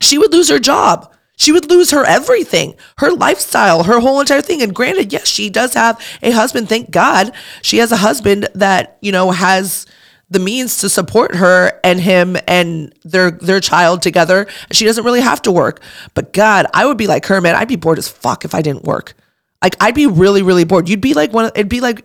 she 0.00 0.16
would 0.16 0.32
lose 0.32 0.48
her 0.48 0.60
job. 0.60 1.12
She 1.36 1.52
would 1.52 1.68
lose 1.68 1.90
her 1.90 2.04
everything, 2.04 2.76
her 2.98 3.10
lifestyle, 3.10 3.82
her 3.84 4.00
whole 4.00 4.20
entire 4.20 4.40
thing. 4.40 4.62
And 4.62 4.74
granted, 4.74 5.12
yes, 5.12 5.26
she 5.26 5.50
does 5.50 5.74
have 5.74 6.00
a 6.22 6.30
husband. 6.30 6.68
Thank 6.68 6.90
God 6.90 7.32
she 7.62 7.78
has 7.78 7.90
a 7.90 7.96
husband 7.96 8.48
that, 8.54 8.98
you 9.00 9.10
know, 9.10 9.32
has 9.32 9.86
the 10.30 10.38
means 10.38 10.78
to 10.78 10.88
support 10.88 11.34
her 11.36 11.80
and 11.82 12.00
him 12.00 12.36
and 12.48 12.94
their 13.04 13.32
their 13.32 13.60
child 13.60 14.02
together. 14.02 14.46
She 14.72 14.84
doesn't 14.84 15.04
really 15.04 15.20
have 15.20 15.42
to 15.42 15.52
work. 15.52 15.82
But 16.14 16.32
God, 16.32 16.66
I 16.72 16.86
would 16.86 16.98
be 16.98 17.06
like 17.06 17.26
her, 17.26 17.40
man. 17.40 17.54
I'd 17.56 17.68
be 17.68 17.76
bored 17.76 17.98
as 17.98 18.08
fuck 18.08 18.44
if 18.44 18.54
I 18.54 18.62
didn't 18.62 18.84
work. 18.84 19.14
Like 19.62 19.76
I'd 19.80 19.94
be 19.94 20.06
really, 20.06 20.42
really 20.42 20.64
bored. 20.64 20.88
You'd 20.88 21.00
be 21.00 21.14
like 21.14 21.32
one 21.32 21.46
it'd 21.54 21.68
be 21.68 21.80
like 21.80 22.04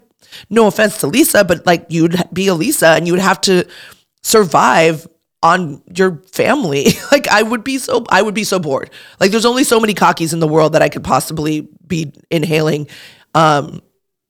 no 0.50 0.68
offense 0.68 1.00
to 1.00 1.08
Lisa, 1.08 1.44
but 1.44 1.66
like 1.66 1.86
you'd 1.90 2.16
be 2.34 2.48
a 2.48 2.54
Lisa 2.54 2.90
and 2.90 3.08
you 3.08 3.14
would 3.14 3.22
have 3.22 3.42
to 3.42 3.68
survive 4.22 5.08
on 5.42 5.82
your 5.96 6.18
family. 6.32 6.86
like 7.12 7.28
I 7.28 7.42
would 7.42 7.64
be 7.64 7.78
so 7.78 8.06
I 8.10 8.22
would 8.22 8.36
be 8.36 8.44
so 8.44 8.60
bored. 8.60 8.90
Like 9.20 9.32
there's 9.32 9.46
only 9.46 9.64
so 9.64 9.80
many 9.80 9.94
cockies 9.94 10.34
in 10.34 10.40
the 10.40 10.48
world 10.48 10.74
that 10.74 10.82
I 10.82 10.90
could 10.90 11.04
possibly 11.04 11.68
be 11.86 12.14
inhaling 12.30 12.88
um 13.36 13.82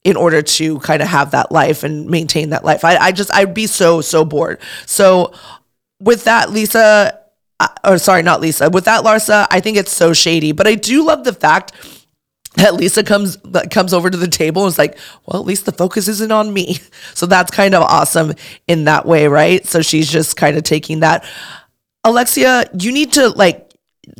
in 0.03 0.15
order 0.15 0.41
to 0.41 0.79
kind 0.79 1.01
of 1.01 1.07
have 1.07 1.31
that 1.31 1.51
life 1.51 1.83
and 1.83 2.07
maintain 2.07 2.51
that 2.51 2.63
life. 2.63 2.85
I, 2.85 2.95
I 2.97 3.11
just 3.11 3.33
I'd 3.33 3.53
be 3.53 3.67
so 3.67 4.01
so 4.01 4.23
bored. 4.23 4.59
So 4.85 5.33
with 5.99 6.23
that 6.25 6.51
Lisa 6.51 7.19
uh, 7.59 7.67
or 7.83 7.97
sorry, 7.97 8.23
not 8.23 8.39
Lisa. 8.39 8.69
With 8.69 8.85
that 8.85 9.03
Larsa, 9.03 9.45
I 9.51 9.59
think 9.59 9.77
it's 9.77 9.91
so 9.91 10.13
shady, 10.13 10.53
but 10.53 10.65
I 10.67 10.75
do 10.75 11.05
love 11.05 11.25
the 11.25 11.33
fact 11.33 11.73
that 12.59 12.75
Lisa 12.75 13.03
comes 13.03 13.37
comes 13.71 13.93
over 13.93 14.09
to 14.09 14.17
the 14.17 14.27
table 14.27 14.63
and 14.63 14.69
is 14.69 14.77
like, 14.77 14.97
well, 15.25 15.41
at 15.41 15.47
least 15.47 15.65
the 15.65 15.71
focus 15.71 16.07
isn't 16.07 16.31
on 16.31 16.53
me. 16.53 16.77
So 17.15 17.25
that's 17.25 17.51
kind 17.51 17.75
of 17.75 17.83
awesome 17.83 18.33
in 18.67 18.85
that 18.85 19.05
way, 19.05 19.27
right? 19.27 19.65
So 19.65 19.81
she's 19.81 20.09
just 20.09 20.37
kind 20.37 20.55
of 20.55 20.63
taking 20.63 21.01
that. 21.01 21.25
Alexia, 22.03 22.69
you 22.79 22.91
need 22.93 23.13
to 23.13 23.29
like 23.29 23.69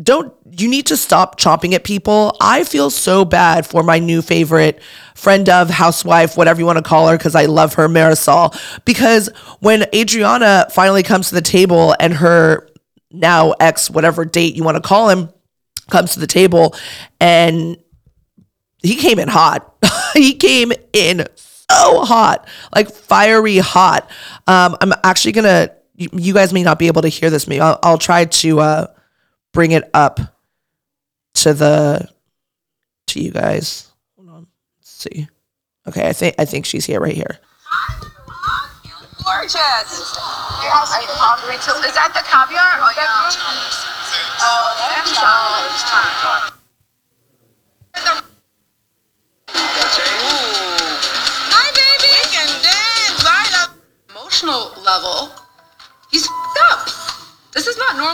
don't 0.02 0.34
you 0.52 0.68
need 0.68 0.88
to 0.88 0.98
stop 0.98 1.40
chomping 1.40 1.74
at 1.74 1.84
people. 1.84 2.36
I 2.42 2.64
feel 2.64 2.90
so 2.90 3.24
bad 3.26 3.66
for 3.66 3.84
my 3.84 4.00
new 4.00 4.22
favorite 4.22 4.82
friend 5.16 5.48
of 5.50 5.70
housewife, 5.70 6.36
whatever 6.36 6.60
you 6.60 6.66
want 6.66 6.78
to 6.78 6.84
call 6.84 7.08
her, 7.08 7.18
because 7.18 7.36
I 7.36 7.46
love 7.46 7.76
her, 7.76 7.88
Marysol. 7.88 8.58
Because 8.86 9.30
when 9.60 9.86
Adriana 9.94 10.68
finally 10.72 11.04
comes 11.04 11.30
to 11.30 11.36
the 11.36 11.42
table 11.42 11.96
and 12.00 12.14
her 12.14 12.68
now 13.12 13.52
ex, 13.60 13.90
whatever 13.90 14.26
date 14.26 14.56
you 14.56 14.64
want 14.64 14.76
to 14.76 14.82
call 14.82 15.10
him, 15.10 15.30
comes 15.90 16.14
to 16.14 16.20
the 16.20 16.28
table 16.28 16.76
and 17.20 17.78
he 18.82 18.96
came 18.96 19.20
in 19.20 19.28
hot. 19.28 19.76
he 20.14 20.34
came 20.34 20.72
in 20.94 21.26
so 21.36 22.04
hot, 22.04 22.48
like 22.74 22.92
fiery 22.92 23.58
hot. 23.58 24.10
Um, 24.48 24.78
I'm 24.82 24.94
actually 25.04 25.34
gonna. 25.34 25.72
You, 25.96 26.10
you, 26.14 26.34
guys 26.34 26.54
may 26.54 26.64
not 26.64 26.80
be 26.80 26.88
able 26.88 27.02
to 27.02 27.10
hear 27.10 27.30
this. 27.30 27.48
Me, 27.48 27.60
I'll, 27.60 27.78
I'll 27.84 27.98
try 27.98 28.24
to 28.24 28.60
uh, 28.62 28.88
bring 29.52 29.72
it 29.72 29.90
up 29.94 30.22
to 31.36 31.54
the 31.54 32.10
to 33.08 33.22
you 33.22 33.32
guys. 33.32 33.92
Hold 34.16 34.30
on. 34.30 34.48
Let's 34.80 34.90
see. 34.90 35.28
Okay, 35.88 36.08
I 36.08 36.14
think 36.14 36.36
I 36.40 36.46
think 36.46 36.66
she's 36.66 36.86
here 36.86 37.00
right 37.00 37.16
here. 37.16 37.40
Gorgeous. 39.26 39.54
Is 41.86 41.96
that 41.96 42.14
the 42.14 42.22
caviar? 42.26 42.80
Oh 42.80 42.92
yeah. 42.96 43.30
Oh, 44.42 44.76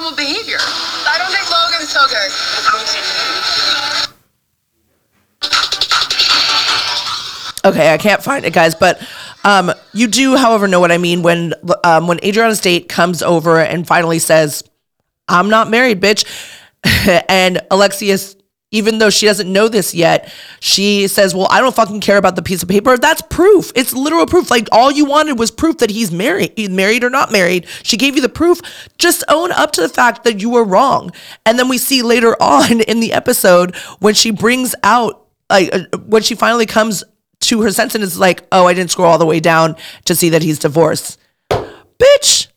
normal 0.06 0.18
behavior. 0.18 0.58
I 0.60 1.18
don't 1.18 1.32
think 1.32 1.50
Logan's 1.52 1.90
so 1.90 2.08
good. 2.08 2.32
Okay, 7.66 7.94
I 7.94 7.98
can't 7.98 8.24
find 8.24 8.46
it, 8.46 8.54
guys, 8.54 8.76
but 8.76 9.02
um, 9.44 9.72
you 9.94 10.08
do, 10.08 10.36
however, 10.36 10.68
know 10.68 10.80
what 10.80 10.92
I 10.92 11.00
mean 11.00 11.24
when 11.24 11.54
um, 11.84 12.08
when 12.08 12.24
Adriana's 12.24 12.62
date 12.62 12.88
comes 12.90 13.24
over 13.24 13.60
and 13.60 13.88
finally 13.88 14.20
says, 14.20 14.64
"I'm 15.28 15.50
not 15.50 15.72
married, 15.72 16.00
bitch," 16.00 16.26
and 17.30 17.62
Alexia's 17.72 18.35
even 18.76 18.98
though 18.98 19.10
she 19.10 19.26
doesn't 19.26 19.52
know 19.52 19.70
this 19.70 19.96
yet, 19.96 20.32
she 20.60 21.08
says, 21.08 21.34
Well, 21.34 21.48
I 21.50 21.62
don't 21.62 21.74
fucking 21.74 22.02
care 22.02 22.18
about 22.18 22.36
the 22.36 22.42
piece 22.42 22.62
of 22.62 22.68
paper. 22.68 22.98
That's 22.98 23.22
proof. 23.22 23.72
It's 23.74 23.94
literal 23.94 24.26
proof. 24.26 24.52
Like 24.52 24.68
all 24.72 24.92
you 24.92 25.06
wanted 25.06 25.40
was 25.40 25.50
proof 25.50 25.78
that 25.78 25.90
he's 25.90 26.12
married, 26.12 26.70
married 26.70 27.06
or 27.06 27.10
not 27.10 27.32
married. 27.32 27.68
She 27.84 27.96
gave 27.96 28.16
you 28.16 28.22
the 28.22 28.28
proof. 28.28 28.60
Just 28.98 29.24
own 29.30 29.54
up 29.54 29.72
to 29.74 29.82
the 29.82 29.88
fact 29.88 30.26
that 30.26 30.42
you 30.42 30.50
were 30.50 30.66
wrong. 30.66 31.12
And 31.46 31.58
then 31.58 31.70
we 31.70 31.78
see 31.78 32.02
later 32.02 32.36
on 32.42 32.82
in 32.82 33.00
the 33.00 33.14
episode 33.14 33.76
when 34.00 34.14
she 34.14 34.32
brings 34.32 34.76
out, 34.84 35.26
like, 35.50 35.74
uh, 35.74 35.98
when 36.00 36.22
she 36.22 36.36
finally 36.36 36.66
comes 36.66 37.04
to 37.42 37.62
her 37.62 37.72
sense 37.72 37.96
and 37.96 38.04
is 38.04 38.20
like, 38.20 38.46
Oh, 38.52 38.66
I 38.66 38.74
didn't 38.74 38.92
scroll 38.92 39.10
all 39.10 39.18
the 39.18 39.26
way 39.26 39.40
down 39.40 39.78
to 40.04 40.16
see 40.16 40.30
that 40.30 40.44
he's 40.44 40.60
divorced. 40.60 41.18
Bitch. 41.50 42.48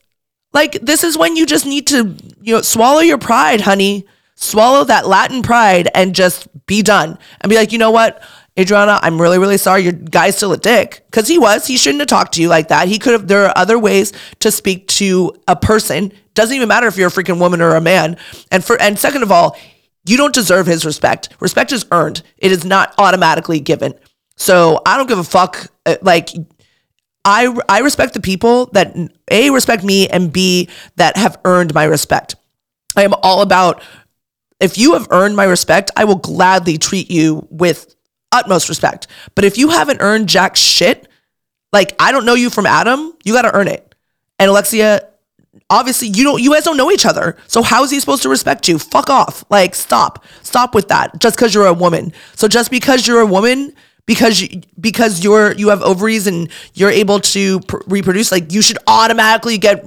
Like, 0.53 0.73
this 0.81 1.05
is 1.05 1.17
when 1.17 1.37
you 1.37 1.47
just 1.47 1.65
need 1.67 1.87
to, 1.89 2.17
you 2.41 2.55
know, 2.55 2.63
swallow 2.63 3.01
your 3.01 3.19
pride, 3.19 3.61
honey 3.61 4.07
swallow 4.41 4.85
that 4.85 5.07
Latin 5.07 5.43
pride 5.43 5.89
and 5.95 6.15
just 6.15 6.47
be 6.67 6.81
done 6.81 7.19
and 7.41 7.51
be 7.51 7.57
like, 7.57 7.73
you 7.73 7.79
know 7.79 7.91
what? 7.91 8.23
Adriana, 8.59 8.99
I'm 9.03 9.21
really, 9.21 9.39
really 9.39 9.59
sorry. 9.59 9.83
Your 9.83 9.93
guy's 9.93 10.37
still 10.37 10.53
a 10.53 10.57
dick. 10.57 11.05
Cause 11.11 11.27
he 11.29 11.39
was. 11.39 11.67
He 11.67 11.77
shouldn't 11.77 12.01
have 12.01 12.09
talked 12.09 12.35
to 12.35 12.43
you 12.43 12.49
like 12.49 12.69
that. 12.69 12.89
He 12.89 12.99
could 12.99 13.13
have, 13.13 13.29
there 13.29 13.47
are 13.47 13.53
other 13.57 13.79
ways 13.79 14.13
to 14.41 14.51
speak 14.51 14.87
to 14.89 15.33
a 15.49 15.57
person. 15.57 16.13
Doesn't 16.35 16.55
even 16.55 16.69
matter 16.69 16.87
if 16.87 16.97
you're 16.97 17.09
a 17.09 17.11
freaking 17.11 17.41
woman 17.41 17.61
or 17.61 17.75
a 17.75 17.81
man. 17.81 18.17
And 18.51 18.65
for, 18.65 18.81
and 18.81 18.99
second 18.99 19.23
of 19.23 19.33
all, 19.33 19.57
you 20.07 20.17
don't 20.17 20.35
deserve 20.35 20.67
his 20.67 20.87
respect. 20.87 21.29
Respect 21.41 21.73
is 21.73 21.85
earned. 21.91 22.23
It 22.37 22.53
is 22.53 22.65
not 22.65 22.95
automatically 22.99 23.61
given. 23.61 23.95
So 24.37 24.81
I 24.87 24.97
don't 24.97 25.09
give 25.09 25.19
a 25.19 25.25
fuck. 25.25 25.67
Uh, 25.85 25.97
like, 26.01 26.31
I, 27.25 27.55
I 27.69 27.81
respect 27.81 28.15
the 28.15 28.21
people 28.21 28.67
that 28.67 28.97
A, 29.31 29.51
respect 29.51 29.85
me, 29.85 30.09
and 30.09 30.33
B, 30.33 30.69
that 30.97 31.17
have 31.17 31.39
earned 31.45 31.75
my 31.75 31.85
respect. 31.85 32.37
I 32.97 33.03
am 33.03 33.15
all 33.23 33.43
about 33.43 33.83
if 34.61 34.79
you 34.79 34.95
have 34.95 35.07
earned 35.11 35.37
my 35.37 35.45
respect, 35.45 35.91
I 35.97 36.05
will 36.05 36.17
gladly 36.17 36.79
treat 36.79 37.11
you 37.11 37.47
with 37.51 37.95
utmost 38.33 38.69
respect. 38.69 39.07
But 39.35 39.45
if 39.45 39.59
you 39.59 39.71
haven't 39.71 40.01
earned 40.01 40.29
jack 40.29 40.57
shit, 40.57 41.09
like 41.73 41.95
I 42.01 42.13
don't 42.13 42.25
know 42.25 42.35
you 42.35 42.51
from 42.51 42.67
Adam, 42.67 43.13
you 43.25 43.33
got 43.33 43.43
to 43.43 43.55
earn 43.55 43.69
it. 43.69 43.95
And 44.39 44.51
Alexia, 44.51 45.09
obviously 45.71 46.09
you 46.09 46.25
don't 46.25 46.43
you 46.43 46.53
guys 46.53 46.65
don't 46.65 46.77
know 46.77 46.91
each 46.91 47.07
other. 47.07 47.37
So 47.47 47.63
how 47.63 47.85
is 47.85 47.91
he 47.91 48.01
supposed 48.01 48.23
to 48.23 48.29
respect 48.29 48.69
you? 48.69 48.79
Fuck 48.79 49.11
off. 49.11 49.45
Like 49.51 49.75
stop. 49.75 50.25
Stop 50.43 50.75
with 50.75 50.89
that. 50.89 51.19
Just 51.19 51.39
cuz 51.39 51.55
you're 51.55 51.67
a 51.67 51.73
woman. 51.73 52.13
So 52.35 52.49
just 52.49 52.71
because 52.71 53.07
you're 53.07 53.21
a 53.21 53.27
woman 53.27 53.75
because 54.07 54.41
you, 54.41 54.63
because 54.81 55.23
you're 55.23 55.53
you 55.53 55.69
have 55.69 55.83
ovaries 55.83 56.27
and 56.27 56.49
you're 56.75 56.91
able 56.91 57.21
to 57.21 57.61
pr- 57.61 57.83
reproduce 57.87 58.33
like 58.33 58.53
you 58.53 58.63
should 58.63 58.79
automatically 58.87 59.59
get 59.59 59.85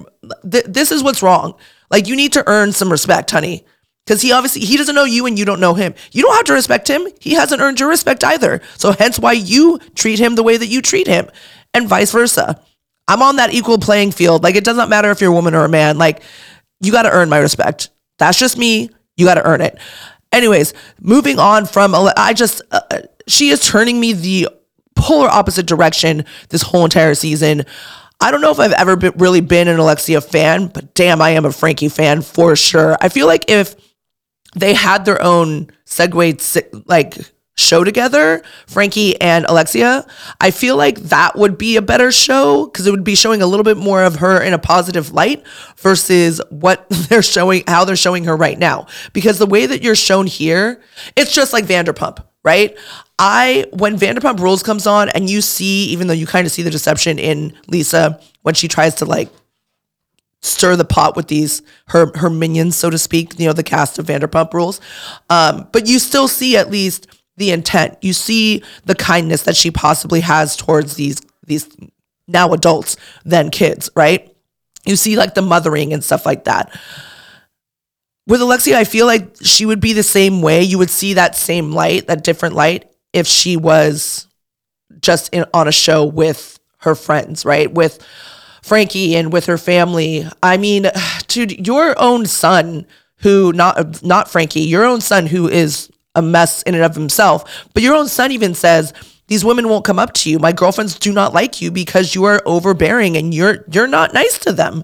th- 0.50 0.66
this 0.66 0.92
is 0.92 1.02
what's 1.02 1.24
wrong 1.24 1.56
like 1.90 2.08
you 2.08 2.16
need 2.16 2.32
to 2.34 2.48
earn 2.48 2.72
some 2.72 2.92
respect 2.92 3.32
honey 3.32 3.66
because 4.06 4.22
he 4.22 4.32
obviously 4.32 4.62
he 4.62 4.78
doesn't 4.78 4.96
know 4.96 5.04
you 5.04 5.26
and 5.26 5.38
you 5.38 5.46
don't 5.46 5.60
know 5.60 5.74
him. 5.74 5.94
You 6.12 6.24
don't 6.24 6.36
have 6.36 6.46
to 6.46 6.54
respect 6.54 6.88
him. 6.88 7.08
He 7.20 7.34
hasn't 7.34 7.62
earned 7.62 7.80
your 7.80 7.90
respect 7.90 8.24
either. 8.24 8.62
So 8.78 8.92
hence 8.92 9.20
why 9.20 9.34
you 9.34 9.80
treat 9.96 10.20
him 10.20 10.36
the 10.36 10.44
way 10.44 10.58
that 10.58 10.68
you 10.68 10.82
treat 10.82 11.08
him 11.08 11.30
and 11.74 11.88
vice 11.88 12.12
versa. 12.12 12.62
I'm 13.08 13.22
on 13.22 13.38
that 13.38 13.54
equal 13.54 13.78
playing 13.78 14.12
field. 14.12 14.44
Like 14.44 14.56
it 14.56 14.64
doesn't 14.64 14.90
matter 14.90 15.12
if 15.12 15.22
you're 15.22 15.32
a 15.32 15.36
woman 15.36 15.56
or 15.56 15.66
a 15.66 15.70
man. 15.70 15.98
Like 15.98 16.24
you 16.80 16.92
got 16.92 17.04
to 17.04 17.12
earn 17.12 17.30
my 17.30 17.38
respect. 17.38 17.90
That's 18.18 18.38
just 18.38 18.58
me. 18.58 18.90
You 19.18 19.26
got 19.26 19.36
to 19.36 19.46
earn 19.46 19.62
it. 19.62 19.78
Anyways 20.32 20.74
moving 21.00 21.40
on 21.40 21.66
from 21.66 21.94
i 21.96 22.34
just 22.34 22.62
uh, 22.72 22.82
she 23.28 23.50
is 23.50 23.60
turning 23.66 24.00
me 24.00 24.14
the 24.14 24.48
polar 24.96 25.28
opposite 25.28 25.66
direction 25.66 26.26
this 26.50 26.62
whole 26.62 26.84
entire 26.86 27.16
season. 27.16 27.64
I 28.20 28.30
don't 28.30 28.42
know 28.42 28.52
if 28.52 28.60
I've 28.60 28.74
ever 28.74 28.96
been, 28.96 29.14
really 29.18 29.42
been 29.42 29.68
an 29.68 29.80
Alexia 29.80 30.22
fan, 30.22 30.68
but 30.68 30.94
damn, 30.94 31.22
I 31.22 31.32
am 31.32 31.44
a 31.44 31.52
Frankie 31.52 31.90
fan 31.90 32.22
for 32.22 32.56
sure. 32.56 32.96
I 33.02 33.10
feel 33.10 33.26
like 33.26 33.46
if 33.50 33.76
they 34.56 34.74
had 34.74 35.06
their 35.06 35.22
own 35.22 35.70
segue 35.86 36.84
like 36.88 37.18
show 37.58 37.84
together, 37.84 38.42
Frankie 38.68 39.20
and 39.22 39.46
Alexia, 39.46 40.06
I 40.40 40.52
feel 40.52 40.78
like 40.78 40.98
that 41.00 41.38
would 41.38 41.58
be 41.58 41.78
a 41.78 41.82
better 41.82 42.12
show 42.12 42.66
because 42.66 42.88
it 42.88 42.92
would 42.92 43.04
be 43.04 43.16
showing 43.16 43.42
a 43.42 43.46
little 43.46 43.64
bit 43.64 43.78
more 43.78 44.04
of 44.04 44.16
her 44.16 44.42
in 44.42 44.54
a 44.54 44.60
positive 44.60 45.14
light 45.14 45.46
versus 45.78 46.42
what 46.50 46.88
they're 46.90 47.22
showing, 47.22 47.64
how 47.68 47.86
they're 47.86 47.96
showing 47.96 48.26
her 48.26 48.36
right 48.36 48.58
now. 48.58 48.88
Because 49.14 49.38
the 49.38 49.46
way 49.46 49.66
that 49.66 49.84
you're 49.84 49.96
shown 49.96 50.28
here, 50.28 50.82
it's 51.16 51.34
just 51.34 51.54
like 51.54 51.66
Vanderpump, 51.66 52.24
right? 52.44 52.78
I 53.20 53.66
when 53.72 53.98
Vanderpump 53.98 54.40
Rules 54.40 54.64
comes 54.64 54.88
on 54.88 55.10
and 55.10 55.30
you 55.30 55.42
see, 55.42 55.86
even 55.86 56.08
though 56.08 56.14
you 56.14 56.26
kind 56.26 56.48
of 56.48 56.52
see 56.52 56.64
the 56.64 56.72
deception 56.72 57.20
in 57.20 57.56
Lisa 57.68 58.20
when 58.42 58.56
she 58.56 58.68
tries 58.68 58.96
to 58.96 59.06
like 59.06 59.30
stir 60.42 60.76
the 60.76 60.86
pot 60.86 61.16
with 61.16 61.28
these 61.28 61.62
her 61.88 62.12
her 62.18 62.30
minions, 62.30 62.76
so 62.76 62.90
to 62.90 62.98
speak, 62.98 63.40
you 63.40 63.48
know, 63.48 63.54
the 63.54 63.64
cast 63.64 64.00
of 64.00 64.08
Vanderpump 64.08 64.54
Rules. 64.54 64.82
Um, 65.30 65.68
but 65.72 65.88
you 65.88 66.00
still 66.00 66.28
see 66.28 66.58
at 66.58 66.72
least 66.72 67.08
the 67.38 67.52
intent. 67.52 67.98
You 68.02 68.14
see 68.14 68.64
the 68.86 68.96
kindness 68.96 69.44
that 69.44 69.56
she 69.56 69.72
possibly 69.72 70.22
has 70.22 70.56
towards 70.56 70.96
these 70.96 71.22
these 71.46 71.70
now 72.28 72.54
adults 72.54 72.98
than 73.26 73.50
kids, 73.50 73.90
right? 73.96 74.36
You 74.86 74.96
see 74.96 75.16
like 75.16 75.36
the 75.36 75.42
mothering 75.42 75.94
and 75.94 76.04
stuff 76.04 76.26
like 76.26 76.46
that. 76.46 76.78
With 78.28 78.42
Alexia, 78.42 78.78
I 78.78 78.84
feel 78.84 79.06
like 79.06 79.36
she 79.42 79.66
would 79.66 79.80
be 79.80 79.94
the 79.94 80.04
same 80.04 80.42
way. 80.42 80.62
You 80.64 80.78
would 80.78 80.90
see 80.90 81.16
that 81.16 81.36
same 81.36 81.72
light, 81.72 82.08
that 82.08 82.24
different 82.24 82.56
light, 82.56 82.90
if 83.14 83.28
she 83.28 83.58
was 83.58 84.28
just 85.02 85.34
in, 85.34 85.46
on 85.54 85.68
a 85.68 85.72
show 85.72 86.06
with 86.06 86.60
her 86.78 86.96
friends, 86.96 87.46
right? 87.46 87.72
With 87.72 88.00
Frankie 88.62 89.16
and 89.16 89.34
with 89.34 89.46
her 89.46 89.58
family. 89.58 90.28
I 90.42 90.58
mean, 90.58 90.88
dude, 91.28 91.66
your 91.68 92.00
own 92.00 92.26
son 92.26 92.86
who 93.18 93.54
not 93.54 94.04
not 94.04 94.30
Frankie, 94.30 94.62
your 94.62 94.86
own 94.86 95.02
son 95.02 95.28
who 95.28 95.48
is 95.48 95.92
a 96.16 96.22
mess 96.22 96.62
in 96.64 96.76
and 96.76 96.84
of 96.84 96.96
himself, 96.96 97.68
but 97.74 97.84
your 97.84 97.96
own 97.96 98.08
son 98.08 98.32
even 98.32 98.54
says 98.54 98.94
these 99.28 99.46
women 99.46 99.70
won't 99.70 99.86
come 99.86 100.00
up 100.00 100.14
to 100.14 100.30
you. 100.30 100.40
My 100.40 100.52
girlfriends 100.52 101.00
do 101.00 101.14
not 101.14 101.34
like 101.34 101.62
you 101.62 101.72
because 101.72 102.16
you 102.16 102.26
are 102.26 102.42
overbearing 102.46 103.16
and 103.16 103.34
you're 103.34 103.64
you're 103.72 103.88
not 103.88 104.14
nice 104.14 104.38
to 104.40 104.52
them. 104.52 104.84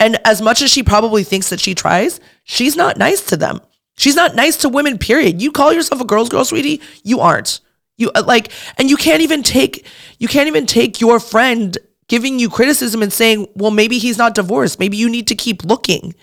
And 0.00 0.18
as 0.24 0.42
much 0.42 0.60
as 0.60 0.70
she 0.70 0.82
probably 0.82 1.24
thinks 1.24 1.50
that 1.50 1.60
she 1.60 1.74
tries, 1.74 2.20
she's 2.44 2.76
not 2.76 2.98
nice 2.98 3.24
to 3.26 3.36
them. 3.36 3.60
She's 3.96 4.16
not 4.16 4.34
nice 4.34 4.56
to 4.58 4.68
women, 4.68 4.98
period. 4.98 5.40
You 5.40 5.52
call 5.52 5.72
yourself 5.72 6.00
a 6.00 6.04
girl's 6.04 6.28
girl, 6.28 6.44
sweetie? 6.44 6.80
You 7.04 7.20
aren't. 7.20 7.60
You 7.96 8.10
uh, 8.14 8.24
like, 8.26 8.50
and 8.76 8.90
you 8.90 8.96
can't 8.96 9.22
even 9.22 9.42
take, 9.42 9.86
you 10.18 10.26
can't 10.26 10.48
even 10.48 10.66
take 10.66 11.00
your 11.00 11.20
friend 11.20 11.78
giving 12.08 12.38
you 12.38 12.48
criticism 12.48 13.02
and 13.02 13.12
saying, 13.12 13.48
well, 13.54 13.70
maybe 13.70 13.98
he's 13.98 14.18
not 14.18 14.34
divorced. 14.34 14.78
Maybe 14.78 14.96
you 14.96 15.08
need 15.08 15.26
to 15.28 15.34
keep 15.34 15.64
looking. 15.64 16.14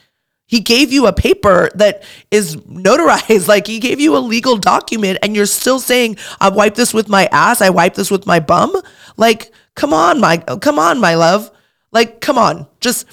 He 0.45 0.59
gave 0.59 0.91
you 0.91 1.07
a 1.07 1.13
paper 1.13 1.69
that 1.75 2.03
is 2.29 2.57
notarized. 2.57 3.47
Like 3.51 3.67
he 3.67 3.79
gave 3.79 3.99
you 3.99 4.15
a 4.15 4.19
legal 4.19 4.57
document 4.57 5.19
and 5.23 5.35
you're 5.35 5.45
still 5.45 5.79
saying, 5.79 6.17
I 6.39 6.49
wipe 6.49 6.75
this 6.75 6.93
with 6.93 7.07
my 7.07 7.27
ass. 7.31 7.61
I 7.61 7.69
wipe 7.69 7.95
this 7.95 8.11
with 8.11 8.25
my 8.25 8.39
bum. 8.39 8.75
Like, 9.17 9.51
come 9.75 9.93
on, 9.93 10.19
my, 10.19 10.37
come 10.37 10.77
on, 10.77 10.99
my 10.99 11.15
love. 11.15 11.49
Like, 11.91 12.21
come 12.21 12.37
on. 12.37 12.67
Just, 12.79 13.05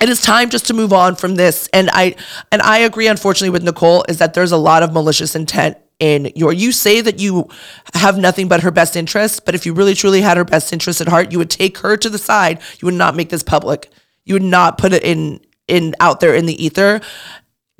it 0.00 0.08
is 0.08 0.20
time 0.20 0.50
just 0.50 0.66
to 0.66 0.74
move 0.74 0.92
on 0.92 1.14
from 1.14 1.36
this 1.36 1.68
and 1.72 1.88
i 1.92 2.16
and 2.50 2.60
i 2.62 2.78
agree 2.78 3.06
unfortunately 3.06 3.50
with 3.50 3.62
nicole 3.62 4.04
is 4.08 4.18
that 4.18 4.34
there's 4.34 4.50
a 4.50 4.56
lot 4.56 4.82
of 4.82 4.92
malicious 4.92 5.36
intent 5.36 5.76
in 6.02 6.32
your 6.34 6.52
you 6.52 6.72
say 6.72 7.00
that 7.00 7.20
you 7.20 7.48
have 7.94 8.18
nothing 8.18 8.48
but 8.48 8.60
her 8.60 8.72
best 8.72 8.96
interest 8.96 9.44
but 9.46 9.54
if 9.54 9.64
you 9.64 9.72
really 9.72 9.94
truly 9.94 10.20
had 10.20 10.36
her 10.36 10.44
best 10.44 10.72
interest 10.72 11.00
at 11.00 11.06
heart 11.06 11.30
you 11.30 11.38
would 11.38 11.48
take 11.48 11.78
her 11.78 11.96
to 11.96 12.10
the 12.10 12.18
side. 12.18 12.60
You 12.80 12.86
would 12.86 12.94
not 12.94 13.14
make 13.16 13.30
this 13.30 13.42
public. 13.42 13.88
You 14.24 14.34
would 14.34 14.42
not 14.42 14.78
put 14.78 14.92
it 14.92 15.02
in 15.02 15.40
in 15.68 15.94
out 16.00 16.20
there 16.20 16.34
in 16.34 16.46
the 16.46 16.62
ether. 16.62 17.00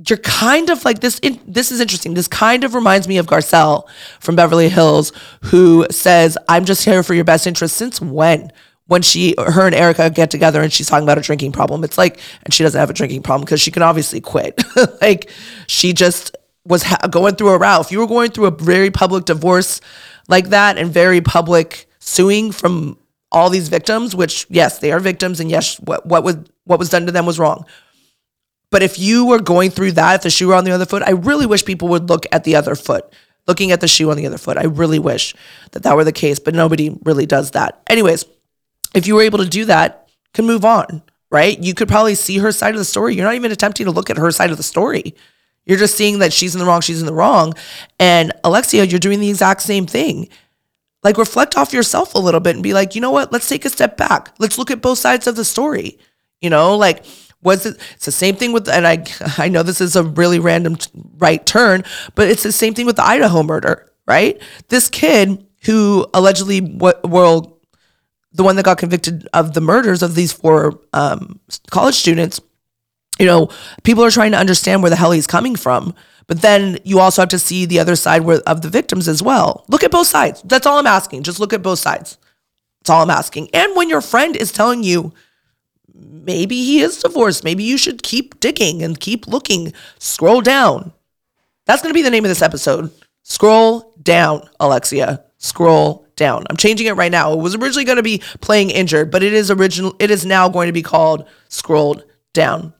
You're 0.09 0.19
kind 0.19 0.71
of 0.71 0.85
like 0.85 1.01
this 1.01 1.19
in, 1.19 1.41
this 1.47 1.71
is 1.71 1.81
interesting. 1.81 2.15
This 2.15 2.29
kind 2.29 2.65
of 2.65 2.75
reminds 2.75 3.07
me 3.07 3.19
of 3.19 3.27
garcelle 3.27 3.89
from 4.21 4.37
beverly 4.37 4.69
hills 4.69 5.13
who 5.43 5.87
says 5.91 6.39
i'm 6.49 6.65
just 6.65 6.85
here 6.85 7.03
for 7.03 7.15
your 7.15 7.25
best 7.25 7.47
interest 7.47 7.77
since 7.77 8.01
when? 8.01 8.53
When 8.87 9.03
she 9.03 9.35
her 9.39 9.67
and 9.67 9.75
erika 9.75 10.11
get 10.11 10.31
together 10.31 10.61
and 10.61 10.73
she's 10.73 10.89
talking 10.89 11.05
about 11.05 11.19
a 11.19 11.23
drinking 11.23 11.53
problem. 11.53 11.85
It's 11.85 11.99
like 11.99 12.21
and 12.45 12.53
she 12.53 12.63
doesn't 12.63 12.79
have 12.79 12.91
a 12.91 12.95
drinking 12.95 13.23
problem 13.23 13.45
because 13.45 13.61
she 13.61 13.71
can 13.71 13.83
obviously 13.83 14.21
quit. 14.21 14.63
like 15.01 15.31
she 15.67 15.93
just 15.93 16.37
was 16.65 16.83
ha- 16.85 17.09
going 17.09 17.35
through 17.35 17.51
a 17.51 17.59
route. 17.59 17.87
If 17.87 17.93
you 17.93 17.99
were 17.99 18.07
going 18.07 18.31
through 18.31 18.47
a 18.47 18.51
very 18.51 18.91
public 18.91 19.25
divorce 19.25 19.81
like 20.29 20.51
that 20.51 20.79
and 20.79 20.91
very 20.91 21.21
public 21.21 21.89
suing 21.99 22.53
from 22.53 22.99
all 23.31 23.51
these 23.51 23.69
victims, 23.69 24.15
which 24.15 24.47
yes, 24.49 24.79
they 24.79 24.93
are 24.93 25.01
victims 25.01 25.41
and 25.41 25.51
yes, 25.51 25.79
what 25.81 26.07
what 26.07 26.23
was 26.23 26.37
what 26.65 26.79
was 26.79 26.91
done 26.91 27.07
to 27.07 27.13
them 27.13 27.27
was 27.27 27.39
wrong. 27.39 27.65
But 28.71 28.83
if 28.83 28.99
you 28.99 29.27
were 29.27 29.41
going 29.41 29.71
through 29.71 29.93
that, 29.93 30.17
if 30.17 30.23
the 30.23 30.31
shoe 30.31 30.49
were 30.49 30.55
on 30.55 30.65
the 30.65 30.71
other 30.71 30.87
foot, 30.87 31.03
I 31.05 31.11
really 31.11 31.47
wish 31.47 31.65
people 31.65 31.89
would 31.89 32.09
look 32.09 32.25
at 32.33 32.45
the 32.45 32.57
other 32.57 32.75
foot, 32.75 33.05
looking 33.47 33.71
at 33.71 33.81
the 33.81 33.89
shoe 33.89 34.11
on 34.11 34.17
the 34.17 34.27
other 34.27 34.39
foot. 34.39 34.57
I 34.57 34.65
really 34.65 34.99
wish 34.99 35.35
that 35.73 35.83
that 35.83 35.95
were 35.95 36.05
the 36.05 36.13
case, 36.13 36.39
but 36.39 36.55
nobody 36.55 36.97
really 37.05 37.27
does 37.27 37.51
that. 37.51 37.83
Anyways, 37.89 38.25
if 38.95 39.07
you 39.07 39.15
were 39.15 39.23
able 39.23 39.39
to 39.41 39.49
do 39.49 39.67
that, 39.67 40.09
can 40.33 40.47
move 40.47 40.65
on, 40.65 41.03
right? 41.31 41.59
You 41.59 41.75
could 41.75 41.89
probably 41.89 42.15
see 42.15 42.39
her 42.39 42.53
side 42.53 42.75
of 42.75 42.79
the 42.79 42.85
story. 42.85 43.15
You're 43.15 43.27
not 43.27 43.35
even 43.35 43.53
attempting 43.53 43.85
to 43.85 43.93
look 43.93 44.09
at 44.09 44.17
her 44.17 44.31
side 44.31 44.51
of 44.51 44.57
the 44.57 44.63
story. 44.63 45.15
You're 45.65 45.79
just 45.79 45.97
seeing 45.97 46.19
that 46.19 46.33
she's 46.33 46.55
in 46.55 46.59
the 46.59 46.67
wrong, 46.67 46.81
she's 46.81 47.01
in 47.01 47.07
the 47.07 47.15
wrong. 47.15 47.55
And 47.99 48.33
Alexia, 48.45 48.85
you're 48.85 48.99
doing 48.99 49.21
the 49.21 49.31
exact 49.31 49.63
same 49.63 49.87
thing. 49.87 50.29
Like 51.03 51.19
reflect 51.19 51.57
off 51.57 51.73
yourself 51.73 52.15
a 52.15 52.19
little 52.19 52.41
bit 52.41 52.55
and 52.55 52.63
be 52.63 52.75
like, 52.75 52.95
you 52.95 53.01
know 53.01 53.11
what? 53.11 53.33
Let's 53.33 53.49
take 53.49 53.65
a 53.65 53.71
step 53.71 53.97
back. 53.97 54.33
Let's 54.39 54.59
look 54.59 54.71
at 54.71 54.83
both 54.83 54.99
sides 54.99 55.27
of 55.27 55.37
the 55.37 55.45
story. 55.45 55.99
You 56.41 56.51
know, 56.51 56.77
like 56.77 57.05
was 57.43 57.67
it 57.67 57.77
it's 57.95 58.07
the 58.07 58.13
same 58.13 58.37
thing 58.37 58.53
with 58.53 58.69
and 58.69 58.87
I 58.87 59.05
I 59.39 59.49
know 59.49 59.63
this 59.63 59.81
is 59.81 59.97
a 59.97 60.05
really 60.05 60.39
random 60.39 60.77
right 61.19 61.45
turn, 61.45 61.85
but 62.15 62.29
it's 62.29 62.43
the 62.43 62.53
same 62.53 62.75
thing 62.75 62.87
with 62.87 62.97
the 62.97 63.05
Idaho 63.05 63.43
murder, 63.43 63.91
right? 64.07 64.41
This 64.69 64.89
kid 64.89 65.47
who 65.65 66.07
allegedly 66.15 66.61
what 66.61 67.09
well 67.09 67.61
the 68.33 68.43
one 68.43 68.57
that 68.57 68.65
got 68.65 68.79
convicted 68.79 69.29
of 69.35 69.55
the 69.55 69.61
murders 69.61 70.03
of 70.03 70.15
these 70.15 70.33
four 70.33 70.81
um, 70.93 71.39
college 71.71 71.95
students, 71.95 72.41
you 73.19 73.27
know, 73.27 73.49
people 73.83 74.05
are 74.05 74.11
trying 74.11 74.33
to 74.33 74.39
understand 74.39 74.83
where 74.83 74.91
the 74.91 74.97
hell 74.97 75.13
he's 75.13 75.27
coming 75.27 75.57
from. 75.57 75.95
But 76.27 76.41
then 76.41 76.79
you 76.85 76.99
also 77.01 77.23
have 77.23 77.29
to 77.31 77.39
see 77.39 77.67
the 77.67 77.81
other 77.81 77.97
side 77.97 78.23
where, 78.23 78.41
of 78.47 78.63
the 78.63 78.71
victims 78.71 79.09
as 79.09 79.23
well. 79.23 79.65
Look 79.69 79.83
at 79.83 79.91
both 79.91 80.07
sides. 80.07 80.41
That's 80.43 80.67
all 80.67 80.79
I'm 80.79 80.87
asking. 80.87 81.25
Just 81.25 81.41
look 81.41 81.53
at 81.53 81.63
both 81.63 81.79
sides. 81.79 82.17
That's 82.81 82.91
all 82.91 83.03
I'm 83.03 83.11
asking. 83.11 83.49
And 83.53 83.77
when 83.77 83.89
your 83.89 84.01
friend 84.01 84.37
is 84.37 84.53
telling 84.53 84.83
you, 84.83 85.13
maybe 85.95 86.57
he 86.65 86.81
is 86.81 86.99
divorced, 86.99 87.45
maybe 87.45 87.65
you 87.65 87.77
should 87.77 88.03
keep 88.03 88.41
digging 88.41 88.83
and 88.83 88.99
keep 88.99 89.27
looking, 89.27 89.73
scroll 89.99 90.41
down. 90.41 90.93
That's 91.67 91.83
going 91.83 91.93
to 91.93 91.99
be 91.99 92.03
the 92.03 92.11
name 92.11 92.25
of 92.25 92.29
this 92.29 92.43
episode. 92.43 92.91
Scroll 93.23 93.95
down, 94.03 94.49
Alexia. 94.59 95.25
Scroll 95.39 96.07
down. 96.17 96.45
I'm 96.51 96.57
changing 96.57 96.87
it 96.87 96.95
right 96.95 97.13
now. 97.13 97.33
It 97.33 97.39
was 97.39 97.55
originally 97.55 97.85
going 97.85 97.97
to 97.97 98.03
be 98.03 98.23
playing 98.41 98.71
injured, 98.71 99.11
but 99.11 99.23
it 99.23 99.33
is 99.33 99.51
original. 99.51 99.95
It 99.99 100.11
is 100.11 100.27
now 100.27 100.49
going 100.49 100.67
to 100.67 100.73
be 100.73 100.83
called 100.83 101.27
scrolled 101.49 102.05
down, 102.33 102.75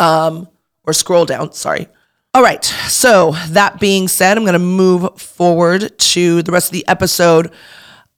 um, 0.00 0.48
or 0.84 0.92
scroll 0.92 1.24
down. 1.24 1.52
Sorry. 1.52 1.86
All 2.34 2.42
right. 2.42 2.64
So 2.64 3.32
that 3.48 3.78
being 3.78 4.08
said, 4.08 4.36
I'm 4.36 4.44
going 4.44 4.54
to 4.54 4.58
move 4.58 5.20
forward 5.20 5.96
to 5.98 6.42
the 6.42 6.52
rest 6.52 6.68
of 6.68 6.72
the 6.72 6.86
episode. 6.88 7.52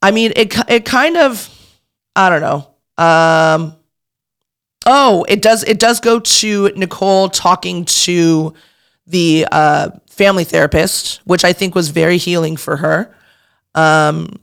I 0.00 0.10
mean, 0.10 0.32
it 0.36 0.56
it 0.68 0.84
kind 0.84 1.16
of, 1.16 1.48
I 2.16 2.30
don't 2.30 2.40
know. 2.40 2.68
Um, 3.02 3.76
oh, 4.86 5.24
it 5.28 5.42
does 5.42 5.64
it 5.64 5.78
does 5.78 6.00
go 6.00 6.20
to 6.20 6.70
Nicole 6.76 7.28
talking 7.28 7.84
to 7.84 8.54
the 9.06 9.46
uh, 9.50 9.90
family 10.08 10.44
therapist, 10.44 11.20
which 11.24 11.44
I 11.44 11.52
think 11.52 11.74
was 11.74 11.88
very 11.88 12.18
healing 12.18 12.56
for 12.56 12.76
her 12.76 13.14
um, 13.74 14.38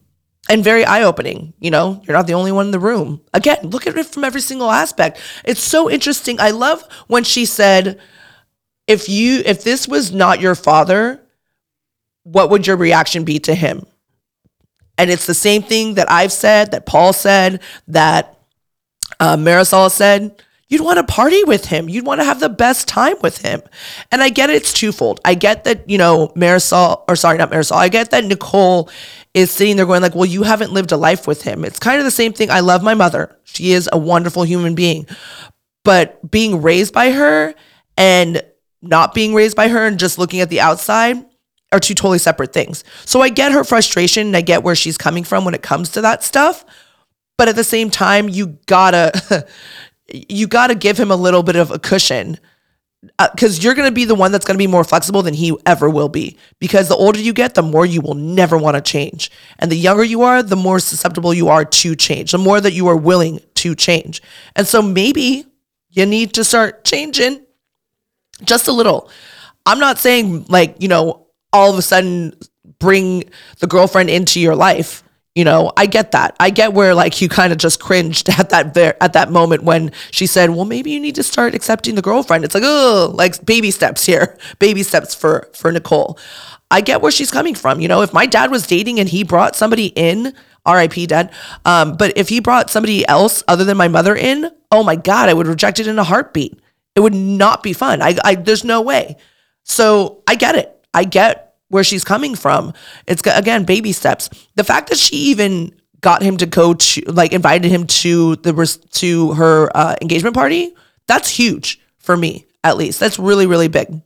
and 0.49 0.63
very 0.63 0.83
eye 0.83 1.03
opening. 1.03 1.53
You 1.59 1.71
know, 1.71 2.01
you're 2.03 2.17
not 2.17 2.27
the 2.27 2.33
only 2.33 2.51
one 2.51 2.65
in 2.65 2.71
the 2.71 2.79
room. 2.79 3.21
Again, 3.33 3.59
look 3.63 3.87
at 3.87 3.97
it 3.97 4.07
from 4.07 4.23
every 4.23 4.41
single 4.41 4.71
aspect. 4.71 5.19
It's 5.45 5.61
so 5.61 5.89
interesting. 5.89 6.39
I 6.41 6.49
love 6.49 6.83
when 7.07 7.23
she 7.23 7.45
said, 7.45 7.99
if 8.87 9.07
you 9.07 9.43
if 9.45 9.63
this 9.63 9.87
was 9.87 10.11
not 10.11 10.41
your 10.41 10.55
father, 10.55 11.21
what 12.23 12.49
would 12.49 12.65
your 12.65 12.75
reaction 12.75 13.23
be 13.23 13.39
to 13.39 13.53
him? 13.53 13.85
And 14.97 15.09
it's 15.09 15.27
the 15.27 15.33
same 15.33 15.61
thing 15.61 15.93
that 15.93 16.11
I've 16.11 16.33
said, 16.33 16.71
that 16.71 16.85
Paul 16.85 17.13
said, 17.13 17.61
that 17.87 18.37
uh, 19.19 19.37
Marysol 19.37 19.89
said. 19.89 20.43
You'd 20.67 20.81
want 20.81 20.97
to 20.97 21.03
party 21.03 21.43
with 21.45 21.65
him. 21.65 21.89
You'd 21.89 22.05
want 22.05 22.21
to 22.21 22.25
have 22.25 22.39
the 22.39 22.47
best 22.47 22.87
time 22.87 23.15
with 23.23 23.39
him. 23.39 23.63
And 24.11 24.21
I 24.21 24.29
get 24.29 24.51
it, 24.51 24.57
it's 24.57 24.71
twofold. 24.71 25.19
I 25.25 25.33
get 25.33 25.63
that, 25.63 25.89
you 25.89 25.97
know, 25.97 26.31
Marysol, 26.35 27.05
or 27.07 27.15
sorry, 27.15 27.39
not 27.39 27.49
Marysol, 27.49 27.77
I 27.77 27.89
get 27.89 28.11
that 28.11 28.23
Nicole 28.23 28.87
is 29.33 29.51
sitting 29.51 29.75
there 29.75 29.85
going 29.85 30.01
like, 30.01 30.15
well, 30.15 30.25
you 30.25 30.43
haven't 30.43 30.73
lived 30.73 30.91
a 30.91 30.97
life 30.97 31.27
with 31.27 31.43
him. 31.43 31.63
It's 31.63 31.79
kind 31.79 31.99
of 31.99 32.05
the 32.05 32.11
same 32.11 32.33
thing. 32.33 32.49
I 32.49 32.61
love 32.61 32.83
my 32.83 32.93
mother. 32.93 33.37
She 33.43 33.71
is 33.71 33.89
a 33.91 33.97
wonderful 33.97 34.43
human 34.43 34.75
being. 34.75 35.07
But 35.83 36.29
being 36.29 36.61
raised 36.61 36.93
by 36.93 37.11
her 37.11 37.53
and 37.97 38.43
not 38.81 39.13
being 39.13 39.33
raised 39.33 39.55
by 39.55 39.67
her 39.67 39.85
and 39.85 39.99
just 39.99 40.17
looking 40.17 40.41
at 40.41 40.49
the 40.49 40.61
outside 40.61 41.17
are 41.71 41.79
two 41.79 41.93
totally 41.93 42.17
separate 42.17 42.53
things. 42.53 42.83
So 43.05 43.21
I 43.21 43.29
get 43.29 43.51
her 43.51 43.63
frustration 43.63 44.27
and 44.27 44.37
I 44.37 44.41
get 44.41 44.63
where 44.63 44.75
she's 44.75 44.97
coming 44.97 45.23
from 45.23 45.45
when 45.45 45.53
it 45.53 45.61
comes 45.61 45.89
to 45.89 46.01
that 46.01 46.23
stuff. 46.23 46.65
But 47.37 47.47
at 47.47 47.55
the 47.55 47.63
same 47.63 47.89
time, 47.89 48.27
you 48.27 48.57
gotta 48.65 49.47
you 50.07 50.47
gotta 50.47 50.75
give 50.75 50.99
him 50.99 51.11
a 51.11 51.15
little 51.15 51.43
bit 51.43 51.55
of 51.55 51.71
a 51.71 51.79
cushion 51.79 52.39
because 53.01 53.59
uh, 53.59 53.61
you're 53.61 53.75
going 53.75 53.87
to 53.87 53.95
be 53.95 54.05
the 54.05 54.15
one 54.15 54.31
that's 54.31 54.45
going 54.45 54.55
to 54.55 54.59
be 54.59 54.67
more 54.67 54.83
flexible 54.83 55.21
than 55.21 55.33
he 55.33 55.55
ever 55.65 55.89
will 55.89 56.09
be. 56.09 56.37
Because 56.59 56.89
the 56.89 56.95
older 56.95 57.19
you 57.19 57.31
get, 57.31 57.55
the 57.55 57.61
more 57.61 57.85
you 57.85 58.01
will 58.01 58.15
never 58.15 58.57
want 58.57 58.75
to 58.75 58.81
change. 58.81 59.31
And 59.59 59.71
the 59.71 59.77
younger 59.77 60.03
you 60.03 60.23
are, 60.23 60.43
the 60.43 60.57
more 60.57 60.79
susceptible 60.79 61.33
you 61.33 61.47
are 61.47 61.63
to 61.63 61.95
change, 61.95 62.31
the 62.31 62.37
more 62.37 62.59
that 62.59 62.73
you 62.73 62.87
are 62.87 62.97
willing 62.97 63.39
to 63.55 63.73
change. 63.73 64.21
And 64.55 64.67
so 64.67 64.81
maybe 64.81 65.45
you 65.89 66.05
need 66.05 66.33
to 66.33 66.43
start 66.43 66.83
changing 66.83 67.45
just 68.43 68.67
a 68.67 68.73
little. 68.73 69.09
I'm 69.65 69.79
not 69.79 69.97
saying 69.97 70.45
like, 70.49 70.75
you 70.79 70.87
know, 70.87 71.27
all 71.53 71.71
of 71.71 71.77
a 71.77 71.81
sudden 71.81 72.33
bring 72.79 73.29
the 73.59 73.67
girlfriend 73.67 74.09
into 74.09 74.39
your 74.39 74.55
life. 74.55 75.03
You 75.35 75.45
know, 75.45 75.71
I 75.77 75.85
get 75.85 76.11
that. 76.11 76.35
I 76.39 76.49
get 76.49 76.73
where 76.73 76.95
like 76.95 77.21
you 77.21 77.29
kind 77.29 77.53
of 77.53 77.59
just 77.59 77.79
cringed 77.79 78.29
at 78.39 78.49
that 78.49 78.73
ver- 78.73 78.97
at 78.99 79.13
that 79.13 79.31
moment 79.31 79.63
when 79.63 79.91
she 80.11 80.25
said, 80.25 80.49
"Well, 80.49 80.65
maybe 80.65 80.91
you 80.91 80.99
need 80.99 81.15
to 81.15 81.23
start 81.23 81.53
accepting 81.55 81.95
the 81.95 82.01
girlfriend." 82.01 82.43
It's 82.43 82.55
like, 82.55 82.63
"Oh, 82.65 83.11
like 83.13 83.45
baby 83.45 83.71
steps 83.71 84.05
here. 84.05 84.37
Baby 84.59 84.83
steps 84.83 85.13
for 85.13 85.49
for 85.53 85.71
Nicole." 85.71 86.17
I 86.71 86.81
get 86.81 87.01
where 87.01 87.11
she's 87.11 87.31
coming 87.31 87.55
from. 87.55 87.79
You 87.79 87.87
know, 87.87 88.01
if 88.01 88.13
my 88.13 88.25
dad 88.25 88.51
was 88.51 88.67
dating 88.67 88.99
and 88.99 89.09
he 89.09 89.23
brought 89.23 89.55
somebody 89.55 89.87
in, 89.87 90.33
RIP 90.67 91.07
dad, 91.07 91.31
um, 91.65 91.97
but 91.97 92.15
if 92.15 92.29
he 92.29 92.39
brought 92.39 92.69
somebody 92.69 93.07
else 93.07 93.43
other 93.47 93.63
than 93.63 93.75
my 93.75 93.87
mother 93.87 94.15
in, 94.15 94.51
oh 94.71 94.83
my 94.83 94.95
god, 94.95 95.29
I 95.29 95.33
would 95.33 95.47
reject 95.47 95.79
it 95.79 95.87
in 95.87 95.97
a 95.97 96.03
heartbeat. 96.03 96.59
It 96.95 96.99
would 96.99 97.15
not 97.15 97.63
be 97.63 97.73
fun. 97.73 98.01
I, 98.01 98.17
I 98.23 98.35
there's 98.35 98.63
no 98.63 98.81
way. 98.81 99.15
So 99.63 100.23
I 100.27 100.35
get 100.35 100.55
it. 100.55 100.75
I 100.93 101.05
get 101.05 101.48
where 101.69 101.83
she's 101.83 102.03
coming 102.03 102.35
from. 102.35 102.73
It's 103.07 103.21
again 103.25 103.63
baby 103.63 103.91
steps. 103.91 104.29
The 104.55 104.63
fact 104.63 104.89
that 104.89 104.97
she 104.97 105.15
even 105.15 105.73
got 106.01 106.21
him 106.21 106.37
to 106.37 106.45
go 106.45 106.73
to 106.73 107.01
like 107.07 107.33
invited 107.33 107.69
him 107.69 107.87
to 107.87 108.35
the 108.37 108.79
to 108.91 109.33
her 109.33 109.75
uh, 109.75 109.95
engagement 110.01 110.35
party. 110.35 110.73
That's 111.07 111.29
huge 111.29 111.79
for 111.97 112.15
me, 112.15 112.45
at 112.63 112.77
least. 112.77 112.99
That's 112.99 113.17
really 113.17 113.47
really 113.47 113.67
big. 113.67 114.01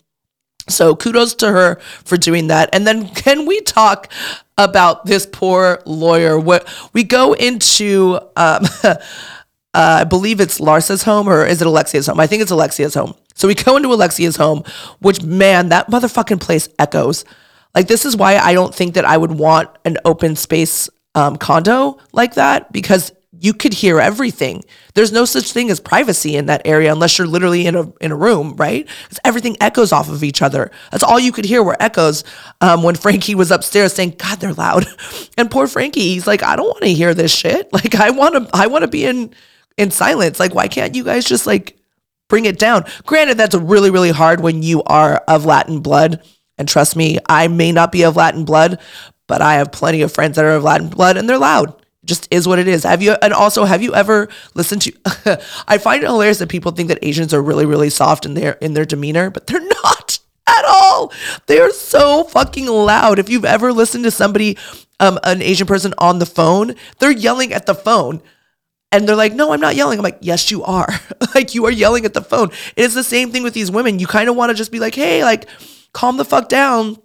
So 0.70 0.96
kudos 0.96 1.36
to 1.36 1.52
her 1.52 1.80
for 2.06 2.18
doing 2.18 2.48
that. 2.48 2.70
And 2.74 2.88
then 2.88 3.10
can 3.16 3.46
we 3.46 3.60
talk 3.62 4.12
about 4.58 5.06
this 5.06 5.26
poor 5.26 5.82
lawyer? 5.86 6.40
What 6.40 6.68
we 6.94 7.04
go 7.04 7.34
into. 7.34 8.20
Um, 8.36 8.66
uh, 8.84 10.02
I 10.02 10.04
believe 10.04 10.40
it's 10.40 10.60
Larsa's 10.60 11.04
home 11.04 11.28
or 11.28 11.46
is 11.46 11.60
it 11.60 11.68
Alexia's 11.68 12.06
home? 12.06 12.20
I 12.20 12.28
think 12.28 12.44
it's 12.44 12.52
Alexia's 12.52 12.94
home. 12.94 13.16
So 13.34 13.48
we 13.48 13.56
go 13.56 13.76
into 13.76 13.90
Alexia's 13.90 14.36
home, 14.36 14.64
which 15.00 15.24
man, 15.24 15.70
that 15.70 15.90
motherfucking 15.90 16.40
place 16.40 16.70
echoes. 16.78 17.26
Like 17.76 17.88
this 17.88 18.06
is 18.06 18.16
why 18.16 18.38
I 18.38 18.54
don't 18.54 18.74
think 18.74 18.96
that 18.96 19.06
I 19.06 19.18
would 19.18 19.32
want 19.32 19.70
an 19.86 19.98
open 20.06 20.36
space 20.36 20.90
um, 21.16 21.38
condo 21.38 21.98
like 22.12 22.36
that 22.36 22.72
because 22.72 23.12
you 23.40 23.54
could 23.54 23.74
hear 23.74 24.00
everything. 24.00 24.64
There's 24.94 25.12
no 25.12 25.26
such 25.26 25.52
thing 25.52 25.70
as 25.70 25.80
privacy 25.80 26.36
in 26.38 26.46
that 26.46 26.62
area 26.66 26.92
unless 26.94 27.18
you're 27.18 27.28
literally 27.28 27.66
in 27.66 27.76
a 27.76 27.92
in 28.00 28.12
a 28.12 28.16
room, 28.16 28.56
right? 28.56 28.88
Because 29.04 29.20
everything 29.26 29.58
echoes 29.60 29.92
off 29.92 30.10
of 30.10 30.24
each 30.24 30.42
other. 30.42 30.72
That's 30.92 31.04
all 31.04 31.20
you 31.20 31.32
could 31.32 31.46
hear 31.46 31.62
were 31.64 31.76
echoes. 31.80 32.24
Um, 32.62 32.84
when 32.84 32.96
Frankie 32.96 33.36
was 33.36 33.52
upstairs 33.52 33.94
saying, 33.94 34.16
"God, 34.18 34.40
they're 34.40 34.54
loud," 34.54 34.86
and 35.38 35.52
poor 35.52 35.68
Frankie, 35.68 36.14
he's 36.14 36.28
like, 36.28 36.44
"I 36.44 36.56
don't 36.56 36.68
want 36.68 36.84
to 36.84 36.94
hear 36.94 37.14
this 37.14 37.34
shit. 37.34 37.70
Like, 37.74 37.96
I 37.96 38.12
want 38.12 38.36
to, 38.36 38.50
I 38.56 38.68
want 38.68 38.84
to 38.84 38.88
be 38.88 39.04
in 39.04 39.34
in 39.78 39.92
silence. 39.92 40.40
Like, 40.40 40.54
why 40.56 40.68
can't 40.68 40.96
you 40.96 41.04
guys 41.04 41.26
just 41.26 41.48
like 41.48 41.78
bring 42.30 42.46
it 42.46 42.60
down? 42.60 42.86
Granted, 43.06 43.38
that's 43.38 43.56
really, 43.56 43.90
really 43.90 44.12
hard 44.12 44.40
when 44.42 44.64
you 44.64 44.84
are 44.84 45.18
of 45.28 45.44
Latin 45.46 45.82
blood. 45.82 46.24
And 46.58 46.68
trust 46.68 46.96
me, 46.96 47.18
I 47.28 47.48
may 47.48 47.72
not 47.72 47.92
be 47.92 48.04
of 48.04 48.16
Latin 48.16 48.46
blood, 48.46 48.80
but 49.28 49.42
I 49.42 49.56
have 49.56 49.72
plenty 49.72 50.02
of 50.02 50.12
friends 50.12 50.36
that 50.36 50.46
are 50.46 50.56
of 50.56 50.64
Latin 50.64 50.90
blood 50.90 51.18
and 51.18 51.28
they're 51.28 51.38
loud. 51.38 51.70
It 51.70 52.06
just 52.06 52.28
is 52.32 52.48
what 52.48 52.60
it 52.60 52.68
is. 52.68 52.84
Have 52.84 53.02
you, 53.02 53.16
and 53.22 53.34
also, 53.34 53.66
have 53.66 53.82
you 53.82 53.96
ever 53.96 54.30
listened 54.54 54.84
to, 54.84 55.42
I 55.68 55.78
find 55.78 56.04
it 56.04 56.08
hilarious 56.08 56.40
that 56.40 56.50
people 56.50 56.72
think 56.72 56.90
that 56.90 57.00
Asians 57.02 57.34
are 57.34 57.42
really, 57.42 57.66
really 57.66 57.90
soft 57.90 58.26
in 58.26 58.34
their, 58.34 58.54
in 58.54 58.74
their 58.74 58.86
demeanor, 58.86 59.30
but 59.30 59.48
they're 59.48 59.60
not 59.84 60.20
at 60.48 60.66
all. 60.68 61.12
They 61.48 61.60
are 61.60 61.72
so 61.72 62.26
fucking 62.26 62.68
loud. 62.68 63.20
If 63.20 63.30
you've 63.30 63.46
ever 63.46 63.72
listened 63.72 64.04
to 64.04 64.12
somebody, 64.12 64.58
um, 65.00 65.20
an 65.24 65.42
Asian 65.42 65.68
person 65.68 65.94
on 65.98 66.20
the 66.20 66.26
phone, 66.26 66.76
they're 67.00 67.12
yelling 67.12 67.54
at 67.54 67.66
the 67.66 67.76
phone. 67.76 68.22
And 68.92 69.08
they're 69.08 69.16
like, 69.16 69.34
no, 69.34 69.52
I'm 69.52 69.60
not 69.60 69.76
yelling. 69.76 69.98
I'm 69.98 70.04
like, 70.04 70.20
yes, 70.22 70.52
you 70.52 70.64
are. 70.64 70.88
like, 71.36 71.56
you 71.56 71.66
are 71.66 71.72
yelling 71.72 72.06
at 72.06 72.14
the 72.14 72.22
phone. 72.22 72.52
It 72.76 72.84
is 72.84 72.94
the 72.94 73.04
same 73.04 73.32
thing 73.32 73.42
with 73.42 73.56
these 73.56 73.72
women. 73.72 73.98
You 73.98 74.06
kind 74.06 74.30
of 74.30 74.36
want 74.36 74.52
to 74.52 74.56
just 74.56 74.72
be 74.72 74.80
like, 74.80 74.94
hey, 74.94 75.24
like, 75.24 75.48
calm 75.94 76.18
the 76.18 76.26
fuck 76.26 76.50
down. 76.50 76.98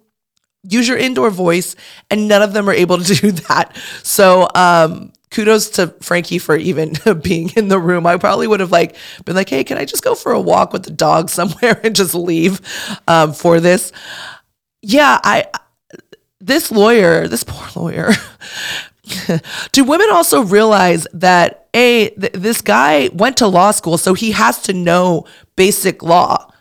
Use 0.63 0.87
your 0.87 0.97
indoor 0.97 1.29
voice. 1.29 1.75
And 2.09 2.27
none 2.27 2.41
of 2.41 2.53
them 2.53 2.69
are 2.69 2.73
able 2.73 2.97
to 2.97 3.15
do 3.15 3.31
that. 3.47 3.75
So, 4.03 4.47
um, 4.55 5.13
kudos 5.31 5.69
to 5.69 5.87
Frankie 6.01 6.39
for 6.39 6.55
even 6.55 6.93
being 7.21 7.49
in 7.55 7.67
the 7.67 7.79
room. 7.79 8.05
I 8.05 8.17
probably 8.17 8.47
would 8.47 8.59
have 8.59 8.71
like 8.71 8.95
been 9.25 9.35
like, 9.35 9.49
hey, 9.49 9.63
can 9.63 9.77
I 9.77 9.85
just 9.85 10.03
go 10.03 10.15
for 10.15 10.31
a 10.31 10.41
walk 10.41 10.73
with 10.73 10.83
the 10.83 10.91
dog 10.91 11.29
somewhere 11.29 11.79
and 11.83 11.95
just 11.95 12.15
leave 12.15 12.61
um, 13.07 13.33
for 13.33 13.59
this? 13.59 13.91
Yeah, 14.81 15.19
I 15.23 15.47
this 16.41 16.71
lawyer, 16.71 17.27
this 17.27 17.43
poor 17.43 17.67
lawyer, 17.75 18.11
do 19.71 19.83
women 19.83 20.07
also 20.11 20.43
realize 20.43 21.05
that 21.13 21.67
a 21.73 22.09
th- 22.09 22.33
this 22.33 22.61
guy 22.61 23.09
went 23.13 23.37
to 23.37 23.47
law 23.47 23.71
school 23.71 23.97
so 23.97 24.13
he 24.13 24.31
has 24.31 24.61
to 24.61 24.73
know 24.73 25.25
basic 25.55 26.03
law 26.03 26.51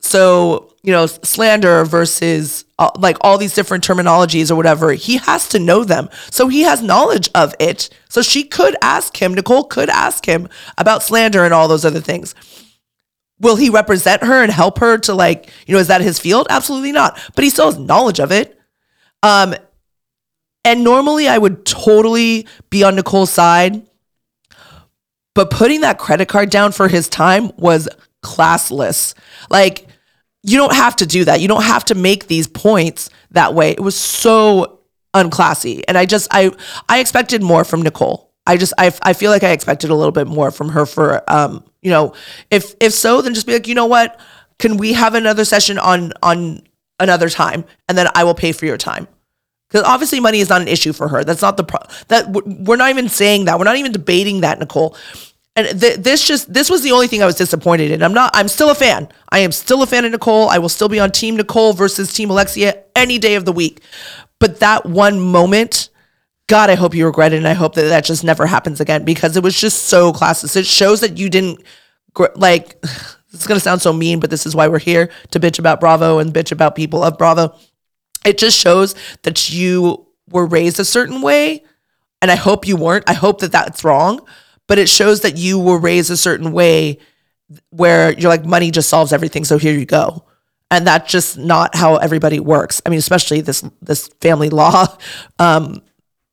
so 0.00 0.72
you 0.86 0.92
know 0.92 1.06
slander 1.06 1.84
versus 1.84 2.64
uh, 2.78 2.90
like 2.96 3.18
all 3.20 3.36
these 3.36 3.54
different 3.54 3.84
terminologies 3.84 4.50
or 4.50 4.54
whatever 4.54 4.92
he 4.92 5.16
has 5.16 5.48
to 5.50 5.58
know 5.58 5.82
them. 5.84 6.08
So 6.30 6.46
he 6.46 6.62
has 6.62 6.80
knowledge 6.80 7.28
of 7.34 7.54
it. 7.58 7.90
So 8.08 8.22
she 8.22 8.44
could 8.44 8.76
ask 8.80 9.20
him 9.20 9.34
nicole 9.34 9.64
could 9.64 9.90
ask 9.90 10.24
him 10.24 10.48
about 10.78 11.02
slander 11.02 11.44
and 11.44 11.52
all 11.52 11.66
those 11.66 11.84
other 11.84 12.00
things. 12.00 12.34
Will 13.40 13.56
he 13.56 13.68
represent 13.68 14.22
her 14.22 14.42
and 14.42 14.52
help 14.52 14.78
her 14.78 14.96
to 14.98 15.12
like 15.12 15.50
you 15.66 15.74
know 15.74 15.80
is 15.80 15.88
that 15.88 16.00
his 16.00 16.20
field? 16.20 16.46
Absolutely 16.48 16.92
not. 16.92 17.18
But 17.34 17.42
he 17.42 17.50
still 17.50 17.66
has 17.66 17.78
knowledge 17.78 18.20
of 18.20 18.30
it. 18.30 18.58
Um 19.24 19.56
and 20.64 20.84
normally 20.84 21.26
I 21.26 21.36
would 21.36 21.66
totally 21.66 22.46
be 22.70 22.84
on 22.84 22.94
Nicole's 22.94 23.32
side. 23.32 23.84
But 25.34 25.50
putting 25.50 25.80
that 25.82 25.98
credit 25.98 26.28
card 26.28 26.48
down 26.48 26.72
for 26.72 26.88
his 26.88 27.08
time 27.08 27.50
was 27.58 27.88
classless. 28.22 29.14
Like, 29.50 29.85
you 30.46 30.56
don't 30.56 30.74
have 30.74 30.96
to 30.96 31.06
do 31.06 31.24
that. 31.24 31.40
You 31.40 31.48
don't 31.48 31.64
have 31.64 31.84
to 31.86 31.94
make 31.94 32.28
these 32.28 32.46
points 32.46 33.10
that 33.32 33.52
way. 33.52 33.72
It 33.72 33.80
was 33.80 33.96
so 33.96 34.80
unclassy. 35.12 35.82
And 35.88 35.98
I 35.98 36.06
just 36.06 36.28
I 36.30 36.52
I 36.88 37.00
expected 37.00 37.42
more 37.42 37.64
from 37.64 37.82
Nicole. 37.82 38.32
I 38.46 38.56
just 38.56 38.72
I, 38.78 38.92
I 39.02 39.12
feel 39.12 39.32
like 39.32 39.42
I 39.42 39.50
expected 39.50 39.90
a 39.90 39.94
little 39.94 40.12
bit 40.12 40.28
more 40.28 40.52
from 40.52 40.68
her 40.70 40.86
for 40.86 41.22
um, 41.30 41.64
you 41.82 41.90
know, 41.90 42.14
if 42.50 42.74
if 42.80 42.92
so, 42.92 43.20
then 43.20 43.34
just 43.34 43.46
be 43.46 43.54
like, 43.54 43.66
you 43.66 43.74
know 43.74 43.86
what? 43.86 44.18
Can 44.58 44.76
we 44.76 44.92
have 44.92 45.14
another 45.14 45.44
session 45.44 45.78
on 45.78 46.12
on 46.22 46.62
another 47.00 47.28
time 47.28 47.64
and 47.88 47.98
then 47.98 48.08
I 48.14 48.24
will 48.24 48.34
pay 48.34 48.52
for 48.52 48.64
your 48.64 48.78
time 48.78 49.06
because 49.68 49.84
obviously 49.84 50.20
money 50.20 50.40
is 50.40 50.48
not 50.48 50.62
an 50.62 50.68
issue 50.68 50.92
for 50.92 51.08
her. 51.08 51.24
That's 51.24 51.42
not 51.42 51.56
the 51.56 51.64
pro- 51.64 51.86
that 52.08 52.30
we're 52.30 52.76
not 52.76 52.90
even 52.90 53.08
saying 53.08 53.46
that. 53.46 53.58
We're 53.58 53.64
not 53.64 53.76
even 53.76 53.92
debating 53.92 54.42
that, 54.42 54.58
Nicole. 54.58 54.96
And 55.56 55.80
th- 55.80 55.96
this 55.96 56.26
just 56.26 56.52
this 56.52 56.68
was 56.68 56.82
the 56.82 56.92
only 56.92 57.06
thing 57.08 57.22
I 57.22 57.26
was 57.26 57.34
disappointed 57.34 57.90
in. 57.90 58.02
I'm 58.02 58.14
not. 58.14 58.30
I'm 58.34 58.48
still 58.48 58.70
a 58.70 58.74
fan. 58.74 59.08
I 59.30 59.40
am 59.40 59.52
still 59.52 59.82
a 59.82 59.86
fan 59.86 60.04
of 60.04 60.12
Nicole. 60.12 60.48
I 60.48 60.58
will 60.58 60.68
still 60.68 60.88
be 60.88 61.00
on 61.00 61.10
Team 61.10 61.36
Nicole 61.36 61.72
versus 61.72 62.12
Team 62.12 62.30
Alexia 62.30 62.82
any 62.94 63.18
day 63.18 63.34
of 63.34 63.44
the 63.44 63.52
week. 63.52 63.80
But 64.38 64.60
that 64.60 64.84
one 64.84 65.18
moment, 65.18 65.88
God, 66.46 66.68
I 66.68 66.74
hope 66.74 66.94
you 66.94 67.06
regret 67.06 67.32
it, 67.32 67.38
and 67.38 67.48
I 67.48 67.54
hope 67.54 67.74
that 67.74 67.88
that 67.88 68.04
just 68.04 68.22
never 68.22 68.46
happens 68.46 68.80
again 68.80 69.04
because 69.04 69.36
it 69.36 69.42
was 69.42 69.58
just 69.58 69.84
so 69.84 70.12
classless. 70.12 70.56
It 70.56 70.66
shows 70.66 71.00
that 71.00 71.18
you 71.18 71.28
didn't 71.30 71.62
like. 72.34 72.76
It's 73.32 73.46
gonna 73.46 73.60
sound 73.60 73.82
so 73.82 73.92
mean, 73.92 74.18
but 74.18 74.30
this 74.30 74.46
is 74.46 74.56
why 74.56 74.66
we're 74.66 74.78
here 74.78 75.10
to 75.32 75.38
bitch 75.38 75.58
about 75.58 75.78
Bravo 75.78 76.20
and 76.20 76.32
bitch 76.32 76.52
about 76.52 76.74
people 76.74 77.04
of 77.04 77.18
Bravo 77.18 77.54
it 78.26 78.38
just 78.38 78.58
shows 78.58 78.94
that 79.22 79.50
you 79.50 80.06
were 80.28 80.46
raised 80.46 80.80
a 80.80 80.84
certain 80.84 81.22
way. 81.22 81.62
And 82.20 82.30
I 82.30 82.34
hope 82.34 82.66
you 82.66 82.76
weren't. 82.76 83.08
I 83.08 83.12
hope 83.12 83.40
that 83.40 83.52
that's 83.52 83.84
wrong. 83.84 84.20
But 84.68 84.78
it 84.78 84.88
shows 84.88 85.20
that 85.20 85.36
you 85.36 85.58
were 85.58 85.78
raised 85.78 86.10
a 86.10 86.16
certain 86.16 86.52
way 86.52 86.98
where 87.70 88.12
you're 88.12 88.30
like, 88.30 88.44
money 88.44 88.70
just 88.70 88.88
solves 88.88 89.12
everything. 89.12 89.44
So 89.44 89.58
here 89.58 89.78
you 89.78 89.86
go. 89.86 90.24
And 90.70 90.86
that's 90.86 91.10
just 91.10 91.38
not 91.38 91.76
how 91.76 91.96
everybody 91.96 92.40
works. 92.40 92.82
I 92.84 92.88
mean, 92.88 92.98
especially 92.98 93.40
this 93.40 93.64
this 93.80 94.08
family 94.20 94.50
law 94.50 94.86
um, 95.38 95.82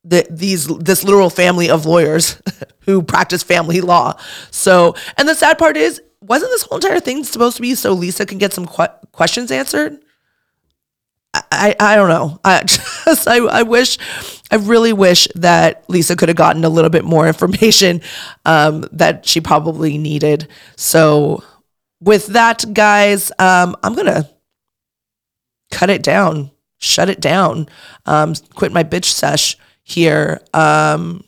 the, 0.04 0.26
these 0.30 0.68
this 0.68 1.04
literal 1.04 1.30
family 1.30 1.70
of 1.70 1.86
lawyers 1.86 2.42
who 2.82 3.02
practice 3.02 3.44
family 3.44 3.82
law. 3.82 4.18
So, 4.52 4.96
and 5.18 5.28
the 5.28 5.36
sad 5.36 5.58
part 5.58 5.78
is, 5.78 6.02
wasn't 6.22 6.52
this 6.52 6.64
whole 6.64 6.78
entire 6.78 7.00
thing 7.00 7.24
supposed 7.24 7.56
to 7.58 7.62
be 7.62 7.76
so 7.76 7.94
Lisa 7.94 8.26
can 8.26 8.38
get 8.38 8.54
some 8.54 8.66
que- 8.66 8.88
questions 9.12 9.52
answered? 9.52 10.04
I, 11.34 11.76
I 11.80 11.96
don't 11.96 12.10
know. 12.10 12.40
I 12.44 12.64
just 12.66 13.28
I, 13.28 13.38
I 13.38 13.64
wish 13.64 13.98
I 14.52 14.56
really 14.58 14.94
wish 14.94 15.28
that 15.36 15.84
Lisa 15.90 16.16
could 16.16 16.30
have 16.30 16.38
gotten 16.38 16.64
a 16.64 16.70
little 16.70 16.90
bit 16.90 17.06
more 17.06 17.28
information 17.28 18.02
um, 18.46 18.88
that 18.92 19.26
she 19.26 19.42
probably 19.42 19.98
needed. 19.98 20.48
So 20.76 21.44
with 22.02 22.28
that, 22.28 22.64
guys, 22.74 23.32
um, 23.40 23.76
I'm 23.82 23.96
gonna 23.96 24.30
cut 25.72 25.90
it 25.90 26.04
down, 26.04 26.52
shut 26.78 27.10
it 27.10 27.20
down, 27.20 27.68
um, 28.06 28.36
quit 28.54 28.72
my 28.72 28.84
bitch 28.84 29.06
sesh 29.06 29.58
here. 29.84 30.42
Um, 30.54 31.24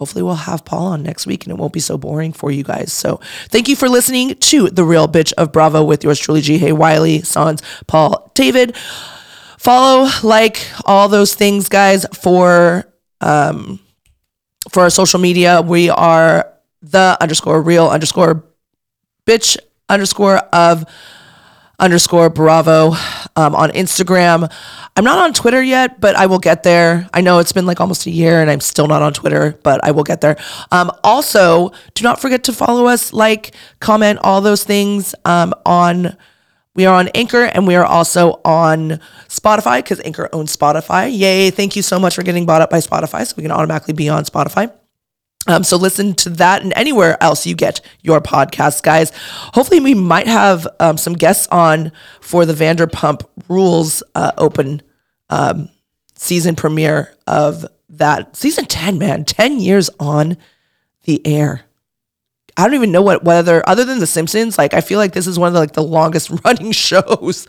hopefully 0.00 0.22
we'll 0.22 0.34
have 0.34 0.64
Paul 0.64 0.86
on 0.86 1.02
next 1.02 1.26
week 1.26 1.44
and 1.44 1.52
it 1.52 1.58
won't 1.58 1.74
be 1.74 1.78
so 1.78 1.98
boring 1.98 2.32
for 2.32 2.50
you 2.50 2.64
guys. 2.64 2.90
So 2.90 3.20
thank 3.50 3.68
you 3.68 3.76
for 3.76 3.86
listening 3.86 4.34
to 4.34 4.70
The 4.70 4.82
Real 4.82 5.06
Bitch 5.06 5.34
of 5.34 5.52
Bravo 5.52 5.84
with 5.84 6.02
yours 6.02 6.18
truly, 6.18 6.40
Jihae 6.40 6.72
Wiley, 6.72 7.20
Sans, 7.20 7.60
Paul, 7.86 8.32
David. 8.34 8.74
Follow, 9.58 10.08
like, 10.22 10.66
all 10.86 11.08
those 11.08 11.34
things, 11.34 11.68
guys, 11.68 12.06
for 12.14 12.86
um 13.20 13.78
for 14.70 14.84
our 14.84 14.90
social 14.90 15.20
media. 15.20 15.60
We 15.60 15.90
are 15.90 16.50
the 16.80 17.18
underscore 17.20 17.60
real 17.60 17.86
underscore 17.88 18.42
bitch 19.26 19.58
underscore 19.90 20.38
of 20.38 20.86
underscore 21.80 22.30
Bravo 22.30 22.92
um, 23.36 23.54
on 23.54 23.70
Instagram. 23.70 24.50
I'm 24.96 25.04
not 25.04 25.18
on 25.18 25.32
Twitter 25.32 25.62
yet, 25.62 26.00
but 26.00 26.14
I 26.16 26.26
will 26.26 26.38
get 26.38 26.62
there. 26.62 27.08
I 27.14 27.20
know 27.20 27.38
it's 27.38 27.52
been 27.52 27.66
like 27.66 27.80
almost 27.80 28.06
a 28.06 28.10
year 28.10 28.40
and 28.40 28.50
I'm 28.50 28.60
still 28.60 28.86
not 28.86 29.02
on 29.02 29.12
Twitter, 29.12 29.58
but 29.62 29.82
I 29.84 29.90
will 29.90 30.04
get 30.04 30.20
there. 30.20 30.36
Um, 30.70 30.90
also, 31.02 31.72
do 31.94 32.04
not 32.04 32.20
forget 32.20 32.44
to 32.44 32.52
follow 32.52 32.86
us, 32.86 33.12
like, 33.12 33.54
comment, 33.80 34.20
all 34.22 34.40
those 34.40 34.64
things 34.64 35.14
um, 35.24 35.54
on. 35.66 36.16
We 36.76 36.86
are 36.86 36.94
on 36.94 37.08
Anchor 37.08 37.42
and 37.42 37.66
we 37.66 37.74
are 37.74 37.84
also 37.84 38.40
on 38.44 39.00
Spotify 39.28 39.78
because 39.78 40.00
Anchor 40.04 40.28
owns 40.32 40.56
Spotify. 40.56 41.10
Yay. 41.12 41.50
Thank 41.50 41.74
you 41.74 41.82
so 41.82 41.98
much 41.98 42.14
for 42.14 42.22
getting 42.22 42.46
bought 42.46 42.62
up 42.62 42.70
by 42.70 42.78
Spotify 42.78 43.26
so 43.26 43.34
we 43.36 43.42
can 43.42 43.50
automatically 43.50 43.92
be 43.92 44.08
on 44.08 44.24
Spotify. 44.24 44.72
Um, 45.46 45.64
so 45.64 45.76
listen 45.76 46.14
to 46.16 46.30
that 46.30 46.62
and 46.62 46.72
anywhere 46.76 47.16
else 47.22 47.46
you 47.46 47.54
get 47.54 47.80
your 48.02 48.20
podcast, 48.20 48.82
guys. 48.82 49.10
Hopefully, 49.54 49.80
we 49.80 49.94
might 49.94 50.26
have 50.26 50.68
um, 50.78 50.96
some 50.98 51.14
guests 51.14 51.48
on 51.50 51.92
for 52.20 52.44
the 52.44 52.52
Vanderpump 52.52 53.24
Rules 53.48 54.02
uh, 54.14 54.32
Open 54.36 54.82
um, 55.30 55.70
season 56.14 56.56
premiere 56.56 57.14
of 57.26 57.64
that 57.88 58.36
season 58.36 58.66
ten. 58.66 58.98
Man, 58.98 59.24
ten 59.24 59.58
years 59.58 59.88
on 59.98 60.36
the 61.04 61.26
air. 61.26 61.62
I 62.56 62.64
don't 62.64 62.74
even 62.74 62.92
know 62.92 63.02
what 63.02 63.24
whether 63.24 63.66
other 63.68 63.84
than 63.84 63.98
The 63.98 64.06
Simpsons, 64.06 64.58
like 64.58 64.74
I 64.74 64.80
feel 64.80 64.98
like 64.98 65.12
this 65.12 65.26
is 65.26 65.38
one 65.38 65.48
of 65.48 65.54
the 65.54 65.60
like 65.60 65.72
the 65.72 65.82
longest 65.82 66.30
running 66.44 66.72
shows 66.72 67.46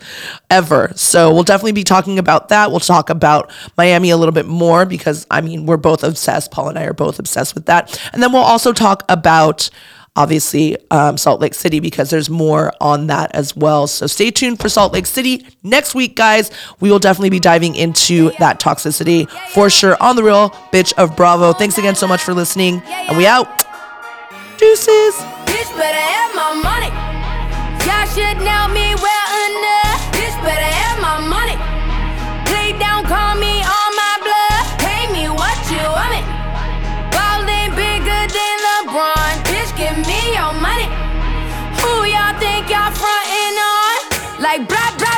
ever. 0.50 0.92
So 0.96 1.32
we'll 1.32 1.42
definitely 1.42 1.72
be 1.72 1.84
talking 1.84 2.18
about 2.18 2.48
that. 2.48 2.70
We'll 2.70 2.80
talk 2.80 3.10
about 3.10 3.50
Miami 3.76 4.10
a 4.10 4.16
little 4.16 4.32
bit 4.32 4.46
more 4.46 4.86
because 4.86 5.26
I 5.30 5.40
mean 5.40 5.66
we're 5.66 5.76
both 5.76 6.04
obsessed. 6.04 6.50
Paul 6.50 6.68
and 6.68 6.78
I 6.78 6.84
are 6.84 6.92
both 6.92 7.18
obsessed 7.18 7.54
with 7.54 7.66
that. 7.66 8.00
And 8.12 8.22
then 8.22 8.32
we'll 8.32 8.42
also 8.42 8.72
talk 8.72 9.04
about 9.08 9.70
obviously 10.14 10.76
um, 10.90 11.16
Salt 11.16 11.40
Lake 11.40 11.54
City 11.54 11.80
because 11.80 12.10
there's 12.10 12.28
more 12.28 12.72
on 12.80 13.06
that 13.06 13.34
as 13.34 13.56
well. 13.56 13.86
So 13.86 14.06
stay 14.06 14.30
tuned 14.30 14.60
for 14.60 14.68
Salt 14.68 14.92
Lake 14.92 15.06
City 15.06 15.46
next 15.62 15.94
week, 15.94 16.16
guys. 16.16 16.50
We 16.80 16.90
will 16.90 16.98
definitely 16.98 17.30
be 17.30 17.40
diving 17.40 17.74
into 17.74 18.30
that 18.38 18.60
toxicity 18.60 19.28
for 19.50 19.70
sure 19.70 19.96
on 20.00 20.16
the 20.16 20.22
real 20.22 20.50
bitch 20.72 20.92
of 20.94 21.16
Bravo. 21.16 21.52
Thanks 21.52 21.78
again 21.78 21.94
so 21.94 22.06
much 22.06 22.22
for 22.22 22.34
listening, 22.34 22.82
and 22.82 23.16
we 23.16 23.26
out. 23.26 23.71
Deuces. 24.62 25.16
Bitch 25.50 25.70
better 25.76 25.98
have 25.98 26.30
my 26.38 26.54
money. 26.54 26.86
Y'all 27.82 28.06
should 28.14 28.38
know 28.46 28.70
me 28.70 28.94
well 28.94 29.30
enough. 29.50 29.98
Bitch 30.14 30.38
better 30.46 30.70
have 30.78 31.02
my 31.02 31.18
money. 31.18 31.58
Play 32.46 32.70
down, 32.78 33.02
call 33.02 33.34
me 33.42 33.58
on 33.58 33.90
my 34.02 34.14
blood. 34.22 34.64
Pay 34.78 35.10
me 35.10 35.26
what 35.26 35.58
you 35.66 35.82
want 35.82 36.14
it. 36.14 36.26
Ballin' 37.10 37.74
bigger 37.74 38.22
than 38.30 38.54
LeBron. 38.86 39.34
Bitch, 39.50 39.74
give 39.74 39.98
me 40.06 40.20
your 40.38 40.54
money. 40.62 40.86
Who 41.82 42.06
y'all 42.06 42.38
think 42.38 42.70
y'all 42.70 42.94
frontin' 42.94 43.58
on? 43.58 43.98
Like 44.46 44.68
blah 44.68 44.90
blah. 44.96 45.11